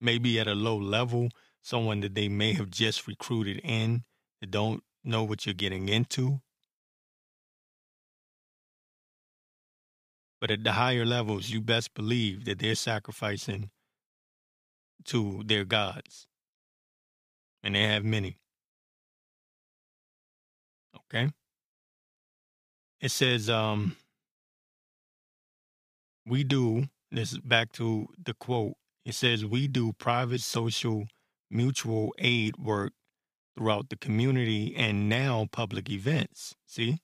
Maybe 0.00 0.38
at 0.38 0.46
a 0.46 0.54
low 0.54 0.76
level, 0.76 1.28
someone 1.60 2.00
that 2.00 2.14
they 2.14 2.28
may 2.28 2.54
have 2.54 2.70
just 2.70 3.06
recruited 3.06 3.60
in 3.64 4.04
that 4.40 4.50
don't 4.50 4.82
know 5.04 5.24
what 5.24 5.44
you're 5.44 5.54
getting 5.54 5.88
into. 5.88 6.40
But 10.40 10.52
at 10.52 10.62
the 10.62 10.72
higher 10.72 11.04
levels, 11.04 11.50
you 11.50 11.60
best 11.60 11.94
believe 11.94 12.44
that 12.44 12.60
they're 12.60 12.76
sacrificing 12.76 13.70
to 15.08 15.42
their 15.44 15.64
gods. 15.64 16.26
And 17.62 17.74
they 17.74 17.82
have 17.82 18.04
many. 18.04 18.38
Okay? 20.96 21.30
It 23.00 23.10
says, 23.10 23.48
um, 23.48 23.96
we 26.26 26.44
do, 26.44 26.88
this 27.10 27.32
is 27.32 27.38
back 27.38 27.72
to 27.72 28.08
the 28.22 28.34
quote. 28.34 28.74
It 29.04 29.14
says, 29.14 29.44
we 29.44 29.68
do 29.68 29.92
private 29.94 30.40
social 30.40 31.06
mutual 31.50 32.14
aid 32.18 32.56
work 32.58 32.92
throughout 33.56 33.88
the 33.88 33.96
community 33.96 34.74
and 34.76 35.08
now 35.08 35.48
public 35.50 35.90
events. 35.90 36.54
See? 36.66 36.98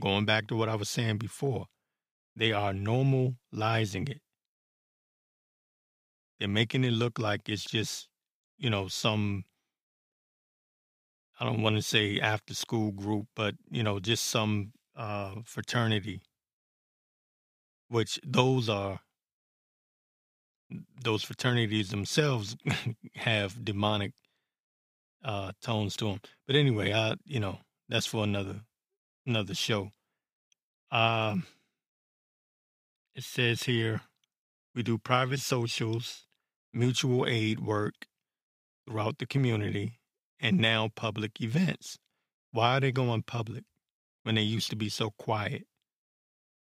Going 0.00 0.24
back 0.24 0.46
to 0.48 0.56
what 0.56 0.68
I 0.68 0.74
was 0.74 0.90
saying 0.90 1.18
before, 1.18 1.66
they 2.36 2.52
are 2.52 2.72
normalizing 2.72 4.08
it. 4.08 4.20
They're 6.38 6.48
making 6.48 6.84
it 6.84 6.92
look 6.92 7.18
like 7.18 7.48
it's 7.48 7.64
just, 7.64 8.08
you 8.58 8.70
know, 8.70 8.88
some, 8.88 9.44
I 11.38 11.44
don't 11.44 11.62
want 11.62 11.76
to 11.76 11.82
say 11.82 12.20
after 12.20 12.54
school 12.54 12.92
group, 12.92 13.26
but, 13.34 13.54
you 13.70 13.82
know, 13.82 13.98
just 14.00 14.26
some 14.26 14.72
uh, 14.96 15.36
fraternity, 15.44 16.22
which 17.88 18.18
those 18.24 18.68
are, 18.68 19.00
those 21.02 21.22
fraternities 21.22 21.90
themselves 21.90 22.56
have 23.14 23.64
demonic 23.64 24.12
uh, 25.24 25.52
tones 25.62 25.96
to 25.96 26.06
them. 26.06 26.20
But 26.46 26.56
anyway, 26.56 26.92
I, 26.92 27.14
you 27.24 27.40
know, 27.40 27.58
that's 27.88 28.06
for 28.06 28.24
another, 28.24 28.60
another 29.26 29.54
show. 29.54 29.90
Um, 30.90 31.44
it 33.14 33.24
says 33.24 33.62
here, 33.64 34.02
we 34.74 34.82
do 34.82 34.98
private 34.98 35.40
socials, 35.40 36.26
mutual 36.72 37.26
aid 37.26 37.60
work 37.60 38.06
throughout 38.86 39.18
the 39.18 39.26
community, 39.26 40.00
and 40.40 40.58
now 40.58 40.90
public 40.94 41.40
events. 41.40 41.98
Why 42.50 42.76
are 42.76 42.80
they 42.80 42.92
going 42.92 43.22
public 43.22 43.64
when 44.24 44.34
they 44.34 44.42
used 44.42 44.70
to 44.70 44.76
be 44.76 44.88
so 44.88 45.10
quiet? 45.10 45.66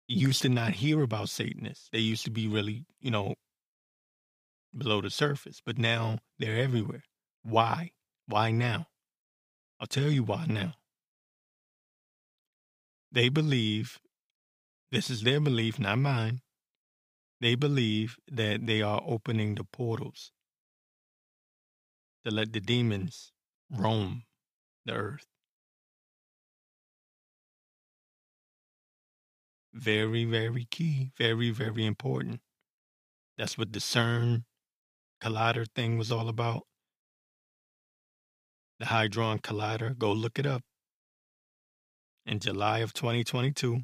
You 0.08 0.28
used 0.28 0.42
to 0.42 0.48
not 0.48 0.72
hear 0.72 1.02
about 1.02 1.30
Satanists. 1.30 1.88
They 1.92 2.00
used 2.00 2.24
to 2.24 2.30
be 2.30 2.46
really, 2.46 2.84
you 3.00 3.10
know, 3.10 3.34
below 4.76 5.00
the 5.00 5.10
surface, 5.10 5.60
but 5.64 5.78
now 5.78 6.18
they're 6.38 6.56
everywhere. 6.56 7.04
Why? 7.42 7.92
Why 8.26 8.50
now? 8.50 8.86
I'll 9.80 9.86
tell 9.86 10.10
you 10.10 10.22
why 10.22 10.46
now. 10.46 10.74
They 13.10 13.28
believe, 13.28 13.98
this 14.90 15.10
is 15.10 15.22
their 15.22 15.40
belief, 15.40 15.78
not 15.78 15.98
mine, 15.98 16.40
they 17.42 17.56
believe 17.56 18.16
that 18.30 18.66
they 18.66 18.80
are 18.80 19.02
opening 19.04 19.56
the 19.56 19.64
portals 19.64 20.30
to 22.24 22.30
let 22.30 22.52
the 22.52 22.60
demons 22.60 23.32
roam 23.68 24.22
the 24.86 24.92
earth. 24.92 25.26
Very, 29.74 30.24
very 30.24 30.66
key. 30.70 31.10
Very, 31.18 31.50
very 31.50 31.84
important. 31.84 32.40
That's 33.36 33.58
what 33.58 33.72
the 33.72 33.80
CERN 33.80 34.44
collider 35.20 35.66
thing 35.74 35.98
was 35.98 36.12
all 36.12 36.28
about. 36.28 36.62
The 38.78 38.86
Hadron 38.86 39.40
Collider. 39.40 39.98
Go 39.98 40.12
look 40.12 40.38
it 40.38 40.46
up. 40.46 40.62
In 42.24 42.38
July 42.38 42.78
of 42.80 42.92
2022, 42.92 43.80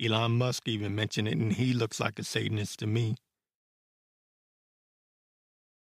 Elon 0.00 0.32
Musk 0.38 0.68
even 0.68 0.94
mentioned 0.94 1.28
it, 1.28 1.36
and 1.36 1.52
he 1.52 1.72
looks 1.72 2.00
like 2.00 2.18
a 2.18 2.24
Satanist 2.24 2.78
to 2.80 2.86
me. 2.86 3.16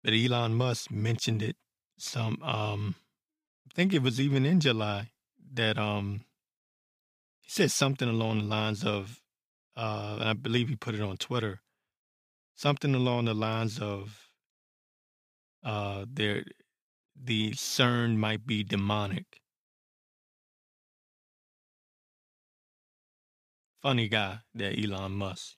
But 0.02 0.14
Elon 0.14 0.54
Musk 0.54 0.90
mentioned 0.90 1.42
it 1.42 1.56
some 1.98 2.42
um 2.42 2.94
I 3.66 3.74
think 3.74 3.92
it 3.92 4.02
was 4.02 4.18
even 4.20 4.46
in 4.46 4.60
July 4.60 5.10
that 5.52 5.78
um 5.78 6.24
he 7.40 7.50
said 7.50 7.70
something 7.70 8.08
along 8.08 8.38
the 8.38 8.44
lines 8.44 8.84
of 8.84 9.20
uh 9.76 10.18
I 10.20 10.32
believe 10.32 10.68
he 10.68 10.76
put 10.76 10.94
it 10.94 11.02
on 11.02 11.16
Twitter. 11.18 11.60
Something 12.54 12.94
along 12.94 13.26
the 13.26 13.34
lines 13.34 13.78
of 13.78 14.30
uh 15.62 16.06
there 16.10 16.44
the 17.14 17.50
CERN 17.52 18.16
might 18.16 18.46
be 18.46 18.64
demonic. 18.64 19.39
Funny 23.82 24.08
guy, 24.08 24.40
that 24.54 24.78
Elon 24.78 25.12
Musk. 25.12 25.56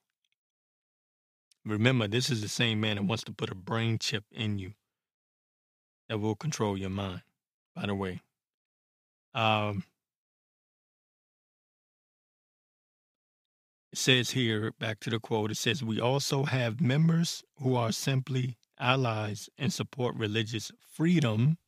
Remember, 1.65 2.07
this 2.07 2.31
is 2.31 2.41
the 2.41 2.49
same 2.49 2.81
man 2.81 2.97
that 2.97 3.05
wants 3.05 3.25
to 3.25 3.33
put 3.33 3.51
a 3.51 3.55
brain 3.55 3.99
chip 3.99 4.25
in 4.31 4.59
you 4.59 4.75
that 6.09 6.19
will 6.19 6.37
control 6.37 6.77
your 6.77 6.91
mind, 6.91 7.23
by 7.75 7.87
the 7.87 7.95
way. 7.95 8.21
Um, 9.35 9.85
it 13.93 13.99
says 13.99 14.31
here, 14.31 14.73
back 14.79 15.01
to 15.01 15.11
the 15.11 15.19
quote, 15.19 15.51
it 15.51 15.57
says, 15.57 15.83
We 15.83 16.01
also 16.01 16.45
have 16.45 16.81
members 16.81 17.43
who 17.59 17.75
are 17.75 17.91
simply 17.91 18.57
allies 18.79 19.49
and 19.59 19.73
support 19.73 20.15
religious 20.15 20.71
freedom. 20.81 21.59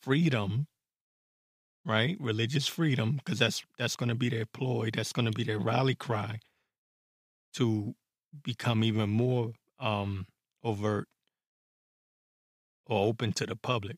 Freedom 0.00 0.66
right? 1.84 2.16
Religious 2.20 2.66
freedom, 2.66 3.20
because 3.24 3.38
that's 3.38 3.64
that's 3.78 3.96
going 3.96 4.08
to 4.08 4.14
be 4.14 4.28
their 4.28 4.46
ploy. 4.46 4.90
That's 4.92 5.12
going 5.12 5.26
to 5.26 5.32
be 5.32 5.44
their 5.44 5.58
rally 5.58 5.94
cry 5.94 6.40
to 7.54 7.94
become 8.42 8.84
even 8.84 9.10
more 9.10 9.52
um, 9.78 10.26
overt 10.62 11.08
or 12.86 13.06
open 13.06 13.32
to 13.32 13.46
the 13.46 13.56
public. 13.56 13.96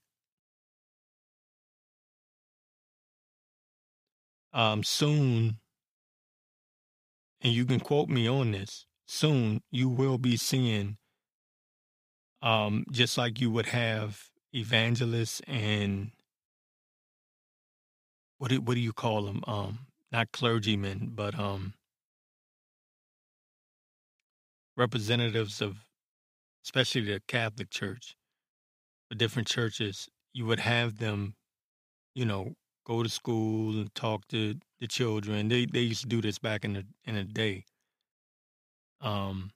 Um, 4.54 4.84
soon, 4.84 5.58
and 7.40 7.52
you 7.52 7.64
can 7.64 7.80
quote 7.80 8.08
me 8.08 8.28
on 8.28 8.52
this. 8.52 8.86
Soon, 9.06 9.62
you 9.70 9.88
will 9.88 10.18
be 10.18 10.36
seeing, 10.36 10.98
um, 12.42 12.84
just 12.90 13.16
like 13.16 13.40
you 13.40 13.50
would 13.50 13.66
have 13.66 14.30
evangelists 14.54 15.40
and 15.46 16.10
what 18.42 18.50
do 18.50 18.60
what 18.60 18.74
do 18.74 18.80
you 18.80 18.92
call 18.92 19.22
them? 19.22 19.40
Um, 19.46 19.78
not 20.10 20.32
clergymen, 20.32 21.12
but 21.14 21.38
um, 21.38 21.74
representatives 24.76 25.60
of, 25.60 25.76
especially 26.64 27.02
the 27.02 27.22
Catholic 27.28 27.70
Church, 27.70 28.16
the 29.10 29.14
different 29.14 29.46
churches. 29.46 30.08
You 30.32 30.44
would 30.46 30.58
have 30.58 30.98
them, 30.98 31.36
you 32.16 32.24
know, 32.24 32.56
go 32.84 33.04
to 33.04 33.08
school 33.08 33.78
and 33.78 33.94
talk 33.94 34.26
to 34.30 34.56
the 34.80 34.88
children. 34.88 35.46
They 35.46 35.64
they 35.64 35.82
used 35.82 36.02
to 36.02 36.08
do 36.08 36.20
this 36.20 36.40
back 36.40 36.64
in 36.64 36.72
the 36.72 36.84
in 37.04 37.14
the 37.14 37.22
day. 37.22 37.64
Um, 39.00 39.52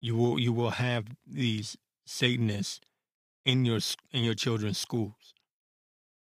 you 0.00 0.16
will 0.16 0.40
you 0.40 0.52
will 0.52 0.70
have 0.70 1.04
these 1.24 1.76
Satanists 2.04 2.80
in 3.44 3.64
your 3.64 3.78
in 4.10 4.24
your 4.24 4.34
children's 4.34 4.78
schools 4.78 5.34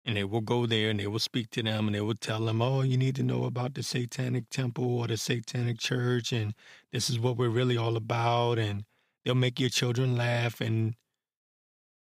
and 0.06 0.16
they 0.16 0.24
will 0.24 0.40
go 0.40 0.66
there 0.66 0.88
and 0.88 1.00
they 1.00 1.08
will 1.08 1.18
speak 1.18 1.50
to 1.50 1.62
them 1.62 1.88
and 1.88 1.94
they 1.94 2.00
will 2.00 2.14
tell 2.14 2.44
them, 2.44 2.62
oh, 2.62 2.82
you 2.82 2.96
need 2.96 3.16
to 3.16 3.24
know 3.24 3.44
about 3.44 3.74
the 3.74 3.82
satanic 3.82 4.48
temple 4.50 5.00
or 5.00 5.08
the 5.08 5.16
satanic 5.16 5.78
church, 5.78 6.32
and 6.32 6.54
this 6.92 7.10
is 7.10 7.18
what 7.18 7.36
we're 7.36 7.48
really 7.48 7.76
all 7.76 7.96
about. 7.96 8.58
And 8.58 8.84
they'll 9.24 9.34
make 9.34 9.58
your 9.58 9.68
children 9.68 10.16
laugh 10.16 10.60
and 10.60 10.94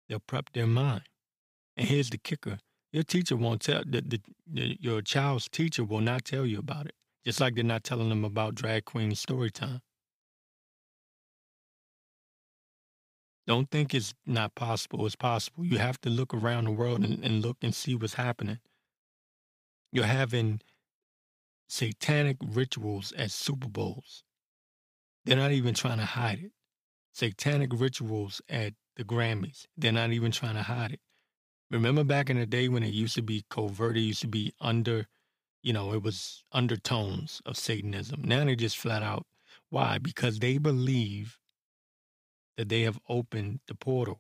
they'll 0.08 0.22
prep 0.22 0.54
their 0.54 0.66
mind. 0.66 1.04
And 1.76 1.90
here's 1.90 2.10
the 2.10 2.18
kicker 2.18 2.60
your 2.92 3.04
teacher 3.04 3.36
won't 3.36 3.62
tell, 3.62 3.84
the, 3.86 4.02
the, 4.02 4.22
the, 4.52 4.78
your 4.80 5.02
child's 5.02 5.48
teacher 5.48 5.84
will 5.84 6.02
not 6.02 6.26
tell 6.26 6.46
you 6.46 6.58
about 6.58 6.88
it, 6.88 6.96
just 7.26 7.40
like 7.40 7.54
they're 7.54 7.64
not 7.64 7.84
telling 7.84 8.10
them 8.10 8.26
about 8.26 8.56
drag 8.56 8.86
queen 8.86 9.14
story 9.14 9.52
time. 9.52 9.82
Don't 13.50 13.72
think 13.72 13.96
it's 13.96 14.14
not 14.28 14.54
possible. 14.54 15.08
It's 15.08 15.16
possible. 15.16 15.66
You 15.66 15.80
have 15.80 16.00
to 16.02 16.10
look 16.12 16.36
around 16.36 16.66
the 16.66 16.72
world 16.72 17.04
and, 17.04 17.26
and 17.26 17.42
look 17.42 17.58
and 17.64 17.74
see 17.74 17.96
what's 17.96 18.14
happening. 18.14 18.60
You're 19.92 20.06
having 20.06 20.62
satanic 21.68 22.38
rituals 22.46 23.12
at 23.18 23.32
Super 23.32 23.68
Bowls. 23.68 24.24
They're 25.26 25.36
not 25.36 25.52
even 25.52 25.74
trying 25.74 25.98
to 25.98 26.06
hide 26.06 26.44
it. 26.44 26.52
Satanic 27.12 27.72
rituals 27.74 28.40
at 28.48 28.74
the 28.98 29.04
Grammys. 29.04 29.66
They're 29.76 29.92
not 29.92 30.12
even 30.12 30.32
trying 30.32 30.54
to 30.54 30.62
hide 30.62 30.92
it. 30.92 31.00
Remember 31.72 32.04
back 32.04 32.30
in 32.30 32.38
the 32.38 32.46
day 32.46 32.68
when 32.68 32.84
it 32.84 32.94
used 32.94 33.16
to 33.16 33.24
be 33.24 33.46
covert, 33.50 33.98
it 33.98 34.02
used 34.02 34.22
to 34.22 34.28
be 34.28 34.54
under, 34.62 35.08
you 35.64 35.74
know, 35.74 35.92
it 35.94 36.04
was 36.04 36.44
undertones 36.52 37.42
of 37.48 37.58
Satanism. 37.58 38.22
Now 38.24 38.46
they 38.46 38.56
just 38.56 38.78
flat 38.78 39.02
out. 39.02 39.26
Why? 39.72 39.98
Because 39.98 40.38
they 40.38 40.60
believe 40.60 41.40
that 42.60 42.68
they 42.68 42.82
have 42.82 43.00
opened 43.08 43.62
the 43.70 43.74
portal. 43.74 44.20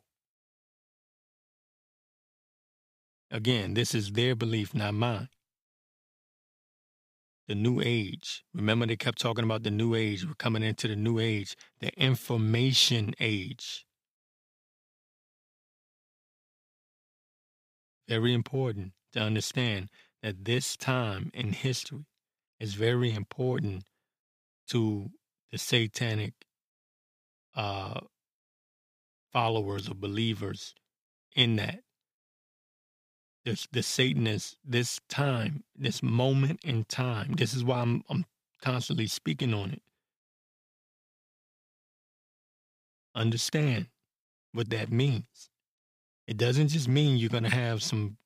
Again, 3.29 3.73
this 3.73 3.93
is 3.93 4.13
their 4.13 4.33
belief, 4.33 4.73
not 4.73 4.93
mine. 4.93 5.27
The 7.49 7.55
new 7.55 7.81
age. 7.83 8.45
Remember, 8.53 8.85
they 8.85 8.95
kept 8.95 9.19
talking 9.19 9.43
about 9.43 9.63
the 9.63 9.71
new 9.71 9.93
age. 9.93 10.25
We're 10.25 10.35
coming 10.35 10.63
into 10.63 10.87
the 10.87 10.95
new 10.95 11.19
age, 11.19 11.57
the 11.81 11.89
information 12.01 13.13
age. 13.19 13.85
Very 18.07 18.33
important 18.33 18.93
to 19.11 19.19
understand 19.19 19.89
that 20.23 20.45
this 20.45 20.77
time 20.77 21.29
in 21.33 21.51
history 21.51 22.05
is 22.57 22.75
very 22.75 23.13
important 23.13 23.83
to 24.69 25.09
the 25.51 25.57
satanic 25.57 26.35
uh, 27.53 27.99
followers 29.32 29.89
or 29.89 29.95
believers 29.95 30.73
in 31.36 31.55
that. 31.57 31.82
This, 33.45 33.67
the 33.71 33.82
Satanists, 33.82 34.57
this 34.65 34.99
time, 35.09 35.63
this 35.75 36.03
moment 36.03 36.59
in 36.63 36.84
time, 36.84 37.34
this 37.38 37.53
is 37.53 37.63
why 37.63 37.80
I'm, 37.80 38.03
I'm 38.09 38.25
constantly 38.61 39.07
speaking 39.07 39.53
on 39.53 39.71
it. 39.71 39.82
Understand 43.15 43.88
what 44.51 44.69
that 44.69 44.91
means. 44.91 45.49
It 46.27 46.38
doesn't 46.38 46.67
just 46.67 46.88
mean 46.88 47.17
you're 47.17 47.30
going 47.30 47.43
to 47.43 47.49
have 47.49 47.82
some 47.82 48.17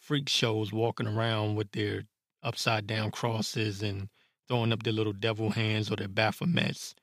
freak 0.00 0.28
shows 0.28 0.72
walking 0.72 1.06
around 1.06 1.56
with 1.56 1.72
their 1.72 2.04
upside 2.42 2.86
down 2.86 3.10
crosses 3.10 3.82
and 3.82 4.08
throwing 4.48 4.72
up 4.72 4.82
their 4.84 4.92
little 4.92 5.12
devil 5.12 5.50
hands 5.50 5.90
or 5.90 5.96
their 5.96 6.08
Baphomets. 6.08 6.94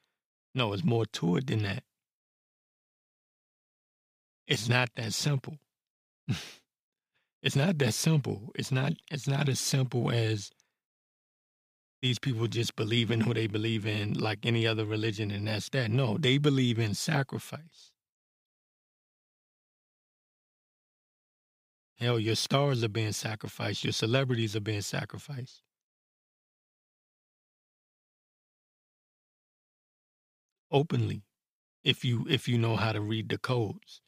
No, 0.56 0.74
it's 0.74 0.84
more 0.84 1.06
to 1.06 1.36
it 1.38 1.48
than 1.48 1.64
that. 1.64 1.84
It's 4.48 4.70
not 4.70 4.90
that 4.96 5.14
simple. 5.14 5.58
it's 7.42 7.56
not 7.56 7.78
that 7.80 7.94
simple. 7.94 8.52
It's 8.56 8.72
not 8.72 8.94
it's 9.12 9.28
not 9.28 9.50
as 9.50 9.60
simple 9.60 10.12
as 10.12 10.52
these 12.02 12.20
people 12.20 12.48
just 12.48 12.76
believe 12.76 13.12
in 13.12 13.22
who 13.22 13.34
they 13.34 13.48
believe 13.48 13.86
in 13.88 14.14
like 14.14 14.46
any 14.46 14.68
other 14.68 14.86
religion 14.86 15.32
and 15.32 15.48
that's 15.48 15.70
that. 15.70 15.92
No, 15.92 16.18
they 16.18 16.38
believe 16.38 16.80
in 16.80 16.94
sacrifice. 16.94 17.92
Hell, 21.98 22.20
your 22.20 22.36
stars 22.36 22.84
are 22.84 22.90
being 22.90 23.14
sacrificed, 23.14 23.84
your 23.84 23.94
celebrities 23.94 24.56
are 24.56 24.62
being 24.62 24.82
sacrificed. 24.82 25.62
Openly, 30.72 31.24
if 31.84 32.06
you 32.06 32.26
if 32.30 32.48
you 32.48 32.58
know 32.58 32.76
how 32.76 32.92
to 32.92 33.02
read 33.02 33.30
the 33.30 33.38
codes. 33.38 34.02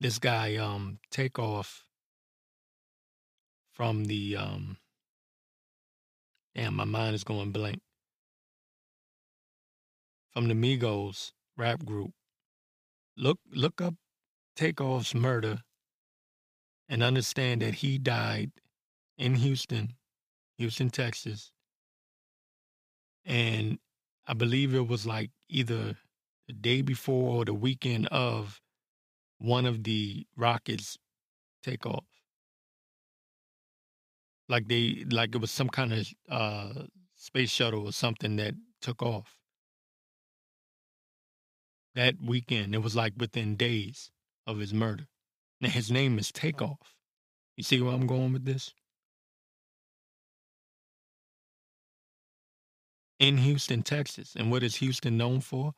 This 0.00 0.18
guy 0.18 0.56
um 0.56 0.98
Takeoff 1.10 1.84
from 3.72 4.04
the 4.06 4.36
um 4.36 4.78
damn 6.54 6.74
my 6.74 6.84
mind 6.84 7.14
is 7.14 7.24
going 7.24 7.52
blank 7.52 7.80
from 10.32 10.48
the 10.48 10.54
Migos 10.54 11.32
rap 11.56 11.84
group. 11.84 12.12
Look 13.16 13.38
look 13.52 13.80
up 13.80 13.94
Takeoff's 14.56 15.14
murder 15.14 15.60
and 16.88 17.02
understand 17.02 17.62
that 17.62 17.74
he 17.76 17.98
died 17.98 18.50
in 19.18 19.34
Houston, 19.34 19.94
Houston, 20.58 20.90
Texas. 20.90 21.52
And 23.24 23.78
I 24.26 24.34
believe 24.34 24.74
it 24.74 24.88
was 24.88 25.06
like 25.06 25.30
either 25.48 25.96
the 26.46 26.52
day 26.52 26.82
before 26.82 27.38
or 27.38 27.44
the 27.44 27.54
weekend 27.54 28.06
of 28.08 28.60
one 29.40 29.64
of 29.66 29.84
the 29.84 30.26
rockets 30.36 30.98
take 31.62 31.86
off. 31.86 32.04
Like 34.48 34.68
they 34.68 35.04
like 35.10 35.34
it 35.34 35.40
was 35.40 35.50
some 35.50 35.68
kind 35.68 35.92
of 35.92 36.08
uh 36.30 36.72
space 37.16 37.50
shuttle 37.50 37.86
or 37.86 37.92
something 37.92 38.36
that 38.36 38.54
took 38.82 39.02
off. 39.02 39.36
That 41.94 42.16
weekend, 42.24 42.74
it 42.74 42.82
was 42.82 42.94
like 42.94 43.14
within 43.16 43.56
days 43.56 44.10
of 44.46 44.58
his 44.58 44.72
murder. 44.74 45.06
Now 45.60 45.70
his 45.70 45.90
name 45.90 46.18
is 46.18 46.30
Takeoff. 46.30 46.94
You 47.56 47.64
see 47.64 47.80
where 47.80 47.94
I'm 47.94 48.06
going 48.06 48.32
with 48.32 48.44
this? 48.44 48.72
In 53.18 53.38
Houston, 53.38 53.82
Texas. 53.82 54.34
And 54.36 54.50
what 54.50 54.62
is 54.62 54.76
Houston 54.76 55.16
known 55.16 55.40
for? 55.40 55.72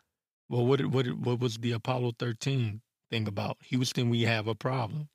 Well, 0.48 0.66
what 0.66 0.84
what 0.86 1.06
what 1.12 1.40
was 1.40 1.58
the 1.58 1.72
Apollo 1.72 2.12
13 2.18 2.82
thing 3.12 3.28
about 3.28 3.58
Houston, 3.66 4.08
we 4.08 4.22
have 4.22 4.48
a 4.48 4.54
problem. 4.54 5.10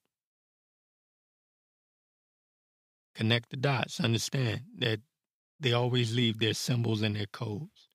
Connect 3.16 3.50
the 3.50 3.58
dots. 3.58 4.00
Understand 4.00 4.62
that 4.78 5.00
they 5.60 5.74
always 5.74 6.14
leave 6.16 6.38
their 6.38 6.54
symbols 6.54 7.02
and 7.02 7.16
their 7.16 7.26
codes. 7.26 7.90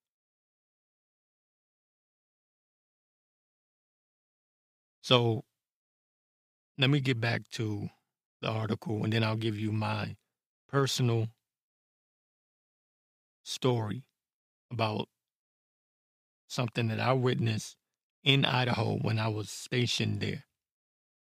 So 5.02 5.44
let 6.78 6.90
me 6.90 6.98
get 6.98 7.20
back 7.20 7.42
to 7.52 7.88
the 8.40 8.48
article 8.48 9.04
and 9.04 9.12
then 9.12 9.22
I'll 9.22 9.36
give 9.36 9.56
you 9.56 9.70
my 9.70 10.16
personal 10.68 11.28
story 13.44 14.02
about 14.72 15.08
something 16.48 16.88
that 16.88 16.98
I 16.98 17.12
witnessed 17.12 17.76
in 18.24 18.44
Idaho 18.44 18.98
when 18.98 19.18
I 19.18 19.28
was 19.28 19.50
stationed 19.50 20.20
there. 20.20 20.44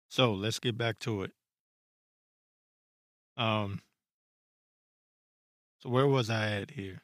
So 0.09 0.33
let's 0.33 0.59
get 0.59 0.77
back 0.77 0.99
to 0.99 1.23
it. 1.23 1.31
Um, 3.35 3.81
so 5.79 5.89
where 5.89 6.07
was 6.07 6.29
I 6.29 6.51
at 6.51 6.71
here? 6.71 7.01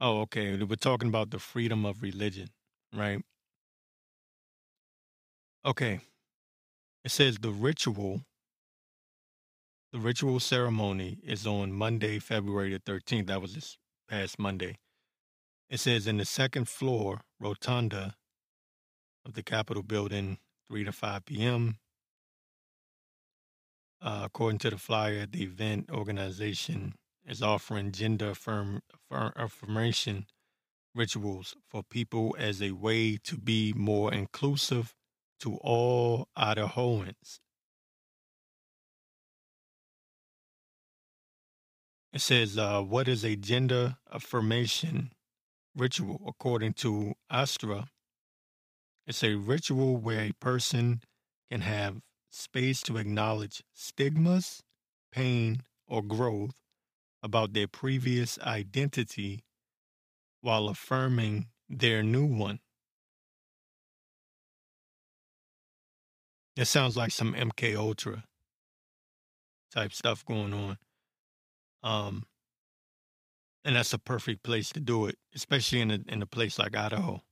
Oh, 0.00 0.20
okay. 0.22 0.56
We're 0.56 0.76
talking 0.76 1.08
about 1.08 1.30
the 1.30 1.38
freedom 1.38 1.84
of 1.84 2.02
religion, 2.02 2.50
right? 2.92 3.22
Okay. 5.64 6.00
It 7.04 7.10
says 7.10 7.38
the 7.38 7.50
ritual, 7.50 8.22
the 9.92 9.98
ritual 9.98 10.40
ceremony 10.40 11.18
is 11.24 11.46
on 11.46 11.72
Monday, 11.72 12.18
February 12.18 12.72
the 12.72 12.80
13th. 12.80 13.26
That 13.26 13.42
was 13.42 13.54
this 13.54 13.78
past 14.08 14.38
Monday. 14.38 14.78
It 15.72 15.80
says 15.80 16.06
in 16.06 16.18
the 16.18 16.26
second 16.26 16.68
floor 16.68 17.22
rotunda 17.40 18.16
of 19.24 19.32
the 19.32 19.42
Capitol 19.42 19.82
building, 19.82 20.36
3 20.68 20.84
to 20.84 20.92
5 20.92 21.24
p.m. 21.24 21.78
Uh, 24.02 24.20
according 24.24 24.58
to 24.58 24.68
the 24.68 24.76
flyer, 24.76 25.24
the 25.24 25.42
event 25.42 25.88
organization 25.90 26.92
is 27.26 27.40
offering 27.40 27.90
gender 27.90 28.32
affirm, 28.32 28.82
affirm, 28.92 29.32
affirmation 29.34 30.26
rituals 30.94 31.56
for 31.66 31.82
people 31.82 32.36
as 32.38 32.60
a 32.60 32.72
way 32.72 33.16
to 33.24 33.38
be 33.38 33.72
more 33.74 34.12
inclusive 34.12 34.94
to 35.40 35.54
all 35.62 36.28
Idahoans. 36.36 37.40
It 42.12 42.20
says, 42.20 42.58
uh, 42.58 42.82
What 42.82 43.08
is 43.08 43.24
a 43.24 43.36
gender 43.36 43.96
affirmation 44.12 45.12
ritual, 45.74 46.22
according 46.26 46.74
to 46.74 47.14
Astra, 47.30 47.88
it's 49.06 49.22
a 49.24 49.34
ritual 49.34 49.96
where 49.96 50.20
a 50.20 50.32
person 50.32 51.00
can 51.50 51.62
have 51.62 52.00
space 52.30 52.80
to 52.82 52.96
acknowledge 52.96 53.62
stigmas, 53.74 54.62
pain, 55.10 55.62
or 55.86 56.02
growth 56.02 56.54
about 57.22 57.52
their 57.52 57.66
previous 57.66 58.38
identity 58.40 59.44
while 60.40 60.68
affirming 60.68 61.46
their 61.68 62.02
new 62.02 62.26
one. 62.26 62.60
It 66.56 66.66
sounds 66.66 66.96
like 66.96 67.12
some 67.12 67.34
MK 67.34 67.76
Ultra 67.76 68.24
type 69.72 69.92
stuff 69.92 70.24
going 70.24 70.52
on. 70.52 70.78
Um, 71.82 72.24
and 73.64 73.76
that's 73.76 73.92
a 73.92 73.98
perfect 73.98 74.42
place 74.42 74.70
to 74.70 74.80
do 74.80 75.06
it, 75.06 75.16
especially 75.34 75.80
in 75.80 75.90
a 75.90 75.98
in 76.08 76.22
a 76.22 76.26
place 76.26 76.58
like 76.58 76.76
Idaho. 76.76 77.22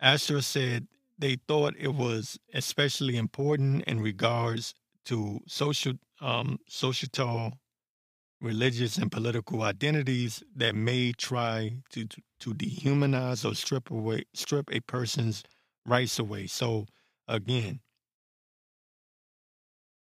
Astra 0.00 0.42
said 0.42 0.88
they 1.18 1.36
thought 1.48 1.74
it 1.78 1.94
was 1.94 2.38
especially 2.54 3.16
important 3.16 3.84
in 3.84 4.00
regards 4.00 4.74
to 5.06 5.40
social 5.46 5.94
um, 6.20 6.58
societal, 6.68 7.52
religious, 8.40 8.98
and 8.98 9.10
political 9.10 9.62
identities 9.62 10.42
that 10.56 10.74
may 10.74 11.12
try 11.12 11.76
to, 11.90 12.06
to 12.06 12.22
to 12.40 12.54
dehumanize 12.54 13.48
or 13.48 13.54
strip 13.54 13.90
away 13.90 14.24
strip 14.34 14.68
a 14.72 14.80
person's 14.80 15.44
rights 15.86 16.18
away. 16.18 16.46
So 16.46 16.86
again, 17.28 17.80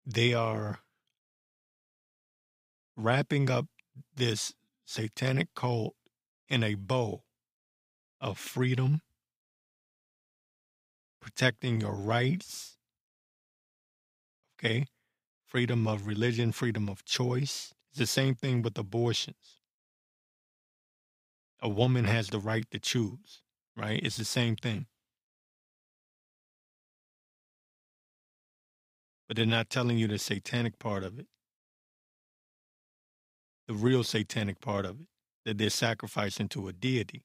they 0.06 0.34
are 0.34 0.80
wrapping 2.96 3.50
up 3.50 3.66
this 4.16 4.54
satanic 4.86 5.52
cult 5.54 5.94
in 6.48 6.62
a 6.62 6.74
bow 6.74 7.24
of 8.20 8.38
freedom, 8.38 9.02
protecting 11.20 11.80
your 11.80 11.94
rights, 11.94 12.78
okay? 14.58 14.86
Freedom 15.44 15.86
of 15.86 16.06
religion, 16.06 16.52
freedom 16.52 16.88
of 16.88 17.04
choice. 17.04 17.74
It's 17.90 17.98
the 17.98 18.06
same 18.06 18.34
thing 18.34 18.62
with 18.62 18.78
abortions. 18.78 19.60
A 21.60 21.68
woman 21.68 22.04
has 22.04 22.28
the 22.28 22.38
right 22.38 22.70
to 22.70 22.78
choose, 22.78 23.42
right? 23.76 24.00
It's 24.02 24.16
the 24.16 24.24
same 24.24 24.56
thing. 24.56 24.86
But 29.26 29.36
they're 29.36 29.46
not 29.46 29.68
telling 29.68 29.98
you 29.98 30.06
the 30.06 30.18
satanic 30.18 30.78
part 30.78 31.02
of 31.02 31.18
it 31.18 31.26
the 33.68 33.74
real 33.74 34.04
satanic 34.04 34.60
part 34.60 34.84
of 34.84 35.00
it, 35.00 35.06
that 35.44 35.58
they're 35.58 35.70
sacrificing 35.70 36.48
to 36.48 36.68
a 36.68 36.72
deity. 36.72 37.24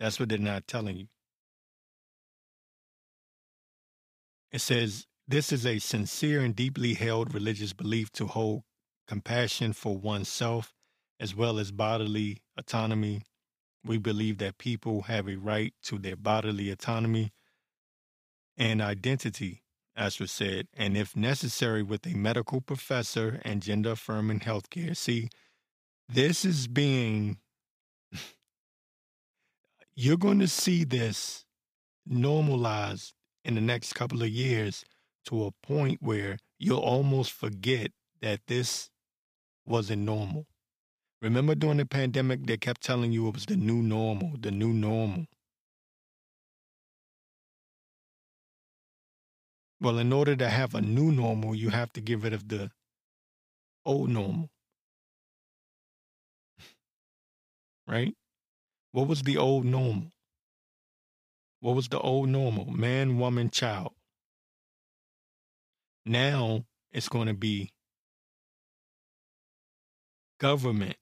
That's 0.00 0.20
what 0.20 0.28
they're 0.28 0.38
not 0.38 0.66
telling 0.66 0.96
you. 0.96 1.06
It 4.52 4.60
says, 4.60 5.06
This 5.26 5.52
is 5.52 5.66
a 5.66 5.80
sincere 5.80 6.40
and 6.40 6.54
deeply 6.54 6.94
held 6.94 7.34
religious 7.34 7.72
belief 7.72 8.12
to 8.12 8.26
hold 8.26 8.62
compassion 9.08 9.72
for 9.72 9.96
oneself 9.96 10.72
as 11.18 11.34
well 11.34 11.58
as 11.58 11.72
bodily 11.72 12.42
autonomy. 12.56 13.22
We 13.84 13.98
believe 13.98 14.38
that 14.38 14.58
people 14.58 15.02
have 15.02 15.28
a 15.28 15.36
right 15.36 15.74
to 15.84 15.98
their 15.98 16.16
bodily 16.16 16.70
autonomy 16.70 17.32
and 18.56 18.80
identity, 18.80 19.63
as 19.96 20.18
said, 20.26 20.66
and 20.74 20.96
if 20.96 21.16
necessary, 21.16 21.82
with 21.82 22.06
a 22.06 22.14
medical 22.14 22.60
professor 22.60 23.40
and 23.44 23.62
gender 23.62 23.92
affirming 23.92 24.40
healthcare. 24.40 24.96
See, 24.96 25.28
this 26.08 26.44
is 26.44 26.66
being, 26.66 27.38
you're 29.94 30.16
going 30.16 30.40
to 30.40 30.48
see 30.48 30.84
this 30.84 31.44
normalized 32.06 33.14
in 33.44 33.54
the 33.54 33.60
next 33.60 33.92
couple 33.94 34.22
of 34.22 34.28
years 34.28 34.84
to 35.26 35.44
a 35.44 35.52
point 35.66 35.98
where 36.02 36.38
you'll 36.58 36.78
almost 36.80 37.32
forget 37.32 37.90
that 38.20 38.40
this 38.46 38.90
wasn't 39.66 40.02
normal. 40.02 40.46
Remember 41.22 41.54
during 41.54 41.78
the 41.78 41.86
pandemic, 41.86 42.46
they 42.46 42.56
kept 42.56 42.82
telling 42.82 43.12
you 43.12 43.28
it 43.28 43.34
was 43.34 43.46
the 43.46 43.56
new 43.56 43.82
normal, 43.82 44.32
the 44.38 44.50
new 44.50 44.72
normal. 44.72 45.26
Well, 49.84 49.98
in 49.98 50.14
order 50.14 50.34
to 50.34 50.48
have 50.48 50.74
a 50.74 50.80
new 50.80 51.12
normal, 51.12 51.54
you 51.54 51.68
have 51.68 51.92
to 51.92 52.00
get 52.00 52.22
rid 52.22 52.32
of 52.32 52.48
the 52.48 52.70
old 53.84 54.08
normal. 54.08 54.48
right? 57.86 58.14
What 58.92 59.08
was 59.08 59.22
the 59.22 59.36
old 59.36 59.64
normal? 59.64 60.10
What 61.60 61.76
was 61.76 61.88
the 61.88 62.00
old 62.00 62.28
normal? 62.30 62.66
Man, 62.70 63.18
woman, 63.18 63.50
child. 63.50 63.92
Now 66.06 66.64
it's 66.90 67.08
going 67.08 67.28
to 67.28 67.34
be 67.34 67.70
government 70.38 70.96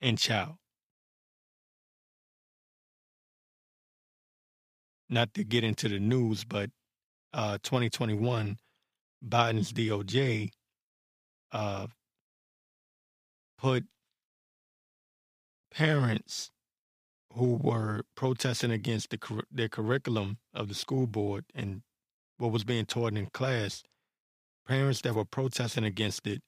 and 0.00 0.18
child. 0.18 0.56
Not 5.10 5.32
to 5.34 5.44
get 5.44 5.64
into 5.64 5.88
the 5.88 5.98
news, 5.98 6.44
but 6.44 6.70
uh, 7.32 7.58
2021, 7.62 8.58
Biden's 9.26 9.72
DOJ 9.72 10.50
uh, 11.52 11.86
put 13.58 13.84
parents 15.70 16.50
who 17.34 17.54
were 17.54 18.02
protesting 18.16 18.70
against 18.70 19.10
the 19.10 19.18
their 19.50 19.68
curriculum 19.68 20.38
of 20.54 20.68
the 20.68 20.74
school 20.74 21.06
board 21.06 21.44
and 21.54 21.82
what 22.38 22.52
was 22.52 22.64
being 22.64 22.86
taught 22.86 23.16
in 23.16 23.26
class, 23.26 23.82
parents 24.66 25.00
that 25.02 25.14
were 25.14 25.24
protesting 25.24 25.84
against 25.84 26.26
it 26.26 26.42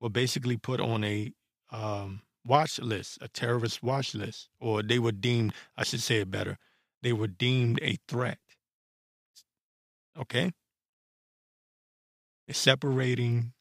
were 0.00 0.10
basically 0.10 0.56
put 0.56 0.80
on 0.80 1.04
a 1.04 1.32
um, 1.70 2.22
watch 2.44 2.78
list, 2.78 3.18
a 3.20 3.28
terrorist 3.28 3.82
watch 3.82 4.14
list, 4.14 4.48
or 4.60 4.82
they 4.82 4.98
were 4.98 5.12
deemed, 5.12 5.52
I 5.76 5.84
should 5.84 6.00
say 6.00 6.16
it 6.16 6.30
better, 6.30 6.58
they 7.02 7.12
were 7.12 7.26
deemed 7.26 7.78
a 7.82 7.98
threat. 8.08 8.38
Okay? 10.18 10.52
It's 12.48 12.58
separating 12.58 13.52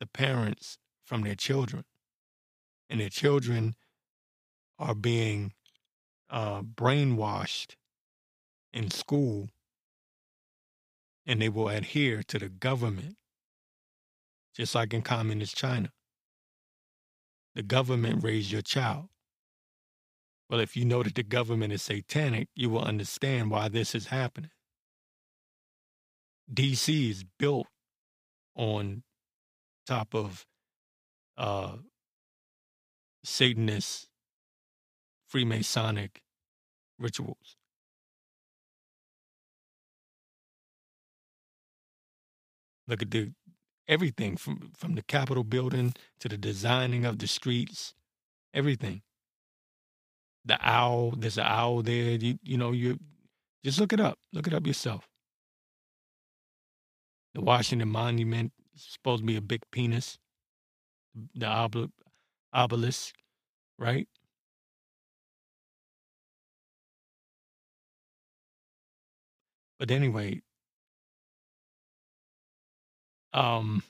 the 0.00 0.06
parents 0.06 0.78
from 1.04 1.22
their 1.22 1.34
children. 1.34 1.84
And 2.88 3.00
their 3.00 3.08
children 3.08 3.74
are 4.78 4.94
being 4.94 5.52
uh, 6.30 6.62
brainwashed 6.62 7.74
in 8.72 8.90
school 8.90 9.48
and 11.26 11.42
they 11.42 11.48
will 11.48 11.68
adhere 11.68 12.22
to 12.22 12.38
the 12.38 12.48
government, 12.48 13.16
just 14.54 14.74
like 14.74 14.94
in 14.94 15.02
communist 15.02 15.56
China. 15.56 15.90
The 17.54 17.62
government 17.62 18.22
raised 18.22 18.52
your 18.52 18.62
child. 18.62 19.08
Well, 20.48 20.60
if 20.60 20.76
you 20.76 20.84
know 20.84 21.02
that 21.02 21.14
the 21.14 21.24
government 21.24 21.72
is 21.72 21.82
satanic, 21.82 22.48
you 22.54 22.70
will 22.70 22.82
understand 22.82 23.50
why 23.50 23.68
this 23.68 23.94
is 23.94 24.06
happening. 24.06 24.50
DC 26.52 27.10
is 27.10 27.24
built 27.38 27.66
on 28.54 29.02
top 29.86 30.14
of 30.14 30.46
uh, 31.36 31.76
Satanist 33.24 34.08
Freemasonic 35.32 36.18
rituals. 36.98 37.56
Look 42.86 43.02
at 43.02 43.10
the 43.10 43.32
everything 43.88 44.36
from 44.36 44.70
from 44.76 44.94
the 44.94 45.02
Capitol 45.02 45.42
building 45.42 45.94
to 46.20 46.28
the 46.28 46.38
designing 46.38 47.04
of 47.04 47.18
the 47.18 47.26
streets, 47.26 47.94
everything. 48.54 49.02
The 50.46 50.58
owl, 50.62 51.12
there's 51.18 51.38
an 51.38 51.46
owl 51.46 51.82
there. 51.82 52.12
You 52.12 52.38
you 52.44 52.58
know 52.58 52.72
you 52.72 52.98
just 53.64 53.80
look 53.80 53.92
it 53.92 54.00
up. 54.00 54.18
Look 54.32 54.46
it 54.48 54.54
up 54.54 54.66
yourself. 54.66 55.08
The 57.34 57.42
Washington 57.42 57.88
Monument 57.90 58.52
supposed 58.76 59.22
to 59.22 59.26
be 59.26 59.36
a 59.36 59.40
big 59.42 59.62
penis, 59.72 60.18
the 61.34 61.46
obel- 61.46 61.92
obelisk, 62.52 63.14
right? 63.78 64.08
But 69.78 69.90
anyway, 69.90 70.42
um, 73.32 73.82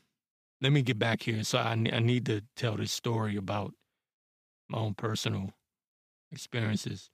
let 0.61 0.73
me 0.73 0.83
get 0.83 0.99
back 0.99 1.23
here. 1.23 1.45
So 1.45 1.59
I, 1.59 1.73
I 1.73 2.01
need 2.01 2.27
to 2.27 2.43
tell 2.57 2.77
this 2.77 2.93
story 2.93 3.37
about 3.37 3.75
my 4.69 4.79
own 4.79 4.95
personal 4.95 5.53
experiences. 6.37 7.11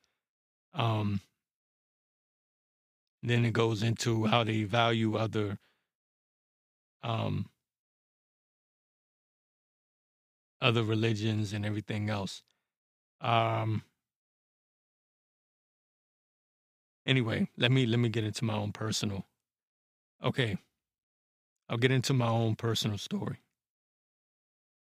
Um, 0.74 1.20
then 3.22 3.44
it 3.44 3.52
goes 3.52 3.82
into 3.82 4.26
how 4.26 4.42
they 4.42 4.64
value 4.64 5.16
other 5.16 5.58
um, 7.04 7.48
other 10.60 10.82
religions 10.82 11.52
and 11.52 11.64
everything 11.64 12.10
else. 12.10 12.42
Um, 13.20 13.82
anyway, 17.06 17.48
let 17.56 17.70
me 17.70 17.86
let 17.86 18.00
me 18.00 18.08
get 18.08 18.24
into 18.24 18.44
my 18.44 18.54
own 18.54 18.72
personal. 18.72 19.24
Okay, 20.22 20.58
I'll 21.68 21.78
get 21.78 21.92
into 21.92 22.12
my 22.12 22.28
own 22.28 22.56
personal 22.56 22.98
story. 22.98 23.38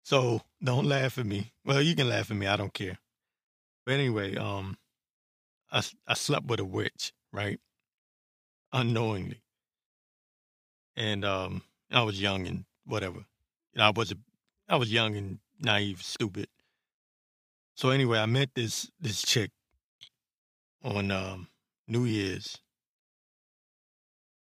So 0.04 0.42
don't 0.62 0.86
laugh 0.86 1.18
at 1.18 1.26
me. 1.26 1.52
Well, 1.64 1.82
you 1.82 1.94
can 1.94 2.08
laugh 2.08 2.30
at 2.30 2.36
me. 2.36 2.46
I 2.46 2.56
don't 2.56 2.72
care. 2.72 2.98
But 3.90 3.98
anyway, 3.98 4.36
um, 4.36 4.78
I 5.72 5.82
I 6.06 6.14
slept 6.14 6.46
with 6.46 6.60
a 6.60 6.64
witch, 6.64 7.12
right? 7.32 7.58
Unknowingly, 8.72 9.42
and 10.94 11.24
um, 11.24 11.62
I 11.90 12.04
was 12.04 12.22
young 12.22 12.46
and 12.46 12.66
whatever. 12.84 13.18
you 13.72 13.78
know, 13.78 13.86
I 13.86 13.90
was 13.90 14.12
a, 14.12 14.14
I 14.68 14.76
was 14.76 14.92
young 14.92 15.16
and 15.16 15.40
naive, 15.58 16.04
stupid. 16.04 16.46
So 17.74 17.90
anyway, 17.90 18.20
I 18.20 18.26
met 18.26 18.50
this 18.54 18.88
this 19.00 19.22
chick 19.22 19.50
on 20.84 21.10
um, 21.10 21.48
New 21.88 22.04
Year's, 22.04 22.58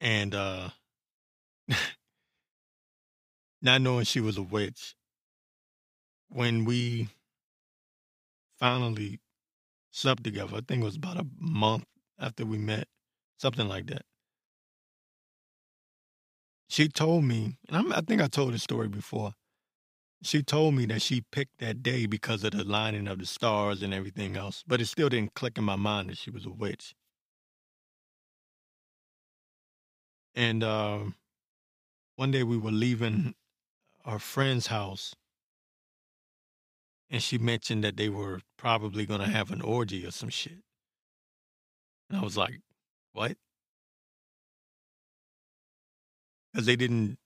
and 0.00 0.36
uh, 0.36 0.68
not 3.60 3.80
knowing 3.80 4.04
she 4.04 4.20
was 4.20 4.36
a 4.36 4.42
witch, 4.42 4.94
when 6.28 6.64
we 6.64 7.08
finally 8.60 9.18
slept 9.92 10.24
together, 10.24 10.56
I 10.56 10.60
think 10.66 10.82
it 10.82 10.84
was 10.84 10.96
about 10.96 11.18
a 11.18 11.26
month 11.38 11.84
after 12.18 12.44
we 12.44 12.58
met, 12.58 12.88
something 13.38 13.68
like 13.68 13.86
that. 13.86 14.02
She 16.68 16.88
told 16.88 17.24
me, 17.24 17.58
and 17.68 17.76
I'm, 17.76 17.92
I 17.92 18.00
think 18.00 18.22
I 18.22 18.28
told 18.28 18.54
this 18.54 18.62
story 18.62 18.88
before. 18.88 19.34
She 20.22 20.42
told 20.42 20.74
me 20.74 20.86
that 20.86 21.02
she 21.02 21.20
picked 21.32 21.58
that 21.58 21.82
day 21.82 22.06
because 22.06 22.44
of 22.44 22.52
the 22.52 22.64
lining 22.64 23.08
of 23.08 23.18
the 23.18 23.26
stars 23.26 23.82
and 23.82 23.92
everything 23.92 24.36
else, 24.36 24.64
but 24.66 24.80
it 24.80 24.86
still 24.86 25.08
didn't 25.08 25.34
click 25.34 25.58
in 25.58 25.64
my 25.64 25.76
mind 25.76 26.10
that 26.10 26.18
she 26.18 26.30
was 26.30 26.46
a 26.46 26.50
witch. 26.50 26.94
And 30.34 30.64
uh, 30.64 31.00
one 32.16 32.30
day 32.30 32.42
we 32.42 32.56
were 32.56 32.70
leaving 32.70 33.34
our 34.04 34.18
friend's 34.18 34.68
house, 34.68 35.14
and 37.12 37.22
she 37.22 37.36
mentioned 37.36 37.84
that 37.84 37.98
they 37.98 38.08
were 38.08 38.40
probably 38.56 39.04
going 39.04 39.20
to 39.20 39.28
have 39.28 39.50
an 39.50 39.60
orgy 39.60 40.04
or 40.06 40.10
some 40.10 40.30
shit. 40.30 40.64
And 42.08 42.18
I 42.18 42.24
was 42.24 42.38
like, 42.38 42.60
what? 43.12 43.36
Because 46.52 46.66
they 46.66 46.74
didn't 46.74 47.18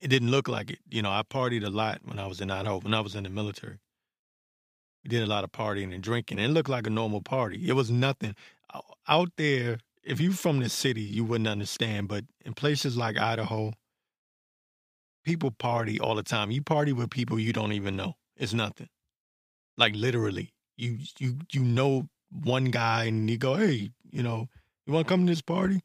it 0.00 0.08
didn't 0.08 0.30
look 0.30 0.48
like 0.48 0.70
it. 0.70 0.80
You 0.90 1.00
know, 1.00 1.10
I 1.10 1.22
partied 1.22 1.64
a 1.64 1.70
lot 1.70 2.00
when 2.04 2.18
I 2.18 2.26
was 2.26 2.42
in 2.42 2.50
Idaho, 2.50 2.78
when 2.80 2.92
I 2.92 3.00
was 3.00 3.14
in 3.14 3.24
the 3.24 3.30
military. 3.30 3.78
We 5.02 5.08
did 5.08 5.22
a 5.22 5.26
lot 5.26 5.44
of 5.44 5.52
partying 5.52 5.94
and 5.94 6.02
drinking. 6.02 6.38
It 6.38 6.48
looked 6.48 6.68
like 6.68 6.86
a 6.86 6.90
normal 6.90 7.22
party. 7.22 7.66
It 7.66 7.72
was 7.72 7.90
nothing. 7.90 8.34
Out 9.08 9.30
there, 9.36 9.78
if 10.02 10.20
you're 10.20 10.32
from 10.32 10.60
the 10.60 10.68
city, 10.68 11.00
you 11.00 11.24
wouldn't 11.24 11.48
understand. 11.48 12.08
But 12.08 12.24
in 12.44 12.52
places 12.52 12.98
like 12.98 13.18
Idaho, 13.18 13.72
people 15.24 15.50
party 15.50 15.98
all 15.98 16.16
the 16.16 16.22
time. 16.22 16.50
You 16.50 16.62
party 16.62 16.92
with 16.92 17.08
people 17.08 17.38
you 17.38 17.54
don't 17.54 17.72
even 17.72 17.96
know. 17.96 18.16
It's 18.36 18.52
nothing. 18.52 18.88
Like 19.76 19.94
literally. 19.94 20.54
You 20.76 20.98
you 21.18 21.38
you 21.52 21.60
know 21.62 22.08
one 22.30 22.66
guy 22.66 23.04
and 23.04 23.30
you 23.30 23.38
go, 23.38 23.54
hey, 23.54 23.90
you 24.10 24.22
know, 24.22 24.48
you 24.86 24.92
want 24.92 25.06
to 25.06 25.12
come 25.12 25.26
to 25.26 25.32
this 25.32 25.42
party? 25.42 25.80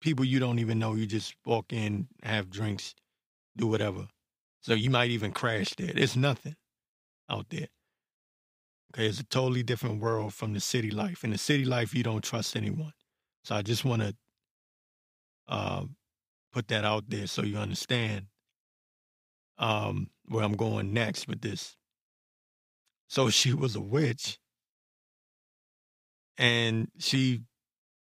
People 0.00 0.24
you 0.24 0.40
don't 0.40 0.58
even 0.58 0.78
know. 0.78 0.94
You 0.94 1.06
just 1.06 1.34
walk 1.46 1.72
in, 1.72 2.08
have 2.24 2.50
drinks, 2.50 2.94
do 3.56 3.68
whatever. 3.68 4.08
So 4.62 4.74
you 4.74 4.90
might 4.90 5.10
even 5.10 5.32
crash 5.32 5.74
there. 5.74 5.92
There's 5.94 6.16
nothing 6.16 6.56
out 7.30 7.46
there. 7.50 7.68
Okay, 8.94 9.06
it's 9.06 9.20
a 9.20 9.24
totally 9.24 9.62
different 9.62 10.00
world 10.00 10.34
from 10.34 10.52
the 10.52 10.60
city 10.60 10.90
life. 10.90 11.24
In 11.24 11.30
the 11.30 11.38
city 11.38 11.64
life, 11.64 11.94
you 11.94 12.02
don't 12.02 12.22
trust 12.22 12.56
anyone. 12.56 12.92
So 13.44 13.54
I 13.54 13.62
just 13.62 13.84
want 13.84 14.02
to 14.02 14.14
uh, 15.48 15.84
put 16.52 16.68
that 16.68 16.84
out 16.84 17.04
there 17.08 17.26
so 17.26 17.42
you 17.42 17.56
understand 17.56 18.26
um, 19.58 20.10
where 20.26 20.44
I'm 20.44 20.56
going 20.56 20.92
next 20.92 21.26
with 21.26 21.40
this. 21.40 21.76
So 23.12 23.28
she 23.28 23.52
was 23.52 23.76
a 23.76 23.80
witch, 23.82 24.38
and 26.38 26.88
she 26.98 27.42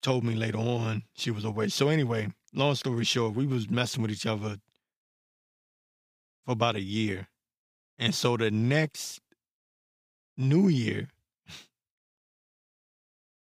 told 0.03 0.23
me 0.23 0.35
later 0.35 0.59
on 0.59 1.01
she 1.15 1.31
was 1.31 1.43
a 1.43 1.49
witch. 1.49 1.71
So 1.71 1.89
anyway, 1.89 2.31
long 2.53 2.75
story 2.75 3.03
short, 3.03 3.33
we 3.33 3.47
was 3.47 3.67
messing 3.67 4.03
with 4.03 4.11
each 4.11 4.27
other 4.27 4.57
for 6.45 6.51
about 6.51 6.75
a 6.75 6.81
year. 6.81 7.27
And 7.97 8.13
so 8.13 8.37
the 8.37 8.51
next 8.51 9.19
New 10.37 10.67
Year, 10.67 11.07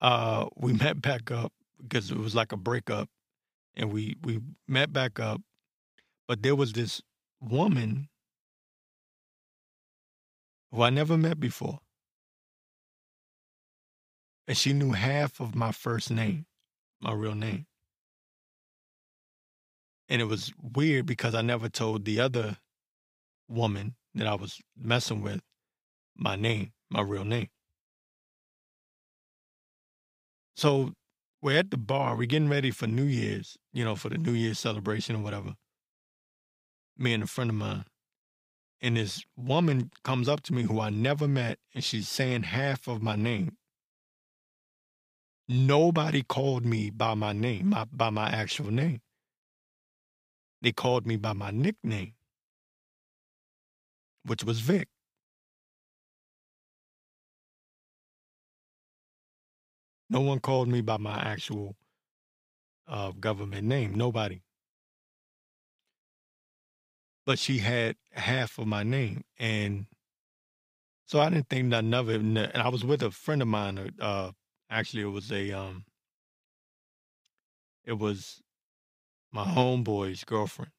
uh, 0.00 0.46
we 0.54 0.72
met 0.84 1.02
back 1.02 1.32
up 1.32 1.52
because 1.82 2.12
it 2.12 2.16
was 2.16 2.36
like 2.36 2.52
a 2.52 2.56
breakup, 2.56 3.08
and 3.74 3.92
we 3.92 4.14
we 4.22 4.40
met 4.68 4.92
back 4.92 5.18
up. 5.18 5.40
But 6.28 6.44
there 6.44 6.54
was 6.54 6.74
this 6.74 7.02
woman 7.40 8.08
who 10.74 10.82
I 10.82 10.90
never 10.90 11.16
met 11.16 11.38
before, 11.38 11.78
and 14.48 14.56
she 14.56 14.72
knew 14.72 14.90
half 14.92 15.38
of 15.40 15.54
my 15.54 15.70
first 15.70 16.10
name, 16.10 16.46
my 17.00 17.12
real 17.12 17.36
name. 17.36 17.66
And 20.08 20.20
it 20.20 20.24
was 20.24 20.52
weird 20.60 21.06
because 21.06 21.34
I 21.34 21.42
never 21.42 21.68
told 21.68 22.04
the 22.04 22.20
other 22.20 22.56
woman 23.48 23.94
that 24.14 24.26
I 24.26 24.34
was 24.34 24.60
messing 24.76 25.22
with 25.22 25.40
my 26.16 26.34
name, 26.34 26.72
my 26.90 27.02
real 27.02 27.24
name. 27.24 27.48
So 30.56 30.92
we're 31.40 31.58
at 31.58 31.70
the 31.70 31.76
bar, 31.76 32.16
we're 32.16 32.26
getting 32.26 32.48
ready 32.48 32.72
for 32.72 32.86
New 32.86 33.04
Year's, 33.04 33.56
you 33.72 33.84
know, 33.84 33.94
for 33.94 34.08
the 34.08 34.18
New 34.18 34.32
Year's 34.32 34.58
celebration 34.58 35.16
or 35.16 35.20
whatever. 35.20 35.54
Me 36.98 37.12
and 37.12 37.22
a 37.22 37.26
friend 37.26 37.50
of 37.50 37.56
mine. 37.56 37.84
And 38.84 38.98
this 38.98 39.24
woman 39.36 39.90
comes 40.04 40.28
up 40.28 40.42
to 40.42 40.52
me 40.52 40.64
who 40.64 40.80
I 40.80 40.90
never 40.90 41.26
met, 41.26 41.58
and 41.74 41.82
she's 41.82 42.08
saying 42.08 42.42
half 42.44 42.86
of 42.86 43.02
my 43.02 43.16
name. 43.16 43.56
Nobody 45.48 46.22
called 46.22 46.66
me 46.66 46.90
by 46.90 47.14
my 47.14 47.32
name, 47.32 47.70
my, 47.70 47.86
by 47.90 48.10
my 48.10 48.28
actual 48.28 48.70
name. 48.70 49.00
They 50.62 50.72
called 50.72 51.06
me 51.06 51.16
by 51.16 51.32
my 51.32 51.50
nickname 51.50 52.12
which 54.24 54.44
was 54.44 54.60
Vic. 54.60 54.88
No 60.10 60.20
one 60.20 60.40
called 60.40 60.68
me 60.68 60.80
by 60.80 60.98
my 60.98 61.18
actual 61.18 61.76
uh, 62.86 63.12
government 63.12 63.66
name. 63.66 63.94
Nobody. 63.94 64.42
But 67.26 67.38
she 67.38 67.58
had 67.58 67.96
half 68.12 68.58
of 68.58 68.66
my 68.66 68.82
name, 68.82 69.24
and 69.38 69.86
so 71.06 71.20
I 71.20 71.30
didn't 71.30 71.48
think 71.48 71.66
nothing 71.68 71.94
of 71.94 72.10
it. 72.10 72.20
And 72.20 72.38
I 72.38 72.68
was 72.68 72.84
with 72.84 73.02
a 73.02 73.10
friend 73.10 73.40
of 73.42 73.48
mine. 73.48 73.92
Uh, 73.98 74.32
actually, 74.68 75.02
it 75.02 75.06
was 75.06 75.32
a 75.32 75.52
um, 75.52 75.84
it 77.84 77.94
was 77.94 78.42
my 79.32 79.44
homeboy's 79.44 80.24
girlfriend. 80.24 80.70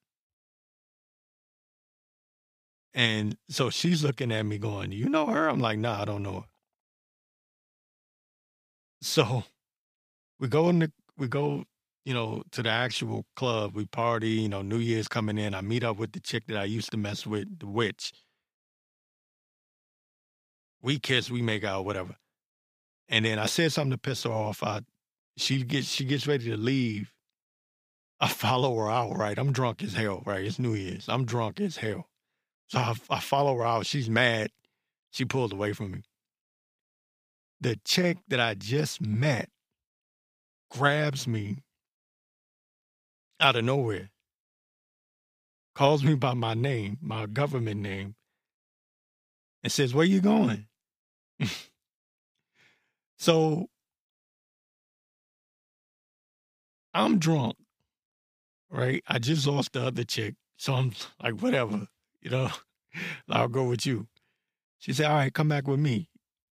And 2.94 3.38
so 3.50 3.70
she's 3.70 4.04
looking 4.04 4.32
at 4.32 4.46
me 4.46 4.58
going, 4.58 4.94
You 4.94 5.10
know 5.10 5.26
her? 5.28 5.50
I'm 5.50 5.60
like, 5.60 5.78
Nah, 5.78 6.02
I 6.02 6.06
don't 6.06 6.24
know 6.24 6.42
her. 6.42 6.48
So 9.02 9.44
we 10.40 10.48
go 10.48 10.70
in 10.70 10.80
the, 10.80 10.92
we 11.18 11.28
go, 11.28 11.66
you 12.06 12.14
know, 12.14 12.44
to 12.52 12.64
the 12.64 12.70
actual 12.70 13.26
club. 13.36 13.76
We 13.76 13.86
party, 13.86 14.30
you 14.30 14.50
know, 14.50 14.62
New 14.62 14.78
Year's 14.78 15.08
coming 15.08 15.38
in. 15.38 15.54
I 15.56 15.62
meet 15.62 15.84
up 15.84 15.98
with 15.98 16.12
the 16.14 16.20
chick 16.20 16.46
that 16.48 16.58
I 16.58 16.64
used 16.64 16.92
to 16.92 16.98
mess 16.98 17.26
with, 17.26 17.60
the 17.60 17.68
witch. 17.68 18.14
We 20.82 21.00
kiss, 21.00 21.32
we 21.32 21.42
make 21.42 21.64
out, 21.64 21.84
whatever. 21.84 22.16
And 23.10 23.26
then 23.26 23.40
I 23.40 23.48
said 23.48 23.72
something 23.72 23.92
to 23.92 23.98
piss 23.98 24.24
her 24.24 24.32
off. 24.32 24.64
I 24.64 24.82
she 25.38 25.64
gets 25.64 25.88
she 25.88 26.06
gets 26.06 26.28
ready 26.28 26.46
to 26.46 26.58
leave. 26.58 27.12
I 28.20 28.30
follow 28.30 28.76
her 28.78 28.90
out, 28.90 29.18
right? 29.18 29.38
I'm 29.38 29.52
drunk 29.52 29.84
as 29.84 29.94
hell, 29.94 30.24
right? 30.26 30.46
It's 30.46 30.60
New 30.60 30.74
Year's. 30.74 31.10
I'm 31.10 31.26
drunk 31.26 31.60
as 31.60 31.78
hell. 31.78 32.08
So 32.68 32.80
I, 32.80 32.94
I 33.10 33.20
follow 33.20 33.58
her 33.58 33.66
out. 33.66 33.86
She's 33.86 34.10
mad. 34.10 34.52
She 35.12 35.26
pulled 35.26 35.52
away 35.52 35.74
from 35.74 35.92
me. 35.92 36.02
The 37.62 37.78
chick 37.84 38.18
that 38.30 38.40
I 38.40 38.54
just 38.54 39.02
met 39.02 39.50
grabs 40.72 41.28
me 41.28 41.65
out 43.40 43.56
of 43.56 43.64
nowhere, 43.64 44.12
calls 45.74 46.04
me 46.04 46.16
by 46.16 46.34
my 46.34 46.54
name, 46.54 46.98
my 47.02 47.26
government 47.26 47.82
name, 47.82 48.16
and 49.64 49.72
says, 49.72 49.94
Where 49.94 50.06
you 50.06 50.22
going? 50.22 50.68
so 53.18 53.68
I'm 56.94 57.20
drunk, 57.20 57.56
right? 58.70 59.04
I 59.08 59.20
just 59.20 59.46
lost 59.48 59.74
the 59.74 59.86
other 59.86 60.04
chick. 60.04 60.36
So 60.58 60.74
I'm 60.74 60.94
like, 61.24 61.42
whatever 61.42 61.88
you 62.26 62.32
know, 62.32 62.50
I'll 63.30 63.48
go 63.48 63.66
with 63.66 63.86
you. 63.86 64.08
She 64.80 64.92
said, 64.92 65.06
all 65.06 65.16
right, 65.18 65.34
come 65.34 65.48
back 65.48 65.68
with 65.68 65.80
me. 65.80 66.10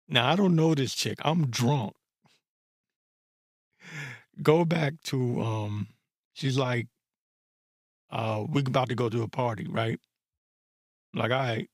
Now, 0.08 0.30
I 0.30 0.36
don't 0.36 0.54
know 0.56 0.74
this 0.74 0.94
chick. 0.94 1.18
I'm 1.22 1.48
drunk. 1.48 1.94
Go 4.42 4.64
back 4.64 4.94
to, 5.06 5.42
um, 5.42 5.88
she's 6.36 6.56
like, 6.58 6.86
uh, 8.10 8.44
we're 8.48 8.60
about 8.60 8.88
to 8.90 8.94
go 8.94 9.08
to 9.08 9.22
a 9.22 9.28
party, 9.28 9.66
right? 9.68 9.98
Like, 11.14 11.30
right. 11.30 11.68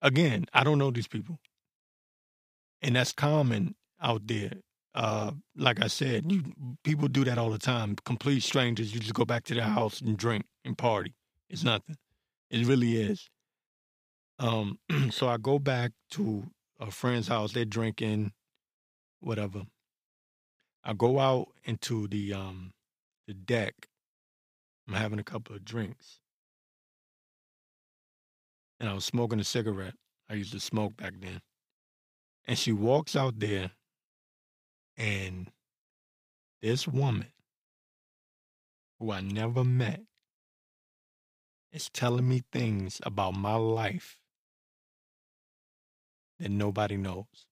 Again, 0.00 0.46
I 0.54 0.62
don't 0.64 0.78
know 0.78 0.90
these 0.90 1.08
people. 1.08 1.38
And 2.80 2.94
that's 2.94 3.12
common 3.12 3.74
out 4.00 4.26
there. 4.26 4.52
Uh, 4.94 5.32
like 5.56 5.82
I 5.82 5.88
said, 5.88 6.30
you 6.30 6.44
people 6.84 7.08
do 7.08 7.24
that 7.24 7.38
all 7.38 7.50
the 7.50 7.58
time. 7.58 7.96
Complete 8.04 8.42
strangers, 8.42 8.94
you 8.94 9.00
just 9.00 9.14
go 9.14 9.24
back 9.24 9.44
to 9.44 9.54
their 9.54 9.64
house 9.64 10.00
and 10.00 10.16
drink 10.16 10.46
and 10.64 10.78
party. 10.78 11.14
It's 11.50 11.64
nothing. 11.64 11.96
It 12.50 12.66
really 12.66 12.96
is. 12.96 13.28
Um, 14.38 14.78
so 15.10 15.28
I 15.28 15.36
go 15.36 15.58
back 15.58 15.92
to 16.12 16.44
a 16.80 16.90
friend's 16.90 17.28
house. 17.28 17.52
They're 17.52 17.64
drinking, 17.64 18.32
whatever. 19.20 19.62
I 20.84 20.94
go 20.94 21.18
out 21.18 21.48
into 21.64 22.06
the 22.08 22.32
um 22.32 22.72
the 23.28 23.34
deck. 23.34 23.88
I'm 24.88 24.94
having 24.94 25.18
a 25.18 25.24
couple 25.24 25.54
of 25.54 25.64
drinks, 25.64 26.18
and 28.80 28.88
I 28.88 28.94
was 28.94 29.04
smoking 29.04 29.38
a 29.38 29.44
cigarette. 29.44 29.94
I 30.30 30.34
used 30.34 30.52
to 30.52 30.60
smoke 30.60 30.96
back 30.96 31.12
then. 31.20 31.40
And 32.46 32.58
she 32.58 32.72
walks 32.72 33.14
out 33.14 33.38
there, 33.38 33.72
and 34.96 35.50
this 36.62 36.88
woman, 36.88 37.28
who 38.98 39.12
I 39.12 39.20
never 39.20 39.62
met, 39.62 40.00
is 41.70 41.90
telling 41.90 42.26
me 42.26 42.42
things 42.50 42.98
about 43.04 43.34
my 43.34 43.56
life 43.56 44.18
that 46.40 46.50
nobody 46.50 46.96
knows. 46.96 47.47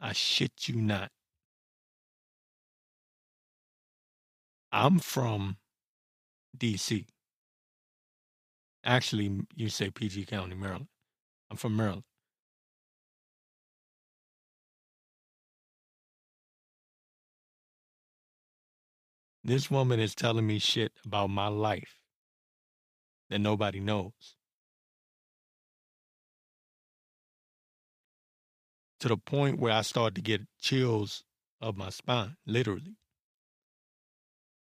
I 0.00 0.12
shit 0.12 0.68
you 0.68 0.76
not. 0.76 1.10
I'm 4.70 4.98
from 4.98 5.56
DC. 6.56 7.06
Actually, 8.84 9.40
you 9.54 9.68
say 9.68 9.90
PG 9.90 10.26
County, 10.26 10.54
Maryland. 10.54 10.88
I'm 11.50 11.56
from 11.56 11.76
Maryland. 11.76 12.04
This 19.44 19.70
woman 19.70 19.98
is 19.98 20.14
telling 20.14 20.46
me 20.46 20.58
shit 20.58 20.92
about 21.06 21.28
my 21.30 21.48
life 21.48 21.96
that 23.30 23.40
nobody 23.40 23.80
knows. 23.80 24.37
To 29.00 29.08
the 29.08 29.16
point 29.16 29.60
where 29.60 29.72
I 29.72 29.82
started 29.82 30.16
to 30.16 30.22
get 30.22 30.42
chills 30.58 31.24
of 31.60 31.76
my 31.76 31.90
spine, 31.90 32.36
literally. 32.46 32.96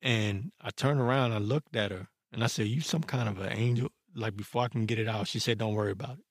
And 0.01 0.53
I 0.61 0.71
turned 0.71 1.01
around, 1.01 1.33
I 1.33 1.39
looked 1.39 1.77
at 1.77 1.91
her, 1.91 2.09
and 2.33 2.43
I 2.43 2.47
said, 2.47 2.67
You 2.67 2.81
some 2.81 3.03
kind 3.03 3.29
of 3.29 3.39
an 3.41 3.53
angel? 3.53 3.91
Like 4.15 4.37
before 4.37 4.65
I 4.65 4.69
can 4.69 4.87
get 4.87 4.99
it 4.99 5.09
out, 5.09 5.29
she 5.29 5.39
said, 5.39 5.59
Don't 5.59 5.75
worry 5.75 5.93
about 5.93 6.19
it. 6.19 6.25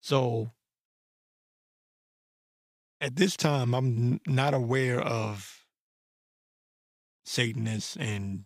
So 0.00 0.50
at 3.00 3.16
this 3.16 3.36
time, 3.36 3.74
I'm 3.74 4.20
not 4.26 4.54
aware 4.54 5.00
of 5.00 5.64
Satanists 7.24 7.96
and 7.96 8.44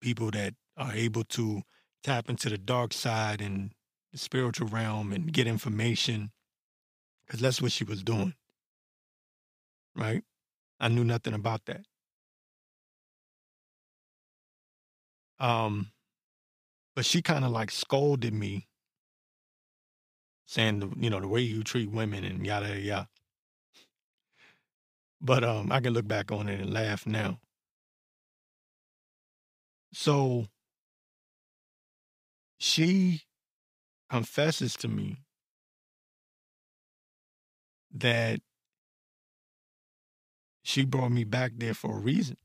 people 0.00 0.30
that 0.32 0.54
are 0.76 0.92
able 0.92 1.24
to 1.24 1.62
tap 2.02 2.28
into 2.28 2.48
the 2.48 2.58
dark 2.58 2.92
side 2.92 3.40
and 3.40 3.72
the 4.12 4.18
spiritual 4.18 4.68
realm 4.68 5.12
and 5.12 5.32
get 5.32 5.46
information 5.46 6.30
because 7.26 7.40
that's 7.40 7.62
what 7.62 7.72
she 7.72 7.84
was 7.84 8.02
doing. 8.02 8.34
Right? 9.96 10.22
I 10.80 10.88
knew 10.88 11.04
nothing 11.04 11.34
about 11.34 11.64
that. 11.66 11.84
Um, 15.38 15.90
but 16.94 17.04
she 17.04 17.22
kind 17.22 17.44
of 17.44 17.50
like 17.50 17.70
scolded 17.70 18.34
me 18.34 18.68
saying, 20.46 20.94
you 20.98 21.08
know, 21.08 21.20
the 21.20 21.28
way 21.28 21.40
you 21.40 21.62
treat 21.62 21.90
women 21.90 22.24
and 22.24 22.44
yada, 22.44 22.78
yada. 22.78 23.08
But 25.20 25.44
um, 25.44 25.72
I 25.72 25.80
can 25.80 25.92
look 25.92 26.06
back 26.06 26.30
on 26.30 26.48
it 26.48 26.60
and 26.60 26.72
laugh 26.72 27.06
now. 27.06 27.38
So 29.92 30.48
she 32.62 33.22
confesses 34.10 34.74
to 34.76 34.88
me 34.88 35.18
that 37.92 38.40
she 40.62 40.84
brought 40.84 41.10
me 41.10 41.24
back 41.24 41.52
there 41.56 41.74
for 41.74 41.96
a 41.96 42.00
reason, 42.00 42.36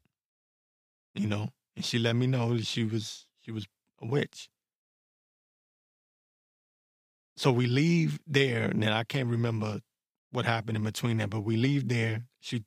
you 1.14 1.28
know, 1.28 1.50
and 1.76 1.86
she 1.86 2.00
let 2.00 2.16
me 2.16 2.28
know 2.28 2.56
that 2.58 2.66
she 2.66 2.84
was 2.84 3.28
she 3.42 3.52
was 3.52 3.68
a 4.02 4.08
witch 4.08 4.50
so 7.38 7.52
we 7.52 7.68
leave 7.68 8.20
there, 8.26 8.64
and 8.64 8.84
I 8.84 9.04
can't 9.04 9.30
remember 9.30 9.82
what 10.32 10.46
happened 10.46 10.76
in 10.76 10.84
between 10.84 11.18
that, 11.18 11.30
but 11.30 11.42
we 11.42 11.56
leave 11.56 11.88
there. 11.88 12.26
She 12.40 12.64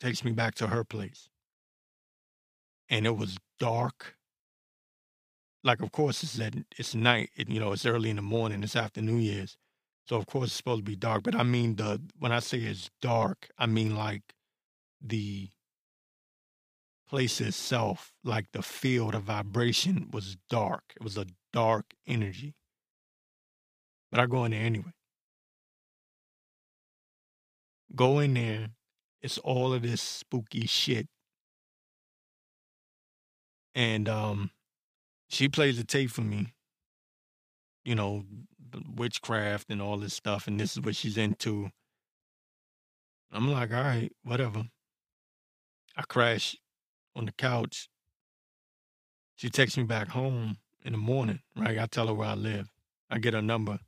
takes 0.00 0.24
me 0.24 0.32
back 0.32 0.54
to 0.56 0.68
her 0.68 0.82
place. 0.82 1.28
And 2.88 3.06
it 3.06 3.18
was 3.18 3.36
dark. 3.60 4.13
Like, 5.64 5.80
of 5.82 5.92
course, 5.92 6.22
it's 6.22 6.38
at, 6.40 6.54
it's 6.78 6.94
night. 6.94 7.30
You 7.36 7.58
know, 7.58 7.72
it's 7.72 7.86
early 7.86 8.10
in 8.10 8.16
the 8.16 8.22
morning. 8.22 8.62
It's 8.62 8.76
after 8.76 9.00
New 9.00 9.16
Year's, 9.16 9.56
so 10.06 10.16
of 10.16 10.26
course 10.26 10.48
it's 10.48 10.54
supposed 10.54 10.80
to 10.80 10.90
be 10.90 10.96
dark. 10.96 11.22
But 11.24 11.34
I 11.34 11.42
mean 11.42 11.76
the 11.76 12.00
when 12.18 12.32
I 12.32 12.40
say 12.40 12.58
it's 12.58 12.90
dark, 13.00 13.48
I 13.58 13.66
mean 13.66 13.96
like 13.96 14.34
the 15.00 15.50
place 17.08 17.40
itself, 17.40 18.12
like 18.24 18.46
the 18.52 18.62
field 18.62 19.14
of 19.14 19.24
vibration 19.24 20.08
was 20.12 20.36
dark. 20.50 20.82
It 20.96 21.02
was 21.02 21.16
a 21.16 21.26
dark 21.52 21.94
energy. 22.06 22.54
But 24.10 24.20
I 24.20 24.26
go 24.26 24.44
in 24.44 24.52
there 24.52 24.64
anyway. 24.64 24.92
Go 27.94 28.18
in 28.18 28.34
there. 28.34 28.68
It's 29.22 29.38
all 29.38 29.72
of 29.72 29.82
this 29.82 30.02
spooky 30.02 30.66
shit. 30.66 31.08
And 33.74 34.08
um 34.08 34.50
she 35.34 35.48
plays 35.48 35.76
the 35.76 35.84
tape 35.84 36.10
for 36.10 36.22
me. 36.22 36.54
You 37.84 37.94
know, 37.94 38.24
witchcraft 38.94 39.68
and 39.68 39.82
all 39.82 39.98
this 39.98 40.14
stuff, 40.14 40.46
and 40.46 40.58
this 40.58 40.72
is 40.72 40.80
what 40.80 40.96
she's 40.96 41.18
into. 41.18 41.70
I'm 43.32 43.50
like, 43.50 43.72
all 43.72 43.82
right, 43.82 44.12
whatever. 44.22 44.62
I 45.96 46.02
crash 46.02 46.56
on 47.16 47.26
the 47.26 47.32
couch. 47.32 47.88
She 49.36 49.50
takes 49.50 49.76
me 49.76 49.82
back 49.82 50.08
home 50.08 50.58
in 50.84 50.92
the 50.92 50.98
morning, 50.98 51.40
right? 51.56 51.78
I 51.78 51.86
tell 51.86 52.06
her 52.06 52.14
where 52.14 52.28
I 52.28 52.34
live. 52.34 52.68
I 53.10 53.18
get 53.18 53.34
her 53.34 53.42
number. 53.42 53.80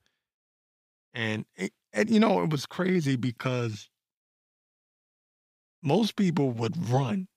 And, 1.14 1.46
it, 1.54 1.72
and 1.92 2.10
you 2.10 2.20
know, 2.20 2.42
it 2.42 2.50
was 2.50 2.66
crazy 2.66 3.16
because 3.16 3.88
most 5.82 6.16
people 6.16 6.50
would 6.50 6.90
run 6.90 7.28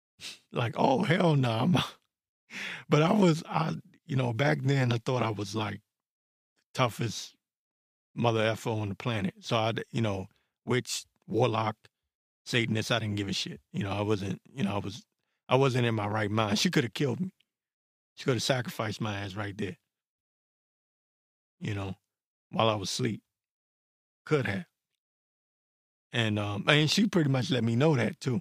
like, 0.52 0.74
oh, 0.76 1.04
hell 1.04 1.36
no. 1.36 1.66
Nah. 1.66 1.82
but 2.88 3.02
I 3.02 3.12
was, 3.12 3.42
I, 3.46 3.74
you 4.06 4.16
know, 4.16 4.32
back 4.32 4.58
then 4.62 4.92
I 4.92 4.98
thought 4.98 5.22
I 5.22 5.30
was 5.30 5.54
like 5.54 5.80
toughest 6.74 7.34
mother 8.14 8.42
effer 8.44 8.70
on 8.70 8.88
the 8.90 8.94
planet. 8.94 9.34
So 9.40 9.56
I, 9.56 9.72
you 9.90 10.00
know, 10.00 10.26
witch, 10.64 11.04
warlock, 11.26 11.76
Satanist, 12.44 12.90
I 12.90 12.98
didn't 12.98 13.16
give 13.16 13.28
a 13.28 13.32
shit. 13.32 13.60
You 13.72 13.84
know, 13.84 13.92
I 13.92 14.02
wasn't, 14.02 14.40
you 14.52 14.64
know, 14.64 14.74
I 14.74 14.78
was, 14.78 15.04
I 15.48 15.56
wasn't 15.56 15.86
in 15.86 15.94
my 15.94 16.06
right 16.06 16.30
mind. 16.30 16.58
She 16.58 16.70
could 16.70 16.84
have 16.84 16.94
killed 16.94 17.20
me. 17.20 17.32
She 18.16 18.24
could 18.24 18.34
have 18.34 18.42
sacrificed 18.42 19.00
my 19.00 19.14
ass 19.14 19.34
right 19.34 19.56
there. 19.56 19.76
You 21.60 21.74
know, 21.74 21.94
while 22.50 22.68
I 22.68 22.74
was 22.74 22.90
asleep. 22.90 23.22
Could 24.24 24.46
have. 24.46 24.66
And 26.12 26.38
um 26.38 26.64
and 26.68 26.90
she 26.90 27.06
pretty 27.06 27.30
much 27.30 27.50
let 27.50 27.64
me 27.64 27.74
know 27.74 27.96
that 27.96 28.20
too. 28.20 28.40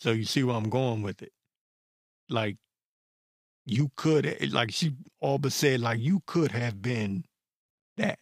So 0.00 0.10
you 0.12 0.24
see 0.24 0.42
where 0.42 0.56
I'm 0.56 0.68
going 0.68 1.02
with 1.02 1.22
it. 1.22 1.32
Like 2.28 2.56
you 3.66 3.90
could 3.96 4.26
eh, 4.26 4.48
like 4.50 4.72
she 4.72 4.94
all 5.20 5.38
but 5.38 5.52
said 5.52 5.80
like 5.80 6.00
you 6.00 6.22
could 6.26 6.52
have 6.52 6.82
been 6.82 7.24
that. 7.96 8.18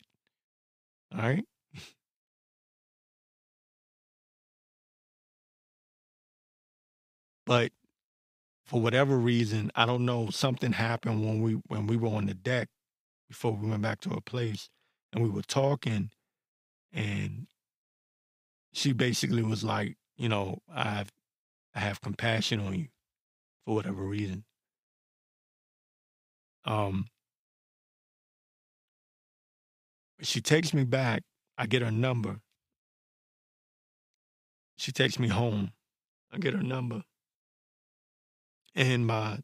All 1.13 1.21
right? 1.23 1.45
but 7.47 7.73
for 8.65 8.81
whatever 8.81 9.19
reason, 9.19 9.71
I 9.75 9.87
don't 9.87 10.05
know, 10.05 10.31
something 10.31 10.73
happened 10.73 11.25
when 11.25 11.43
we 11.43 11.55
when 11.69 11.87
we 11.87 11.97
were 11.97 12.11
on 12.11 12.27
the 12.27 12.35
deck 12.35 12.69
before 13.29 13.53
we 13.53 13.69
went 13.69 13.83
back 13.83 14.01
to 14.03 14.11
her 14.11 14.21
place 14.21 14.69
and 15.13 15.23
we 15.23 15.31
were 15.31 15.43
talking 15.43 16.11
and 16.93 17.47
she 18.73 18.93
basically 18.93 19.43
was 19.43 19.65
like, 19.65 19.97
you 20.17 20.29
know, 20.29 20.61
I've 20.73 21.11
I 21.75 21.81
have 21.81 22.01
compassion 22.01 22.61
on 22.61 22.75
you 22.79 22.89
for 23.65 23.75
whatever 23.75 24.03
reason. 24.05 24.45
Um 26.65 27.07
she 30.23 30.41
takes 30.41 30.75
me 30.75 30.85
back. 30.85 31.23
I 31.57 31.67
get 31.67 31.83
her 31.83 31.91
number. 31.91 32.41
She 34.77 34.93
takes 34.93 35.19
me 35.19 35.29
home. 35.29 35.73
I 36.33 36.39
get 36.39 36.55
her 36.55 36.63
number. 36.63 37.03
And 38.75 39.07
my 39.07 39.41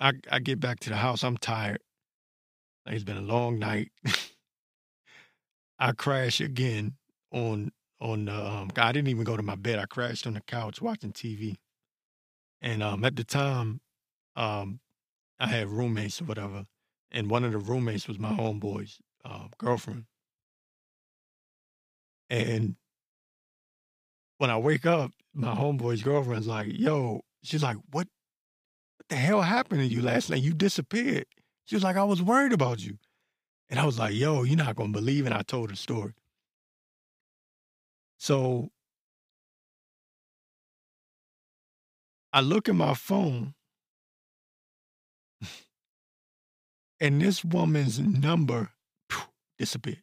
I 0.00 0.12
I 0.30 0.38
get 0.38 0.60
back 0.60 0.80
to 0.80 0.90
the 0.90 0.96
house. 0.96 1.24
I'm 1.24 1.36
tired. 1.36 1.80
It's 2.86 3.04
been 3.04 3.16
a 3.18 3.22
long 3.22 3.58
night. 3.58 3.90
I 5.78 5.92
crash 5.92 6.40
again 6.40 6.96
on 7.32 7.72
on 8.00 8.26
the 8.26 8.34
um 8.34 8.70
I 8.76 8.92
didn't 8.92 9.08
even 9.08 9.24
go 9.24 9.36
to 9.36 9.42
my 9.42 9.56
bed. 9.56 9.78
I 9.78 9.86
crashed 9.86 10.26
on 10.26 10.34
the 10.34 10.40
couch 10.40 10.80
watching 10.80 11.12
TV. 11.12 11.56
And 12.60 12.82
um 12.82 13.04
at 13.04 13.16
the 13.16 13.24
time, 13.24 13.80
um 14.36 14.80
I 15.38 15.46
had 15.46 15.68
roommates 15.68 16.20
or 16.20 16.24
whatever. 16.24 16.66
And 17.10 17.30
one 17.30 17.44
of 17.44 17.52
the 17.52 17.58
roommates 17.58 18.08
was 18.08 18.18
my 18.18 18.32
homeboy's 18.32 18.98
uh, 19.24 19.48
girlfriend. 19.56 20.04
And 22.28 22.76
when 24.38 24.50
I 24.50 24.58
wake 24.58 24.86
up, 24.86 25.12
my 25.34 25.54
homeboy's 25.54 26.02
girlfriend's 26.02 26.46
like, 26.46 26.66
yo, 26.70 27.22
she's 27.42 27.62
like, 27.62 27.76
what, 27.90 28.08
what 28.96 29.08
the 29.08 29.16
hell 29.16 29.42
happened 29.42 29.80
to 29.80 29.86
you 29.86 30.02
last 30.02 30.30
night? 30.30 30.42
You 30.42 30.52
disappeared. 30.52 31.26
She 31.64 31.76
was 31.76 31.84
like, 31.84 31.96
I 31.96 32.04
was 32.04 32.22
worried 32.22 32.52
about 32.52 32.84
you. 32.84 32.98
And 33.70 33.78
I 33.78 33.86
was 33.86 33.98
like, 33.98 34.14
yo, 34.14 34.42
you're 34.42 34.56
not 34.56 34.76
to 34.92 34.98
believe 34.98 35.26
it. 35.26 35.32
I 35.32 35.42
told 35.42 35.70
her 35.70 35.76
story. 35.76 36.12
So 38.18 38.70
I 42.32 42.40
look 42.40 42.68
at 42.68 42.74
my 42.74 42.94
phone 42.94 43.54
and 47.00 47.20
this 47.20 47.44
woman's 47.44 47.98
number 48.00 48.70
phew, 49.10 49.22
disappeared. 49.58 50.02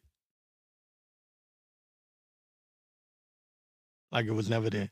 Like 4.12 4.26
it 4.26 4.32
was 4.32 4.48
never 4.48 4.70
there. 4.70 4.90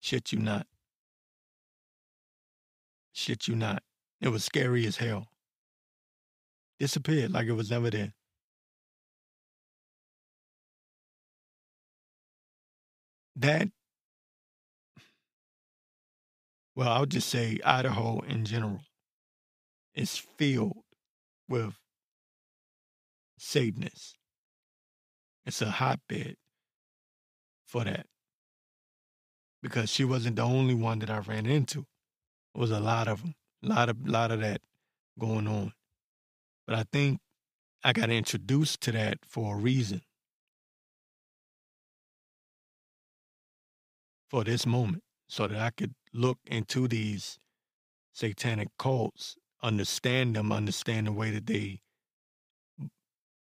Shit 0.00 0.32
you 0.32 0.38
not. 0.38 0.66
Shit 3.12 3.48
you 3.48 3.56
not. 3.56 3.82
It 4.20 4.28
was 4.28 4.44
scary 4.44 4.86
as 4.86 4.96
hell. 4.96 5.28
Disappeared 6.80 7.32
like 7.32 7.46
it 7.46 7.52
was 7.52 7.70
never 7.70 7.90
there. 7.90 8.12
That, 13.36 13.68
well, 16.78 16.90
I'll 16.90 17.06
just 17.06 17.28
say 17.28 17.58
Idaho 17.64 18.20
in 18.20 18.44
general 18.44 18.78
is 19.96 20.16
filled 20.16 20.84
with 21.48 21.74
Satanists. 23.36 24.14
It's 25.44 25.60
a 25.60 25.72
hotbed 25.72 26.36
for 27.66 27.82
that. 27.82 28.06
Because 29.60 29.90
she 29.90 30.04
wasn't 30.04 30.36
the 30.36 30.42
only 30.42 30.74
one 30.74 31.00
that 31.00 31.10
I 31.10 31.18
ran 31.18 31.46
into. 31.46 31.80
It 31.80 32.60
was 32.60 32.70
a 32.70 32.78
lot 32.78 33.08
of 33.08 33.22
them, 33.22 33.34
a 33.64 33.66
lot 33.66 33.88
of, 33.88 34.08
lot 34.08 34.30
of 34.30 34.38
that 34.38 34.60
going 35.18 35.48
on. 35.48 35.72
But 36.64 36.76
I 36.76 36.84
think 36.92 37.18
I 37.82 37.92
got 37.92 38.08
introduced 38.08 38.82
to 38.82 38.92
that 38.92 39.18
for 39.28 39.56
a 39.56 39.58
reason. 39.58 40.02
For 44.30 44.44
this 44.44 44.64
moment, 44.64 45.02
so 45.26 45.48
that 45.48 45.58
I 45.58 45.70
could 45.70 45.94
look 46.12 46.38
into 46.46 46.88
these 46.88 47.38
satanic 48.12 48.68
cults, 48.78 49.36
understand 49.62 50.36
them, 50.36 50.52
understand 50.52 51.06
the 51.06 51.12
way 51.12 51.30
that 51.30 51.46
they 51.46 51.80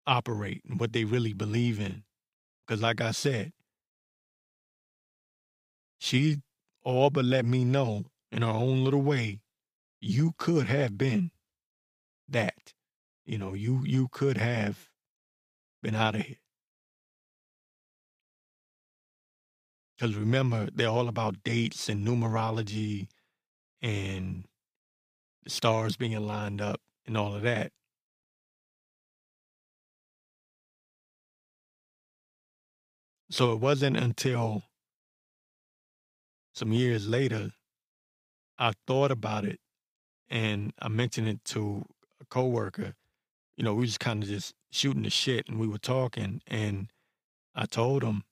operate 0.08 0.62
and 0.68 0.80
what 0.80 0.94
they 0.94 1.04
really 1.04 1.34
believe 1.34 1.80
in. 1.80 2.04
Because, 2.66 2.82
like 2.82 3.02
I 3.02 3.12
said, 3.12 3.54
she 6.00 6.42
all 6.84 7.10
but 7.10 7.26
let 7.26 7.46
me 7.46 7.64
know 7.66 8.06
in 8.32 8.42
her 8.42 8.48
own 8.48 8.84
little 8.84 9.02
way, 9.02 9.42
you 10.00 10.34
could 10.38 10.68
have 10.68 10.98
been 10.98 11.32
that. 12.28 12.74
You 13.26 13.38
know, 13.40 13.54
you 13.54 13.82
you 13.86 14.08
could 14.10 14.38
have 14.38 14.90
been 15.82 15.96
out 15.96 16.16
of 16.16 16.22
here. 16.22 16.38
Because 19.98 20.16
remember, 20.16 20.70
they're 20.74 20.90
all 20.90 21.08
about 21.08 21.44
dates 21.44 21.88
and 21.90 22.06
numerology 22.06 23.08
and 23.82 24.46
the 25.44 25.50
stars 25.50 25.96
being 25.96 26.20
lined 26.20 26.62
up 26.62 26.82
and 27.06 27.16
all 27.18 27.36
of 27.36 27.44
that. 27.44 27.72
So 33.30 33.54
it 33.54 33.60
wasn't 33.60 33.98
until 33.98 34.64
some 36.54 36.72
years 36.72 37.08
later 37.08 37.52
I 38.58 38.74
thought 38.88 39.12
about 39.12 39.46
it 39.46 39.60
and 40.30 40.74
I 40.80 40.88
mentioned 40.88 41.28
it 41.28 41.44
to 41.46 41.86
a 42.22 42.26
coworker 42.26 42.96
you 43.56 43.64
know, 43.64 43.74
we 43.74 43.82
was 43.82 43.98
kind 43.98 44.22
of 44.22 44.30
just 44.30 44.54
shooting 44.72 45.04
the 45.04 45.10
shit 45.10 45.48
and 45.48 45.60
we 45.60 45.68
were 45.68 45.78
talking 45.78 46.42
and 46.48 46.90
I 47.54 47.66
told 47.66 48.04
him, 48.04 48.24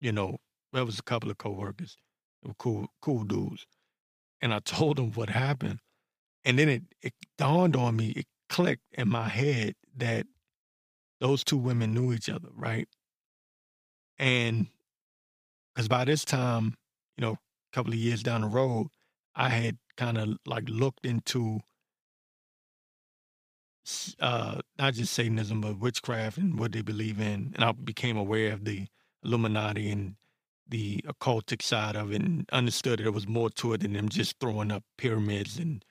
you 0.00 0.12
know, 0.12 0.38
there 0.72 0.84
was 0.84 0.98
a 0.98 1.02
couple 1.02 1.30
of 1.30 1.38
coworkers, 1.38 1.96
they 2.42 2.48
were 2.48 2.54
cool, 2.54 2.88
cool 3.00 3.24
dudes. 3.24 3.66
And 4.42 4.54
I 4.54 4.60
told 4.60 4.96
them 4.96 5.12
what 5.12 5.28
happened. 5.28 5.80
And 6.44 6.58
then 6.58 6.68
it, 6.68 6.82
it 7.02 7.12
dawned 7.36 7.76
on 7.76 7.96
me, 7.96 8.10
it 8.10 8.26
clicked 8.48 8.84
in 8.92 9.08
my 9.08 9.28
head 9.28 9.74
that 9.96 10.26
those 11.20 11.44
two 11.44 11.58
women 11.58 11.92
knew 11.92 12.12
each 12.12 12.30
other, 12.30 12.48
right? 12.54 12.88
And 14.18 14.68
because 15.74 15.88
by 15.88 16.04
this 16.04 16.24
time, 16.24 16.76
you 17.16 17.22
know, 17.22 17.32
a 17.32 17.74
couple 17.74 17.92
of 17.92 17.98
years 17.98 18.22
down 18.22 18.40
the 18.40 18.48
road, 18.48 18.88
I 19.34 19.48
had 19.50 19.78
kind 19.96 20.18
of 20.18 20.36
like 20.46 20.64
looked 20.68 21.04
into 21.04 21.60
uh, 24.20 24.60
not 24.78 24.94
just 24.94 25.12
Satanism, 25.12 25.60
but 25.60 25.78
witchcraft 25.78 26.38
and 26.38 26.58
what 26.58 26.72
they 26.72 26.82
believe 26.82 27.20
in. 27.20 27.52
And 27.54 27.64
I 27.64 27.72
became 27.72 28.16
aware 28.16 28.52
of 28.52 28.64
the 28.64 28.86
Illuminati 29.24 29.90
and 29.90 30.16
the 30.70 31.04
occultic 31.06 31.62
side 31.62 31.96
of 31.96 32.12
it 32.12 32.22
and 32.22 32.48
understood 32.52 32.98
that 32.98 33.02
there 33.02 33.12
was 33.12 33.28
more 33.28 33.50
to 33.50 33.72
it 33.74 33.82
than 33.82 33.92
them 33.92 34.08
just 34.08 34.38
throwing 34.40 34.70
up 34.70 34.84
pyramids. 34.96 35.58
And 35.58 35.84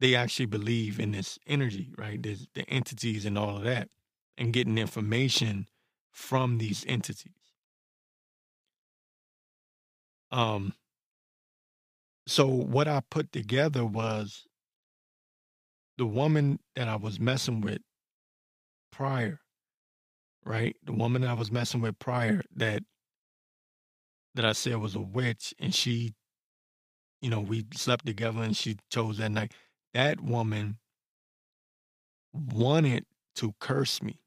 they 0.00 0.14
actually 0.14 0.46
believe 0.46 0.98
in 0.98 1.12
this 1.12 1.38
energy, 1.46 1.92
right? 1.98 2.22
There's 2.22 2.46
the 2.54 2.68
entities 2.68 3.26
and 3.26 3.36
all 3.36 3.56
of 3.56 3.64
that, 3.64 3.88
and 4.38 4.52
getting 4.52 4.78
information 4.78 5.66
from 6.12 6.58
these 6.58 6.84
entities. 6.88 7.32
Um, 10.30 10.74
so 12.26 12.46
what 12.46 12.88
I 12.88 13.02
put 13.10 13.32
together 13.32 13.84
was 13.84 14.46
the 15.96 16.06
woman 16.06 16.58
that 16.74 16.88
I 16.88 16.96
was 16.96 17.20
messing 17.20 17.60
with 17.60 17.82
prior, 18.90 19.40
right? 20.44 20.76
The 20.84 20.92
woman 20.92 21.24
I 21.24 21.34
was 21.34 21.52
messing 21.52 21.80
with 21.80 21.98
prior 21.98 22.42
that 22.56 22.82
that 24.34 24.44
I 24.44 24.52
said 24.52 24.76
was 24.76 24.94
a 24.94 25.00
witch 25.00 25.54
and 25.58 25.74
she, 25.74 26.14
you 27.20 27.30
know, 27.30 27.40
we 27.40 27.66
slept 27.74 28.06
together 28.06 28.42
and 28.42 28.56
she 28.56 28.76
chose 28.90 29.18
that 29.18 29.30
night. 29.30 29.52
That 29.92 30.20
woman 30.20 30.78
wanted 32.32 33.06
to 33.36 33.54
curse 33.60 34.02
me. 34.02 34.20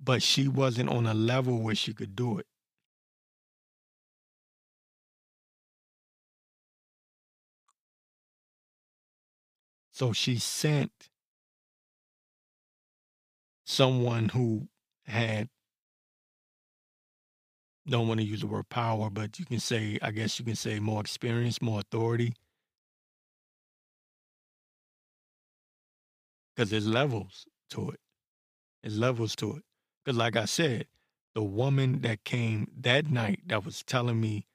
But 0.00 0.22
she 0.22 0.48
wasn't 0.48 0.90
on 0.90 1.06
a 1.06 1.14
level 1.14 1.60
where 1.60 1.74
she 1.74 1.94
could 1.94 2.14
do 2.14 2.38
it. 2.38 2.46
So 9.92 10.12
she 10.12 10.38
sent 10.38 10.90
someone 13.64 14.30
who 14.30 14.68
had 15.06 15.48
don't 17.88 18.08
want 18.08 18.20
to 18.20 18.26
use 18.26 18.40
the 18.40 18.46
word 18.46 18.68
power, 18.68 19.10
but 19.10 19.38
you 19.38 19.44
can 19.44 19.60
say, 19.60 19.98
I 20.00 20.10
guess 20.10 20.38
you 20.38 20.44
can 20.44 20.56
say 20.56 20.78
more 20.78 21.00
experience, 21.00 21.60
more 21.60 21.80
authority. 21.80 22.34
Because 26.54 26.70
there's 26.70 26.86
levels 26.86 27.46
to 27.70 27.90
it. 27.90 28.00
There's 28.82 28.98
levels 28.98 29.34
to 29.36 29.56
it. 29.56 29.62
Because, 30.04 30.16
like 30.16 30.36
I 30.36 30.44
said, 30.44 30.86
the 31.34 31.42
woman 31.42 32.00
that 32.02 32.24
came 32.24 32.70
that 32.80 33.10
night 33.10 33.40
that 33.46 33.64
was 33.64 33.82
telling 33.82 34.20
me 34.20 34.46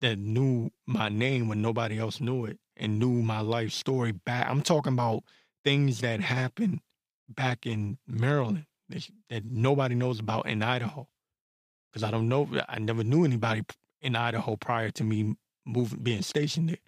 that 0.00 0.18
knew 0.18 0.70
my 0.86 1.08
name 1.08 1.48
when 1.48 1.62
nobody 1.62 1.98
else 1.98 2.20
knew 2.20 2.44
it 2.44 2.58
and 2.76 2.98
knew 2.98 3.22
my 3.22 3.40
life 3.40 3.72
story 3.72 4.12
back. 4.12 4.48
I'm 4.48 4.62
talking 4.62 4.92
about 4.92 5.24
things 5.64 6.00
that 6.00 6.20
happened 6.20 6.80
back 7.28 7.66
in 7.66 7.98
Maryland 8.06 8.66
that, 8.90 9.08
that 9.30 9.44
nobody 9.46 9.94
knows 9.94 10.20
about 10.20 10.46
in 10.46 10.62
Idaho. 10.62 11.08
Because 11.94 12.08
I 12.08 12.10
don't 12.10 12.28
know, 12.28 12.48
I 12.68 12.80
never 12.80 13.04
knew 13.04 13.24
anybody 13.24 13.62
in 14.02 14.16
Idaho 14.16 14.56
prior 14.56 14.90
to 14.90 15.04
me 15.04 15.36
moving, 15.64 16.00
being 16.00 16.22
stationed 16.22 16.70
there. 16.70 16.78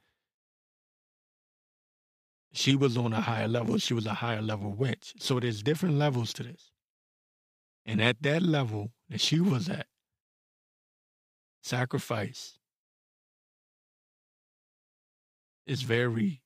She 2.53 2.75
was 2.75 2.97
on 2.97 3.13
a 3.13 3.21
higher 3.21 3.47
level. 3.47 3.79
She 3.79 3.95
was 3.95 4.07
a 4.07 4.15
higher 4.15 4.43
level 4.43 4.73
witch. 4.73 5.15
So 5.21 5.39
there's 5.39 5.63
different 5.63 5.95
levels 5.95 6.33
to 6.33 6.43
this. 6.43 6.73
And 7.85 8.03
at 8.03 8.21
that 8.23 8.43
level 8.43 8.91
that 9.09 9.21
she 9.21 9.39
was 9.39 9.69
at, 9.69 9.87
sacrifice 11.63 12.59
is 15.69 15.83
very 15.83 16.43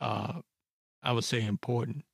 uh 0.00 0.40
I 1.00 1.12
would 1.12 1.24
say 1.24 1.46
important. 1.46 2.04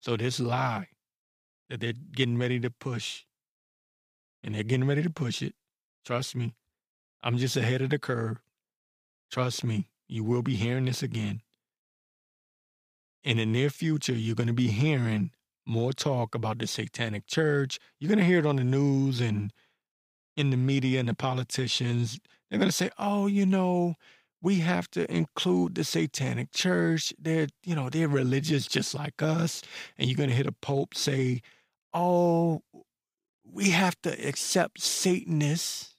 So 0.00 0.16
this 0.16 0.40
lie 0.40 0.88
that 1.74 1.80
they're 1.80 1.92
getting 2.12 2.38
ready 2.38 2.60
to 2.60 2.70
push, 2.70 3.24
and 4.44 4.54
they're 4.54 4.62
getting 4.62 4.86
ready 4.86 5.02
to 5.02 5.10
push 5.10 5.42
it. 5.42 5.54
Trust 6.06 6.36
me, 6.36 6.54
I'm 7.20 7.36
just 7.36 7.56
ahead 7.56 7.82
of 7.82 7.90
the 7.90 7.98
curve. 7.98 8.40
Trust 9.28 9.64
me, 9.64 9.88
you 10.06 10.22
will 10.22 10.42
be 10.42 10.54
hearing 10.54 10.84
this 10.84 11.02
again. 11.02 11.42
In 13.24 13.38
the 13.38 13.46
near 13.46 13.70
future, 13.70 14.12
you're 14.12 14.36
going 14.36 14.46
to 14.46 14.52
be 14.52 14.68
hearing 14.68 15.32
more 15.66 15.92
talk 15.92 16.36
about 16.36 16.58
the 16.58 16.68
satanic 16.68 17.26
church. 17.26 17.80
You're 17.98 18.08
going 18.08 18.20
to 18.20 18.24
hear 18.24 18.38
it 18.38 18.46
on 18.46 18.56
the 18.56 18.62
news 18.64 19.20
and 19.20 19.52
in 20.36 20.50
the 20.50 20.56
media 20.56 21.00
and 21.00 21.08
the 21.08 21.14
politicians. 21.14 22.20
They're 22.48 22.60
going 22.60 22.70
to 22.70 22.76
say, 22.76 22.90
oh, 22.98 23.26
you 23.26 23.46
know, 23.46 23.96
we 24.40 24.56
have 24.56 24.88
to 24.92 25.12
include 25.12 25.74
the 25.74 25.82
satanic 25.82 26.52
church. 26.52 27.12
They're, 27.18 27.48
you 27.64 27.74
know, 27.74 27.90
they're 27.90 28.06
religious 28.06 28.68
just 28.68 28.94
like 28.94 29.22
us. 29.22 29.62
And 29.98 30.08
you're 30.08 30.16
going 30.16 30.28
to 30.28 30.34
hear 30.36 30.44
the 30.44 30.52
Pope 30.52 30.94
say, 30.94 31.40
oh, 31.94 32.62
we 33.50 33.70
have 33.70 33.96
to 34.02 34.10
accept 34.26 34.80
Satanists. 34.80 35.94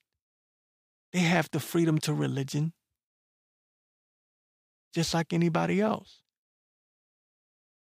They 1.13 1.19
have 1.19 1.49
the 1.51 1.61
freedom 1.61 1.97
to 1.99 2.13
religion, 2.13 2.73
just 4.93 5.13
like 5.13 5.31
anybody 5.31 5.79
else. 5.79 6.21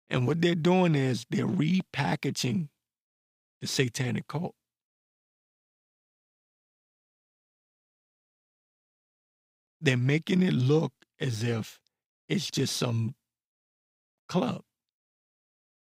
And 0.08 0.26
what 0.26 0.40
they're 0.40 0.54
doing 0.54 0.94
is 0.94 1.26
they're 1.28 1.46
repackaging 1.46 2.68
the 3.60 3.66
satanic 3.66 4.26
cult. 4.26 4.54
They're 9.80 9.98
making 9.98 10.42
it 10.42 10.54
look 10.54 10.92
as 11.20 11.42
if 11.42 11.78
it's 12.28 12.50
just 12.50 12.76
some 12.76 13.14
club, 14.28 14.62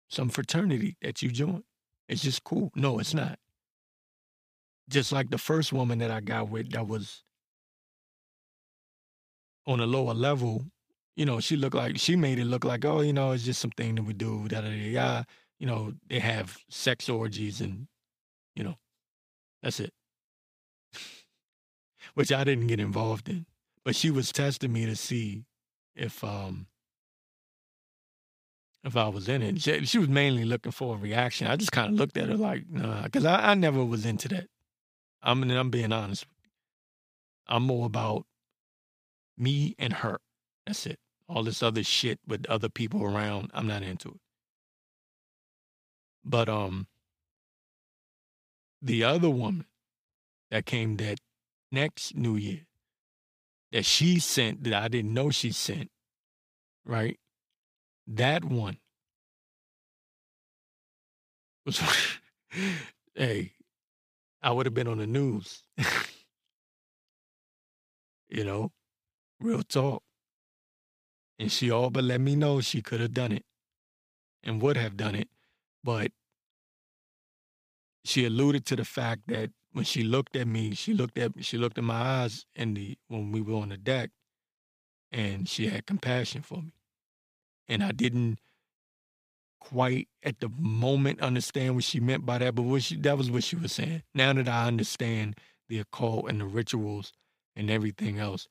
some 0.10 0.30
fraternity 0.30 0.98
that 1.02 1.24
you 1.24 1.32
join. 1.32 1.64
It's 2.08 2.22
just 2.22 2.44
cool. 2.44 2.72
No, 2.76 3.00
it's 3.00 3.14
not. 3.14 3.40
Just 4.90 5.12
like 5.12 5.30
the 5.30 5.38
first 5.38 5.72
woman 5.72 6.00
that 6.00 6.12
I 6.12 6.20
got 6.20 6.50
with 6.50 6.72
that 6.72 6.88
was 6.88 7.24
on 9.66 9.80
a 9.80 9.86
lower 9.86 10.14
level, 10.14 10.66
you 11.16 11.26
know, 11.26 11.40
she 11.40 11.56
looked 11.56 11.76
like 11.76 11.98
she 11.98 12.16
made 12.16 12.40
it 12.40 12.46
look 12.46 12.66
like, 12.66 12.84
oh, 12.86 13.02
you 13.02 13.14
know, 13.14 13.32
it's 13.32 13.44
just 13.44 13.62
something 13.62 13.96
that 13.96 14.04
we 14.04 14.14
do, 14.14 14.48
da 14.48 14.62
da 14.62 14.70
da. 14.70 15.24
You 15.60 15.68
know, 15.68 15.94
they 16.10 16.20
have 16.20 16.58
sex 16.70 17.08
orgies 17.08 17.62
and, 17.62 17.88
you 18.56 18.64
know, 18.64 18.76
that's 19.62 19.80
it. 19.80 19.94
Which 22.16 22.32
I 22.32 22.44
didn't 22.44 22.68
get 22.68 22.80
involved 22.80 23.30
in. 23.30 23.46
But 23.86 23.96
she 23.96 24.12
was 24.12 24.32
testing 24.32 24.74
me 24.74 24.86
to 24.86 24.96
see 24.96 25.46
if 25.96 26.24
um 26.24 26.68
if 28.84 28.98
I 28.98 29.08
was 29.08 29.30
in 29.30 29.42
it. 29.42 29.62
She, 29.62 29.86
she 29.86 29.98
was 29.98 30.10
mainly 30.10 30.46
looking 30.46 30.72
for 30.72 30.96
a 30.96 30.98
reaction. 30.98 31.48
I 31.48 31.56
just 31.56 31.72
kind 31.72 31.94
of 31.94 32.00
looked 32.00 32.18
at 32.18 32.30
her 32.30 32.36
like, 32.36 32.70
nah, 32.70 33.04
because 33.04 33.26
I, 33.26 33.52
I 33.52 33.54
never 33.54 33.84
was 33.84 34.06
into 34.06 34.28
that. 34.30 34.48
I'm 35.22 35.50
I'm 35.50 35.70
being 35.70 35.94
honest. 35.94 36.26
I'm 37.48 37.64
more 37.64 37.86
about 37.86 38.26
me 39.38 39.76
and 39.80 39.94
her. 39.94 40.20
That's 40.66 40.86
it. 40.86 41.00
All 41.30 41.44
this 41.44 41.64
other 41.64 41.84
shit 41.84 42.20
with 42.28 42.46
other 42.48 42.70
people 42.70 43.04
around, 43.04 43.50
I'm 43.54 43.68
not 43.68 43.84
into 43.84 44.10
it. 44.10 44.22
But 46.26 46.50
um 46.50 46.88
the 48.82 49.04
other 49.04 49.30
woman 49.30 49.66
that 50.52 50.66
came 50.66 50.98
that 50.98 51.20
next 51.72 52.16
New 52.16 52.36
Year 52.36 52.68
that 53.72 53.86
she 53.86 54.20
sent 54.20 54.66
that 54.66 54.74
I 54.74 54.88
didn't 54.90 55.14
know 55.14 55.30
she 55.32 55.52
sent, 55.52 55.90
right? 56.86 57.18
That 58.08 58.44
one 58.44 58.78
was 61.66 61.82
hey, 63.16 63.54
I 64.42 64.52
would 64.52 64.66
have 64.66 64.74
been 64.74 64.88
on 64.88 64.98
the 64.98 65.08
news. 65.08 65.64
you 68.30 68.44
know, 68.44 68.72
real 69.40 69.64
talk. 69.64 70.04
And 71.40 71.52
she 71.52 71.72
all 71.72 71.90
but 71.90 72.04
let 72.04 72.22
me 72.22 72.36
know 72.36 72.62
she 72.62 72.82
could 72.82 73.00
have 73.00 73.14
done 73.14 73.32
it 73.32 73.46
and 74.44 74.62
would 74.62 74.78
have 74.78 74.98
done 74.98 75.16
it. 75.16 75.30
But 75.84 76.12
she 78.06 78.26
alluded 78.26 78.66
to 78.68 78.76
the 78.76 78.86
fact 78.86 79.24
that 79.28 79.52
when 79.72 79.86
she 79.86 80.04
looked 80.04 80.36
at 80.36 80.48
me, 80.48 80.76
she 80.76 80.94
looked 80.94 81.18
at 81.18 81.32
she 81.44 81.58
looked 81.58 81.78
in 81.78 81.86
my 81.86 81.96
eyes 82.24 82.46
in 82.56 82.74
the 82.74 82.98
when 83.08 83.32
we 83.32 83.42
were 83.42 83.56
on 83.56 83.70
the 83.70 83.78
deck 83.78 84.12
and 85.12 85.48
she 85.48 85.68
had 85.68 85.86
compassion 85.86 86.42
for 86.42 86.62
me. 86.62 86.74
And 87.68 87.84
I 87.84 87.92
didn't 87.92 88.40
quite 89.60 90.10
at 90.24 90.40
the 90.40 90.50
moment 90.58 91.22
understand 91.22 91.76
what 91.76 91.84
she 91.84 92.00
meant 92.00 92.26
by 92.26 92.38
that, 92.38 92.56
but 92.56 92.64
what 92.64 92.84
she, 92.84 92.96
that 92.98 93.18
was 93.18 93.32
what 93.32 93.44
she 93.44 93.56
was 93.56 93.72
saying. 93.72 94.04
Now 94.14 94.34
that 94.34 94.50
I 94.50 94.68
understand 94.68 95.38
the 95.70 95.80
occult 95.80 96.30
and 96.30 96.42
the 96.42 96.46
rituals 96.46 97.14
and 97.56 97.70
everything 97.70 98.20
else, 98.20 98.48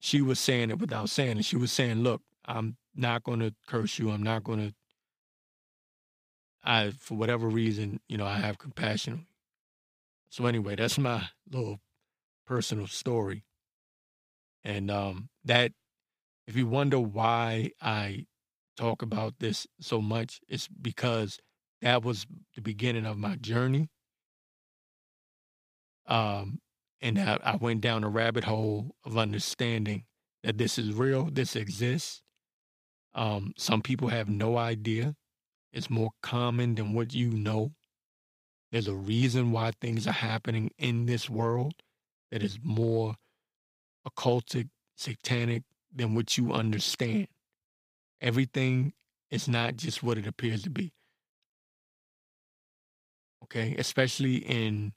she 0.00 0.20
was 0.20 0.38
saying 0.40 0.70
it 0.70 0.78
without 0.78 1.08
saying 1.08 1.38
it. 1.38 1.44
She 1.44 1.56
was 1.56 1.72
saying, 1.72 2.02
"Look, 2.02 2.22
I'm 2.44 2.76
not 2.94 3.22
going 3.22 3.40
to 3.40 3.54
curse 3.66 3.98
you. 3.98 4.10
I'm 4.10 4.22
not 4.22 4.44
going 4.44 4.58
to. 4.58 4.74
I, 6.62 6.90
for 6.90 7.14
whatever 7.14 7.48
reason, 7.48 8.00
you 8.08 8.16
know, 8.16 8.26
I 8.26 8.38
have 8.38 8.58
compassion 8.58 9.26
so 10.34 10.46
anyway, 10.46 10.74
that's 10.74 10.98
my 10.98 11.28
little 11.48 11.78
personal 12.44 12.88
story. 12.88 13.44
And 14.64 14.90
um, 14.90 15.28
that, 15.44 15.70
if 16.46 16.56
you 16.56 16.66
wonder 16.66 16.98
why 16.98 17.70
I 17.80 18.26
talk 18.76 19.02
about 19.02 19.34
this 19.38 19.66
so 19.80 20.00
much, 20.00 20.40
it's 20.48 20.68
because 20.68 21.38
that 21.80 22.02
was 22.02 22.26
the 22.54 22.60
beginning 22.60 23.06
of 23.06 23.16
my 23.16 23.36
journey. 23.36 23.88
Um, 26.06 26.60
and 27.00 27.18
I, 27.18 27.38
I 27.42 27.56
went 27.56 27.80
down 27.80 28.04
a 28.04 28.08
rabbit 28.08 28.44
hole 28.44 28.94
of 29.04 29.16
understanding 29.16 30.04
that 30.42 30.58
this 30.58 30.78
is 30.78 30.92
real, 30.92 31.30
this 31.30 31.56
exists. 31.56 32.22
Um, 33.14 33.52
some 33.56 33.80
people 33.80 34.08
have 34.08 34.28
no 34.28 34.56
idea. 34.56 35.14
It's 35.72 35.90
more 35.90 36.10
common 36.22 36.74
than 36.74 36.92
what 36.92 37.14
you 37.14 37.30
know. 37.30 37.72
There's 38.70 38.88
a 38.88 38.94
reason 38.94 39.52
why 39.52 39.72
things 39.80 40.06
are 40.06 40.12
happening 40.12 40.70
in 40.78 41.06
this 41.06 41.30
world 41.30 41.74
that 42.30 42.42
is 42.42 42.58
more 42.62 43.14
occultic, 44.06 44.68
satanic 44.96 45.62
than 45.94 46.14
what 46.14 46.36
you 46.36 46.52
understand. 46.52 47.28
Everything 48.20 48.94
is 49.30 49.48
not 49.48 49.76
just 49.76 50.02
what 50.02 50.18
it 50.18 50.26
appears 50.26 50.62
to 50.64 50.70
be. 50.70 50.92
Okay, 53.44 53.74
especially 53.78 54.36
in 54.36 54.92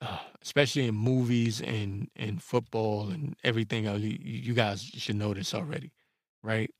uh, 0.00 0.18
especially 0.42 0.86
in 0.86 0.94
movies 0.94 1.60
and 1.60 2.10
and 2.16 2.42
football 2.42 3.10
and 3.10 3.36
everything 3.44 3.86
else. 3.86 4.00
You, 4.00 4.18
you 4.20 4.54
guys 4.54 4.82
should 4.82 5.16
know 5.16 5.34
this 5.34 5.54
already, 5.54 5.92
right? 6.42 6.70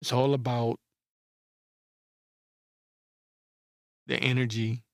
It's 0.00 0.12
all 0.12 0.34
about 0.34 0.78
the 4.06 4.16
energy, 4.16 4.84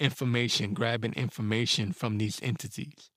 information, 0.00 0.74
grabbing 0.74 1.12
information 1.12 1.92
from 1.92 2.18
these 2.18 2.40
entities. 2.42 3.10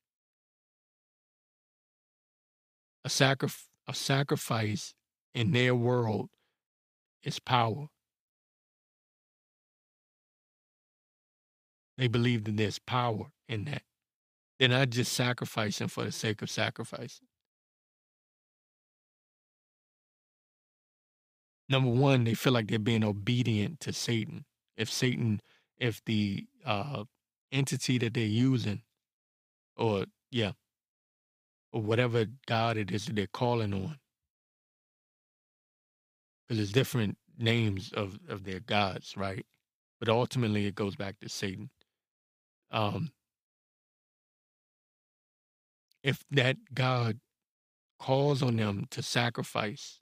A, 3.04 3.10
sacrif- 3.10 3.68
a 3.88 3.94
sacrifice 3.96 4.94
in 5.34 5.52
their 5.52 5.74
world 5.74 6.30
is 7.24 7.40
power. 7.40 7.88
They 11.98 12.08
believe 12.08 12.44
that 12.44 12.58
there's 12.58 12.80
power 12.80 13.28
in 13.48 13.66
that. 13.66 13.84
They're 14.60 14.70
not 14.70 14.90
just 14.90 15.14
sacrificing 15.14 15.88
for 15.88 16.04
the 16.04 16.12
sake 16.12 16.42
of 16.42 16.50
sacrificing. 16.50 17.28
number 21.74 21.90
one, 21.90 22.24
they 22.24 22.36
feel 22.36 22.54
like 22.54 22.68
they're 22.68 22.80
being 22.80 23.04
obedient 23.04 23.80
to 23.82 23.92
Satan. 23.92 24.46
If 24.78 24.92
Satan, 24.92 25.42
if 25.84 26.02
the 26.06 26.46
uh, 26.66 27.04
entity 27.52 27.98
that 27.98 28.14
they're 28.14 28.24
using, 28.26 28.82
or 29.76 30.06
yeah, 30.32 30.54
or 31.74 31.82
whatever 31.82 32.26
God 32.48 32.78
it 32.78 32.90
is 32.90 33.06
that 33.06 33.18
they're 33.18 33.28
calling 33.28 33.74
on, 33.74 34.00
because 36.48 36.58
there's 36.58 36.72
different 36.72 37.18
names 37.38 37.92
of 37.92 38.18
of 38.30 38.46
their 38.46 38.62
gods, 38.62 39.18
right? 39.18 39.46
But 40.00 40.08
ultimately, 40.08 40.66
it 40.68 40.76
goes 40.76 40.96
back 40.96 41.20
to 41.20 41.28
Satan. 41.28 41.70
Um, 42.72 43.12
if 46.02 46.24
that 46.32 46.58
God 46.74 47.20
calls 48.00 48.42
on 48.42 48.56
them 48.56 48.88
to 48.92 49.02
sacrifice 49.02 50.00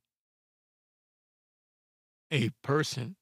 a 2.31 2.51
person 2.61 3.15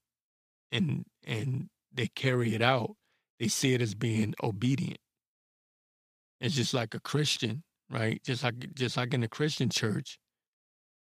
and 0.73 1.06
and 1.26 1.69
they 1.94 2.07
carry 2.07 2.56
it 2.56 2.61
out, 2.61 2.95
they 3.40 3.48
see 3.48 3.74
it 3.74 3.82
as 3.82 3.95
being 3.95 4.34
obedient. 4.44 4.99
It's 6.41 6.56
just 6.56 6.74
like 6.74 6.94
a 6.94 6.99
Christian, 6.99 7.64
right? 7.90 8.22
Just 8.24 8.44
like 8.44 8.74
just 8.74 8.98
like 8.98 9.14
in 9.14 9.22
the 9.22 9.28
Christian 9.28 9.70
church, 9.70 10.20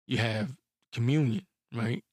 you 0.08 0.18
have 0.18 0.56
communion, 0.94 1.46
right? 1.74 2.04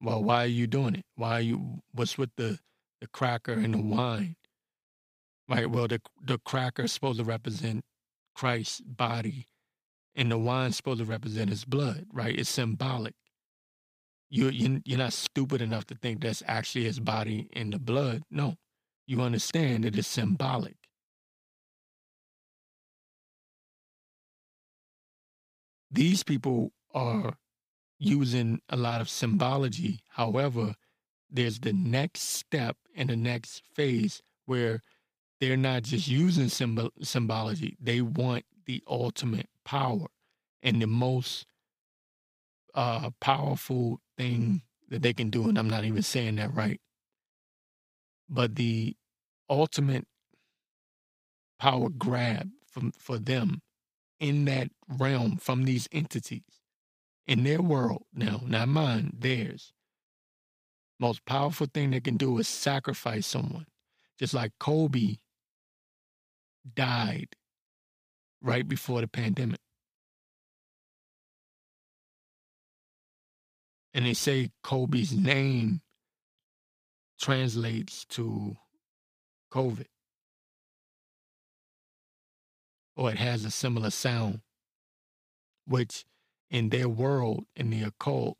Well, 0.00 0.22
why 0.22 0.44
are 0.44 0.48
you 0.48 0.66
doing 0.66 0.96
it? 0.96 1.04
Why 1.16 1.32
are 1.38 1.40
you? 1.40 1.80
What's 1.92 2.18
with 2.18 2.30
the 2.36 2.58
the 3.00 3.08
cracker 3.08 3.52
and 3.52 3.74
the 3.74 3.82
wine? 3.82 4.36
Right. 5.48 5.70
Well, 5.70 5.88
the 5.88 6.00
the 6.22 6.38
cracker 6.38 6.84
is 6.84 6.92
supposed 6.92 7.18
to 7.18 7.24
represent 7.24 7.84
Christ's 8.34 8.80
body, 8.80 9.48
and 10.14 10.30
the 10.30 10.38
wine's 10.38 10.76
supposed 10.76 11.00
to 11.00 11.04
represent 11.04 11.50
His 11.50 11.64
blood. 11.64 12.06
Right. 12.12 12.38
It's 12.38 12.50
symbolic. 12.50 13.14
You 14.32 14.50
you 14.50 14.82
you're 14.86 14.98
not 14.98 15.14
stupid 15.14 15.62
enough 15.62 15.86
to 15.88 15.96
think 15.96 16.22
that's 16.22 16.42
actually 16.48 16.86
His 16.86 17.00
body 17.00 17.50
in 17.52 17.70
the 17.70 17.80
blood. 17.80 18.24
No, 18.30 18.56
you 19.06 19.22
understand 19.22 19.86
it 19.86 19.98
is 19.98 20.08
symbolic. 20.08 20.76
These 25.90 26.24
people 26.24 26.72
are 26.94 27.34
using 27.98 28.60
a 28.68 28.76
lot 28.76 29.00
of 29.00 29.10
symbology. 29.10 30.00
However, 30.10 30.74
there's 31.30 31.60
the 31.60 31.72
next 31.72 32.22
step 32.22 32.76
and 32.96 33.10
the 33.10 33.16
next 33.16 33.62
phase 33.74 34.22
where 34.46 34.82
they're 35.40 35.56
not 35.56 35.84
just 35.84 36.08
using 36.08 36.48
symbol- 36.48 36.92
symbology, 37.02 37.76
they 37.80 38.02
want 38.02 38.44
the 38.66 38.82
ultimate 38.88 39.48
power 39.64 40.08
and 40.62 40.82
the 40.82 40.86
most 40.86 41.46
uh, 42.74 43.10
powerful 43.20 44.00
thing 44.16 44.62
that 44.88 45.02
they 45.02 45.12
can 45.12 45.30
do. 45.30 45.48
And 45.48 45.58
I'm 45.58 45.70
not 45.70 45.84
even 45.84 46.02
saying 46.02 46.36
that 46.36 46.54
right. 46.54 46.80
But 48.28 48.56
the 48.56 48.96
ultimate 49.50 50.06
power 51.58 51.88
grab 51.90 52.48
from, 52.66 52.92
for 52.92 53.18
them 53.18 53.60
in 54.20 54.44
that 54.46 54.68
realm 54.88 55.36
from 55.36 55.64
these 55.64 55.88
entities 55.92 56.42
in 57.26 57.44
their 57.44 57.62
world 57.62 58.04
now, 58.14 58.40
not 58.46 58.68
mine, 58.68 59.12
theirs. 59.18 59.72
Most 61.00 61.24
powerful 61.26 61.66
thing 61.72 61.90
they 61.90 62.00
can 62.00 62.16
do 62.16 62.38
is 62.38 62.48
sacrifice 62.48 63.26
someone. 63.26 63.66
Just 64.18 64.34
like 64.34 64.52
Kobe 64.60 65.16
died 66.74 67.28
right 68.42 68.68
before 68.68 69.00
the 69.00 69.08
pandemic. 69.08 69.61
And 73.94 74.06
they 74.06 74.14
say 74.14 74.50
Kobe's 74.62 75.12
name 75.12 75.82
translates 77.20 78.04
to 78.06 78.56
COVID, 79.52 79.86
or 82.96 83.10
it 83.10 83.18
has 83.18 83.44
a 83.44 83.50
similar 83.50 83.90
sound, 83.90 84.40
which 85.66 86.04
in 86.50 86.70
their 86.70 86.88
world, 86.88 87.44
in 87.54 87.70
the 87.70 87.82
occult, 87.82 88.38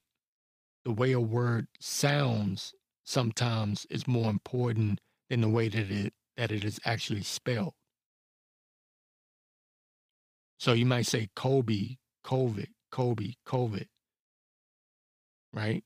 the 0.84 0.92
way 0.92 1.12
a 1.12 1.20
word 1.20 1.68
sounds 1.80 2.74
sometimes 3.04 3.86
is 3.90 4.08
more 4.08 4.30
important 4.30 5.00
than 5.28 5.42
the 5.42 5.48
way 5.48 5.68
that 5.68 5.90
it 5.90 6.14
that 6.36 6.50
it 6.50 6.64
is 6.64 6.80
actually 6.84 7.22
spelled. 7.22 7.74
So 10.58 10.72
you 10.72 10.86
might 10.86 11.06
say 11.06 11.28
Kobe, 11.36 11.96
COVID, 12.24 12.68
Kobe, 12.90 13.34
COVID, 13.46 13.86
right? 15.52 15.84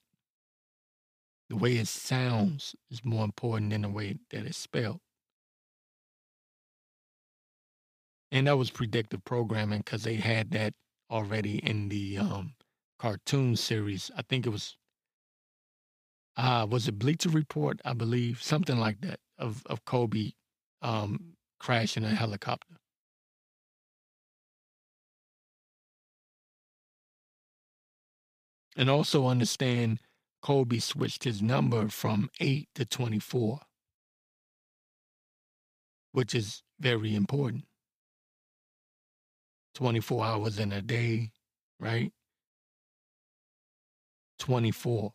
The 1.48 1.56
way 1.56 1.76
it 1.76 1.88
sounds 1.88 2.74
is 2.90 3.04
more 3.04 3.24
important 3.24 3.70
than 3.70 3.82
the 3.82 3.88
way 3.88 4.18
that 4.30 4.46
it's 4.46 4.58
spelled. 4.58 5.00
And 8.32 8.46
that 8.46 8.58
was 8.58 8.70
predictive 8.70 9.24
programming 9.24 9.80
because 9.80 10.02
they 10.02 10.16
had 10.16 10.50
that 10.50 10.74
already 11.10 11.58
in 11.58 11.88
the 11.88 12.18
um, 12.18 12.54
cartoon 12.98 13.56
series. 13.56 14.10
I 14.16 14.22
think 14.22 14.46
it 14.46 14.50
was, 14.50 14.76
uh, 16.36 16.66
was 16.68 16.88
it 16.88 16.98
Bleacher 16.98 17.28
Report? 17.30 17.80
I 17.84 17.92
believe 17.92 18.42
something 18.42 18.78
like 18.78 19.00
that 19.02 19.20
of 19.38 19.64
of 19.66 19.84
Kobe 19.84 20.32
um, 20.82 21.34
crashing 21.60 22.04
a 22.04 22.10
helicopter. 22.14 22.76
And 28.76 28.90
also 28.90 29.26
understand 29.26 30.00
Kobe 30.42 30.78
switched 30.78 31.24
his 31.24 31.40
number 31.40 31.88
from 31.88 32.30
8 32.40 32.68
to 32.74 32.84
24, 32.84 33.60
which 36.12 36.34
is 36.34 36.62
very 36.78 37.14
important. 37.14 37.64
24 39.74 40.24
hours 40.24 40.58
in 40.58 40.72
a 40.72 40.82
day, 40.82 41.30
right? 41.80 42.12
24. 44.38 45.12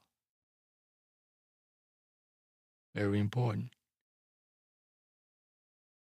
Very 2.95 3.19
important. 3.19 3.69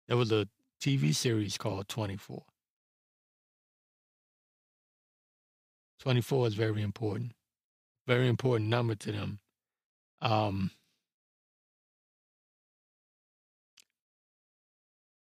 There 0.09 0.17
was 0.17 0.33
a 0.33 0.49
TV 0.81 1.15
series 1.15 1.57
called 1.57 1.89
24. 1.89 2.45
24 6.05 6.49
is 6.49 6.55
very 6.55 6.83
important. 6.83 7.33
Very 8.07 8.29
important 8.29 8.69
number 8.69 8.95
to 8.95 9.11
them. 9.11 9.39
Um, 10.21 10.71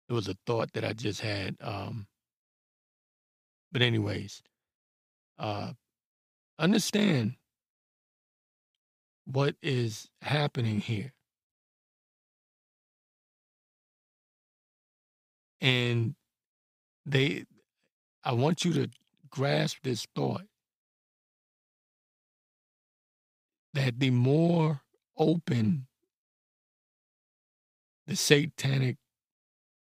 it 0.08 0.12
was 0.12 0.26
a 0.26 0.36
thought 0.44 0.72
that 0.72 0.84
I 0.84 0.92
just 0.92 1.20
had. 1.20 1.56
Um, 1.60 2.08
but 3.70 3.80
anyways, 3.80 4.42
uh, 5.38 5.70
understand 6.58 7.36
what 9.24 9.54
is 9.62 10.08
happening 10.20 10.80
here. 10.80 11.12
And 15.60 16.16
they, 17.06 17.44
I 18.24 18.32
want 18.32 18.64
you 18.64 18.72
to 18.72 18.90
grasp 19.30 19.78
this 19.84 20.08
thought 20.16 20.42
that 23.74 23.98
the 23.98 24.10
more 24.10 24.82
open 25.16 25.86
the 28.06 28.16
satanic 28.16 28.96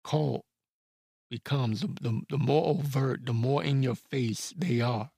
cult 0.02 0.44
becomes, 1.28 1.80
the, 1.80 2.22
the 2.30 2.38
more 2.38 2.68
overt, 2.68 3.26
the 3.26 3.32
more 3.32 3.62
in 3.62 3.82
your 3.82 3.94
face 3.94 4.54
they 4.56 4.80
are, 4.80 5.10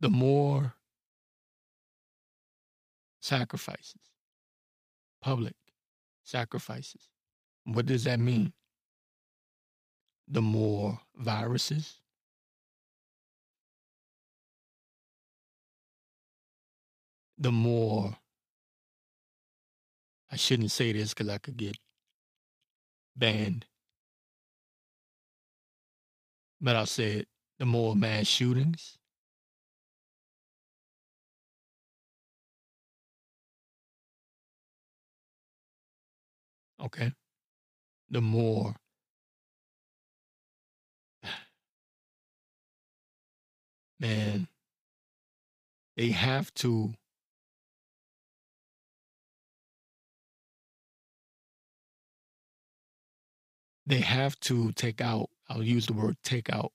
the 0.00 0.10
more 0.10 0.74
sacrifices, 3.20 4.00
public 5.22 5.54
sacrifices. 6.24 7.08
What 7.64 7.86
does 7.86 8.04
that 8.04 8.18
mean? 8.18 8.52
The 10.28 10.42
more 10.42 11.00
viruses, 11.16 12.01
the 17.42 17.50
more 17.50 18.16
I 20.30 20.36
shouldn't 20.36 20.70
say 20.70 20.92
this 20.92 21.12
because 21.12 21.28
I 21.28 21.38
could 21.38 21.56
get 21.56 21.76
banned. 23.16 23.66
But 26.60 26.76
I'll 26.76 26.86
say 26.86 27.14
it 27.18 27.28
the 27.58 27.66
more 27.66 27.96
mass 27.96 28.28
shootings, 28.28 28.96
okay, 36.80 37.12
the 38.08 38.20
more 38.20 38.76
man, 44.00 44.46
they 45.96 46.10
have 46.10 46.54
to 46.54 46.94
they 53.86 54.00
have 54.00 54.38
to 54.40 54.72
take 54.72 55.00
out, 55.00 55.30
I'll 55.48 55.62
use 55.62 55.86
the 55.86 55.92
word 55.92 56.16
take 56.22 56.52
out, 56.52 56.72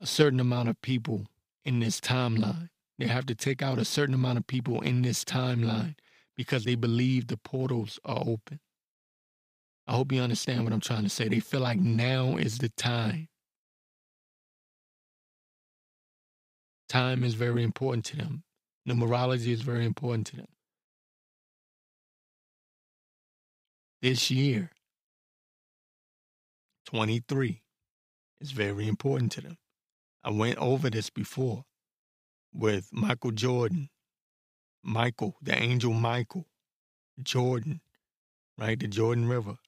a 0.00 0.06
certain 0.06 0.40
amount 0.40 0.68
of 0.68 0.80
people 0.82 1.26
in 1.64 1.80
this 1.80 2.00
timeline. 2.00 2.70
They 2.98 3.06
have 3.06 3.26
to 3.26 3.34
take 3.34 3.62
out 3.62 3.78
a 3.78 3.84
certain 3.84 4.14
amount 4.14 4.38
of 4.38 4.46
people 4.46 4.80
in 4.80 5.02
this 5.02 5.24
timeline 5.24 5.94
because 6.36 6.64
they 6.64 6.74
believe 6.74 7.26
the 7.26 7.36
portals 7.36 7.98
are 8.04 8.22
open. 8.26 8.60
I 9.86 9.92
hope 9.92 10.12
you 10.12 10.20
understand 10.20 10.64
what 10.64 10.72
I'm 10.72 10.80
trying 10.80 11.04
to 11.04 11.08
say. 11.08 11.28
They 11.28 11.40
feel 11.40 11.60
like 11.60 11.78
now 11.78 12.36
is 12.36 12.58
the 12.58 12.68
time. 12.70 13.28
Time 16.88 17.24
is 17.24 17.34
very 17.34 17.62
important 17.62 18.04
to 18.06 18.16
them. 18.16 18.44
Numerology 18.88 19.48
is 19.48 19.62
very 19.62 19.84
important 19.84 20.26
to 20.28 20.36
them. 20.36 20.48
This 24.00 24.30
year, 24.30 24.70
23 26.88 27.60
is 28.40 28.52
very 28.52 28.88
important 28.88 29.30
to 29.30 29.42
them. 29.42 29.58
I 30.24 30.30
went 30.30 30.56
over 30.56 30.88
this 30.88 31.10
before 31.10 31.66
with 32.50 32.88
Michael 32.90 33.30
Jordan, 33.30 33.90
Michael, 34.82 35.36
the 35.42 35.54
angel 35.62 35.92
Michael, 35.92 36.46
Jordan, 37.22 37.82
right? 38.56 38.80
The 38.80 38.86
Jordan 38.86 39.28
River. 39.28 39.58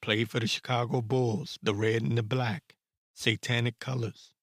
Played 0.00 0.30
for 0.30 0.38
the 0.38 0.46
Chicago 0.46 1.02
Bulls, 1.02 1.58
the 1.60 1.74
red 1.74 2.02
and 2.02 2.16
the 2.16 2.22
black, 2.22 2.76
satanic 3.12 3.80
colors, 3.80 4.34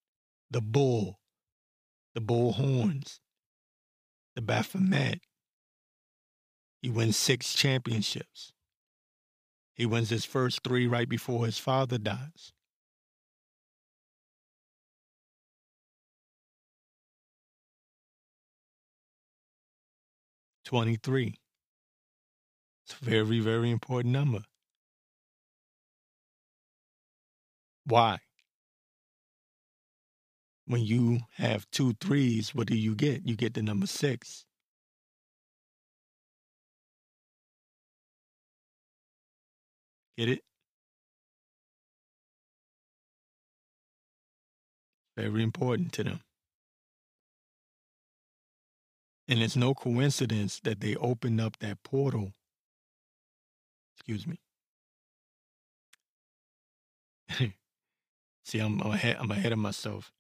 the 0.51 0.59
bull, 0.59 1.21
the 2.13 2.19
bull 2.19 2.51
horns, 2.51 3.21
the 4.40 4.45
Baphomet. 4.45 5.20
He 6.82 6.90
wins 6.90 7.18
six 7.18 7.53
championships. 7.53 8.53
He 9.74 9.86
wins 9.86 10.10
his 10.10 10.24
first 10.24 10.61
three 10.64 10.88
right 10.88 11.10
before 11.10 11.45
his 11.45 11.57
father 11.57 11.98
dies. 11.98 12.53
Twenty-three. 20.64 21.36
It's 22.86 23.02
a 23.02 23.03
very, 23.03 23.41
very 23.41 23.72
important 23.72 24.14
number. 24.14 24.44
Why? 27.86 28.20
When 30.69 30.83
you 30.85 31.21
have 31.33 31.69
two 31.71 31.95
threes, 32.01 32.55
what 32.55 32.67
do 32.69 32.77
you 32.77 32.95
get? 32.95 33.27
You 33.27 33.35
get 33.37 33.55
the 33.55 33.63
number 33.63 33.87
six. 33.87 34.45
Get 40.17 40.29
it? 40.29 40.41
Very 45.17 45.43
important 45.43 45.93
to 45.93 46.03
them. 46.03 46.21
And 49.27 49.41
it's 49.41 49.55
no 49.55 49.73
coincidence 49.73 50.59
that 50.61 50.81
they 50.81 50.95
opened 50.97 51.41
up 51.41 51.59
that 51.59 51.83
portal. 51.83 52.33
Excuse 53.97 54.27
me. 54.27 54.39
See, 58.45 58.59
I'm, 58.59 58.81
I'm 58.81 58.91
ahead. 58.91 59.17
I'm 59.19 59.31
ahead 59.31 59.53
of 59.53 59.59
myself. 59.59 60.11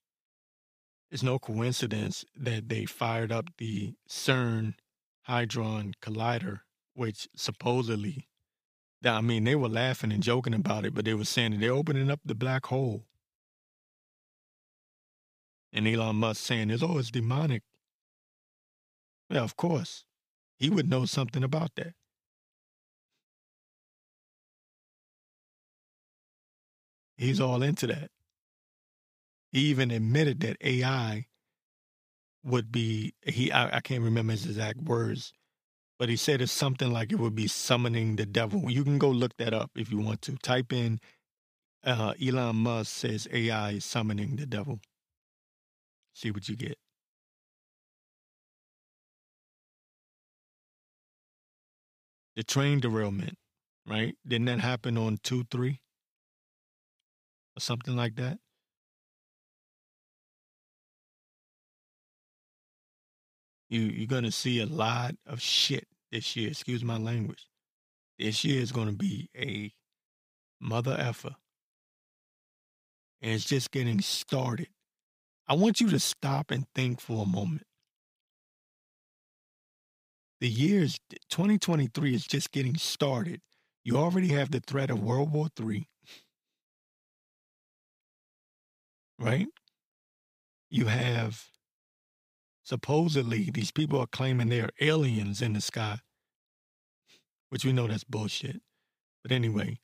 It's 1.11 1.23
no 1.23 1.39
coincidence 1.39 2.23
that 2.35 2.69
they 2.69 2.85
fired 2.85 3.31
up 3.31 3.45
the 3.57 3.95
CERN 4.07 4.75
Hadron 5.23 5.93
Collider, 6.01 6.61
which 6.93 7.27
supposedly, 7.35 8.27
I 9.03 9.21
mean, 9.21 9.43
they 9.43 9.55
were 9.55 9.69
laughing 9.69 10.11
and 10.11 10.21
joking 10.21 10.53
about 10.53 10.85
it, 10.85 10.93
but 10.93 11.05
they 11.05 11.15
were 11.15 11.25
saying 11.25 11.51
that 11.51 11.59
they're 11.61 11.71
opening 11.71 12.11
up 12.11 12.19
the 12.23 12.35
black 12.35 12.67
hole. 12.67 13.05
And 15.73 15.87
Elon 15.87 16.17
Musk 16.17 16.43
saying, 16.45 16.71
"Oh, 16.81 16.97
it's 16.97 17.11
demonic." 17.11 17.63
Yeah, 19.29 19.41
of 19.41 19.55
course, 19.55 20.05
he 20.57 20.69
would 20.69 20.89
know 20.89 21.05
something 21.05 21.43
about 21.43 21.75
that. 21.75 21.93
He's 27.17 27.39
all 27.39 27.61
into 27.61 27.85
that. 27.87 28.11
He 29.51 29.61
even 29.61 29.91
admitted 29.91 30.41
that 30.41 30.57
AI 30.61 31.27
would 32.43 32.71
be 32.71 33.13
he 33.25 33.51
I, 33.51 33.77
I, 33.77 33.81
can't 33.81 34.03
remember 34.03 34.31
his 34.31 34.45
exact 34.45 34.81
words, 34.81 35.33
but 35.97 36.09
he 36.09 36.15
said 36.15 36.41
it's 36.41 36.51
something 36.51 36.91
like 36.91 37.11
it 37.11 37.19
would 37.19 37.35
be 37.35 37.47
summoning 37.47 38.15
the 38.15 38.25
devil. 38.25 38.69
You 38.71 38.83
can 38.83 38.97
go 38.99 39.09
look 39.09 39.35
that 39.37 39.53
up 39.53 39.71
if 39.75 39.91
you 39.91 39.99
want 39.99 40.21
to. 40.23 40.37
Type 40.37 40.71
in 40.73 40.99
uh, 41.83 42.13
Elon 42.23 42.57
Musk 42.57 42.91
says 42.95 43.27
AI 43.31 43.71
is 43.71 43.85
summoning 43.85 44.35
the 44.37 44.45
devil. 44.45 44.79
See 46.13 46.31
what 46.31 46.49
you 46.49 46.55
get. 46.55 46.77
The 52.35 52.43
train 52.43 52.79
derailment, 52.79 53.37
right? 53.87 54.15
Didn't 54.27 54.45
that 54.45 54.59
happen 54.61 54.97
on 54.97 55.19
two 55.23 55.45
three 55.51 55.81
or 57.57 57.61
something 57.61 57.95
like 57.95 58.15
that? 58.15 58.39
You 63.69 63.81
you're 63.81 64.07
gonna 64.07 64.31
see 64.31 64.61
a 64.61 64.65
lot 64.65 65.15
of 65.25 65.41
shit 65.41 65.87
this 66.11 66.35
year. 66.35 66.49
Excuse 66.49 66.83
my 66.83 66.97
language. 66.97 67.47
This 68.17 68.43
year 68.43 68.61
is 68.61 68.71
gonna 68.71 68.93
be 68.93 69.29
a 69.37 69.71
mother 70.59 70.95
effer. 70.99 71.35
And 73.21 73.33
it's 73.33 73.45
just 73.45 73.71
getting 73.71 74.01
started. 74.01 74.69
I 75.47 75.55
want 75.55 75.81
you 75.81 75.89
to 75.89 75.99
stop 75.99 76.51
and 76.51 76.65
think 76.73 77.01
for 77.01 77.23
a 77.23 77.27
moment. 77.27 77.63
The 80.39 80.47
years 80.47 80.97
2023 81.29 82.15
is 82.15 82.25
just 82.25 82.51
getting 82.51 82.77
started. 82.77 83.41
You 83.83 83.97
already 83.97 84.29
have 84.29 84.51
the 84.51 84.61
threat 84.61 84.89
of 84.89 85.01
World 85.01 85.33
War 85.33 85.49
III. 85.59 85.87
Right? 89.17 89.47
You 90.69 90.85
have 90.85 91.43
supposedly 92.69 93.49
these 93.51 93.71
people 93.71 93.99
are 93.99 94.05
claiming 94.05 94.47
they 94.47 94.61
are 94.61 94.69
aliens 94.79 95.41
in 95.41 95.53
the 95.53 95.61
sky, 95.61 95.97
which 97.49 97.65
we 97.65 97.73
know 97.73 97.87
that's 97.87 98.03
bullshit. 98.03 98.61
But 99.23 99.31
anyway, 99.31 99.79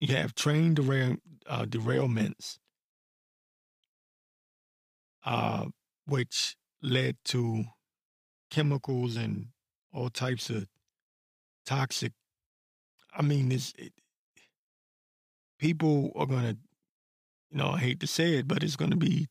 you 0.00 0.16
have 0.16 0.34
train 0.34 0.72
derail, 0.72 1.16
uh, 1.46 1.66
derailments, 1.66 2.56
uh, 5.26 5.66
which 6.06 6.56
led 6.80 7.18
to 7.26 7.64
chemicals 8.50 9.16
and 9.16 9.48
all 9.92 10.08
types 10.08 10.48
of 10.48 10.66
toxic. 11.66 12.12
I 13.14 13.20
mean, 13.20 13.50
this 13.50 13.74
it, 13.76 13.92
people 15.58 16.12
are 16.16 16.26
going 16.26 16.44
to 16.44 16.56
you 17.56 17.62
know, 17.62 17.70
I 17.70 17.78
hate 17.78 18.00
to 18.00 18.06
say 18.06 18.34
it, 18.34 18.46
but 18.46 18.62
it's 18.62 18.76
going 18.76 18.90
to 18.90 18.98
be 18.98 19.28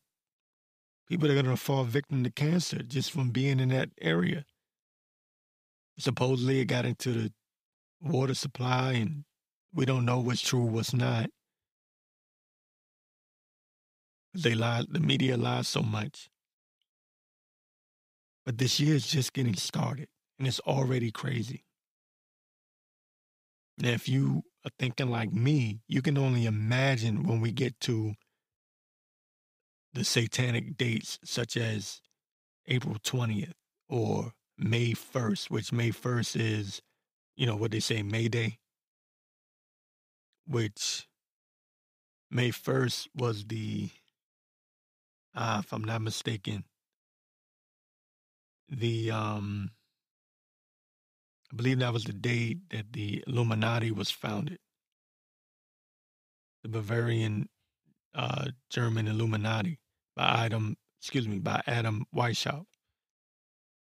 people 1.08 1.28
that 1.28 1.38
are 1.38 1.42
going 1.42 1.54
to 1.54 1.62
fall 1.62 1.84
victim 1.84 2.24
to 2.24 2.30
cancer 2.30 2.82
just 2.82 3.12
from 3.12 3.30
being 3.30 3.60
in 3.60 3.68
that 3.68 3.90
area. 4.00 4.44
Supposedly, 5.96 6.58
it 6.58 6.64
got 6.64 6.84
into 6.84 7.12
the 7.12 7.32
water 8.00 8.34
supply, 8.34 8.94
and 8.94 9.22
we 9.72 9.86
don't 9.86 10.04
know 10.04 10.18
what's 10.18 10.40
true, 10.40 10.64
what's 10.64 10.92
not. 10.92 11.30
They 14.34 14.56
lie, 14.56 14.82
the 14.88 14.98
media 14.98 15.36
lies 15.36 15.68
so 15.68 15.82
much. 15.82 16.28
But 18.44 18.58
this 18.58 18.80
year 18.80 18.96
is 18.96 19.06
just 19.06 19.34
getting 19.34 19.54
started, 19.54 20.08
and 20.40 20.48
it's 20.48 20.60
already 20.60 21.12
crazy. 21.12 21.64
Now, 23.78 23.90
if 23.90 24.08
you 24.08 24.42
are 24.66 24.70
thinking 24.80 25.10
like 25.10 25.32
me, 25.32 25.80
you 25.86 26.02
can 26.02 26.18
only 26.18 26.44
imagine 26.44 27.22
when 27.22 27.40
we 27.40 27.52
get 27.52 27.78
to 27.80 28.14
the 29.94 30.04
satanic 30.04 30.76
dates, 30.76 31.18
such 31.24 31.56
as 31.56 32.00
April 32.66 32.96
20th 32.96 33.52
or 33.88 34.32
May 34.58 34.92
1st, 34.92 35.50
which 35.50 35.72
May 35.72 35.90
1st 35.90 36.40
is, 36.40 36.82
you 37.36 37.46
know, 37.46 37.54
what 37.54 37.70
they 37.70 37.80
say, 37.80 38.02
May 38.02 38.26
Day, 38.26 38.58
which 40.48 41.06
May 42.30 42.50
1st 42.50 43.08
was 43.14 43.44
the, 43.44 43.88
uh, 45.34 45.62
if 45.64 45.72
I'm 45.72 45.84
not 45.84 46.02
mistaken, 46.02 46.64
the, 48.68 49.12
um, 49.12 49.70
I 51.52 51.56
believe 51.56 51.78
that 51.78 51.92
was 51.92 52.04
the 52.04 52.12
day 52.12 52.56
that 52.70 52.92
the 52.92 53.22
Illuminati 53.26 53.90
was 53.90 54.10
founded. 54.10 54.58
The 56.62 56.68
Bavarian 56.68 57.48
uh, 58.14 58.46
German 58.70 59.06
Illuminati 59.06 59.78
by 60.16 60.46
Adam, 60.46 60.76
excuse 61.00 61.28
me, 61.28 61.38
by 61.38 61.62
Adam 61.66 62.04
Weishaupt. 62.14 62.66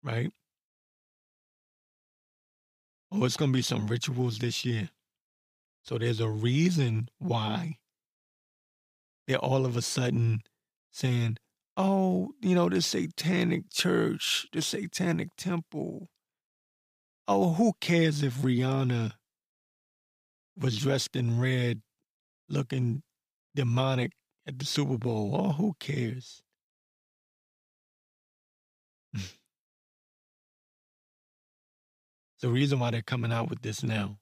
Right? 0.02 0.30
Oh, 3.10 3.24
it's 3.24 3.36
going 3.36 3.52
to 3.52 3.56
be 3.56 3.62
some 3.62 3.86
rituals 3.86 4.38
this 4.38 4.64
year. 4.64 4.90
So 5.84 5.96
there's 5.96 6.20
a 6.20 6.28
reason 6.28 7.08
why 7.18 7.78
they're 9.26 9.38
all 9.38 9.64
of 9.64 9.76
a 9.76 9.82
sudden 9.82 10.42
saying, 10.90 11.38
oh, 11.76 12.32
you 12.42 12.54
know, 12.54 12.68
the 12.68 12.82
satanic 12.82 13.70
church, 13.70 14.46
the 14.52 14.60
satanic 14.60 15.28
temple, 15.36 16.08
Oh, 17.30 17.52
who 17.52 17.74
cares 17.82 18.22
if 18.22 18.36
Rihanna 18.38 19.12
was 20.56 20.78
dressed 20.78 21.14
in 21.14 21.38
red, 21.38 21.82
looking 22.48 23.02
demonic 23.55 24.12
at 24.46 24.59
the 24.59 24.64
Super 24.64 24.96
Bowl. 24.96 25.34
Oh, 25.34 25.52
who 25.52 25.74
cares? 25.78 26.42
the 32.40 32.48
reason 32.48 32.78
why 32.78 32.90
they're 32.90 33.02
coming 33.02 33.30
out 33.32 33.50
with 33.50 33.60
this 33.60 33.82
now. 33.82 34.18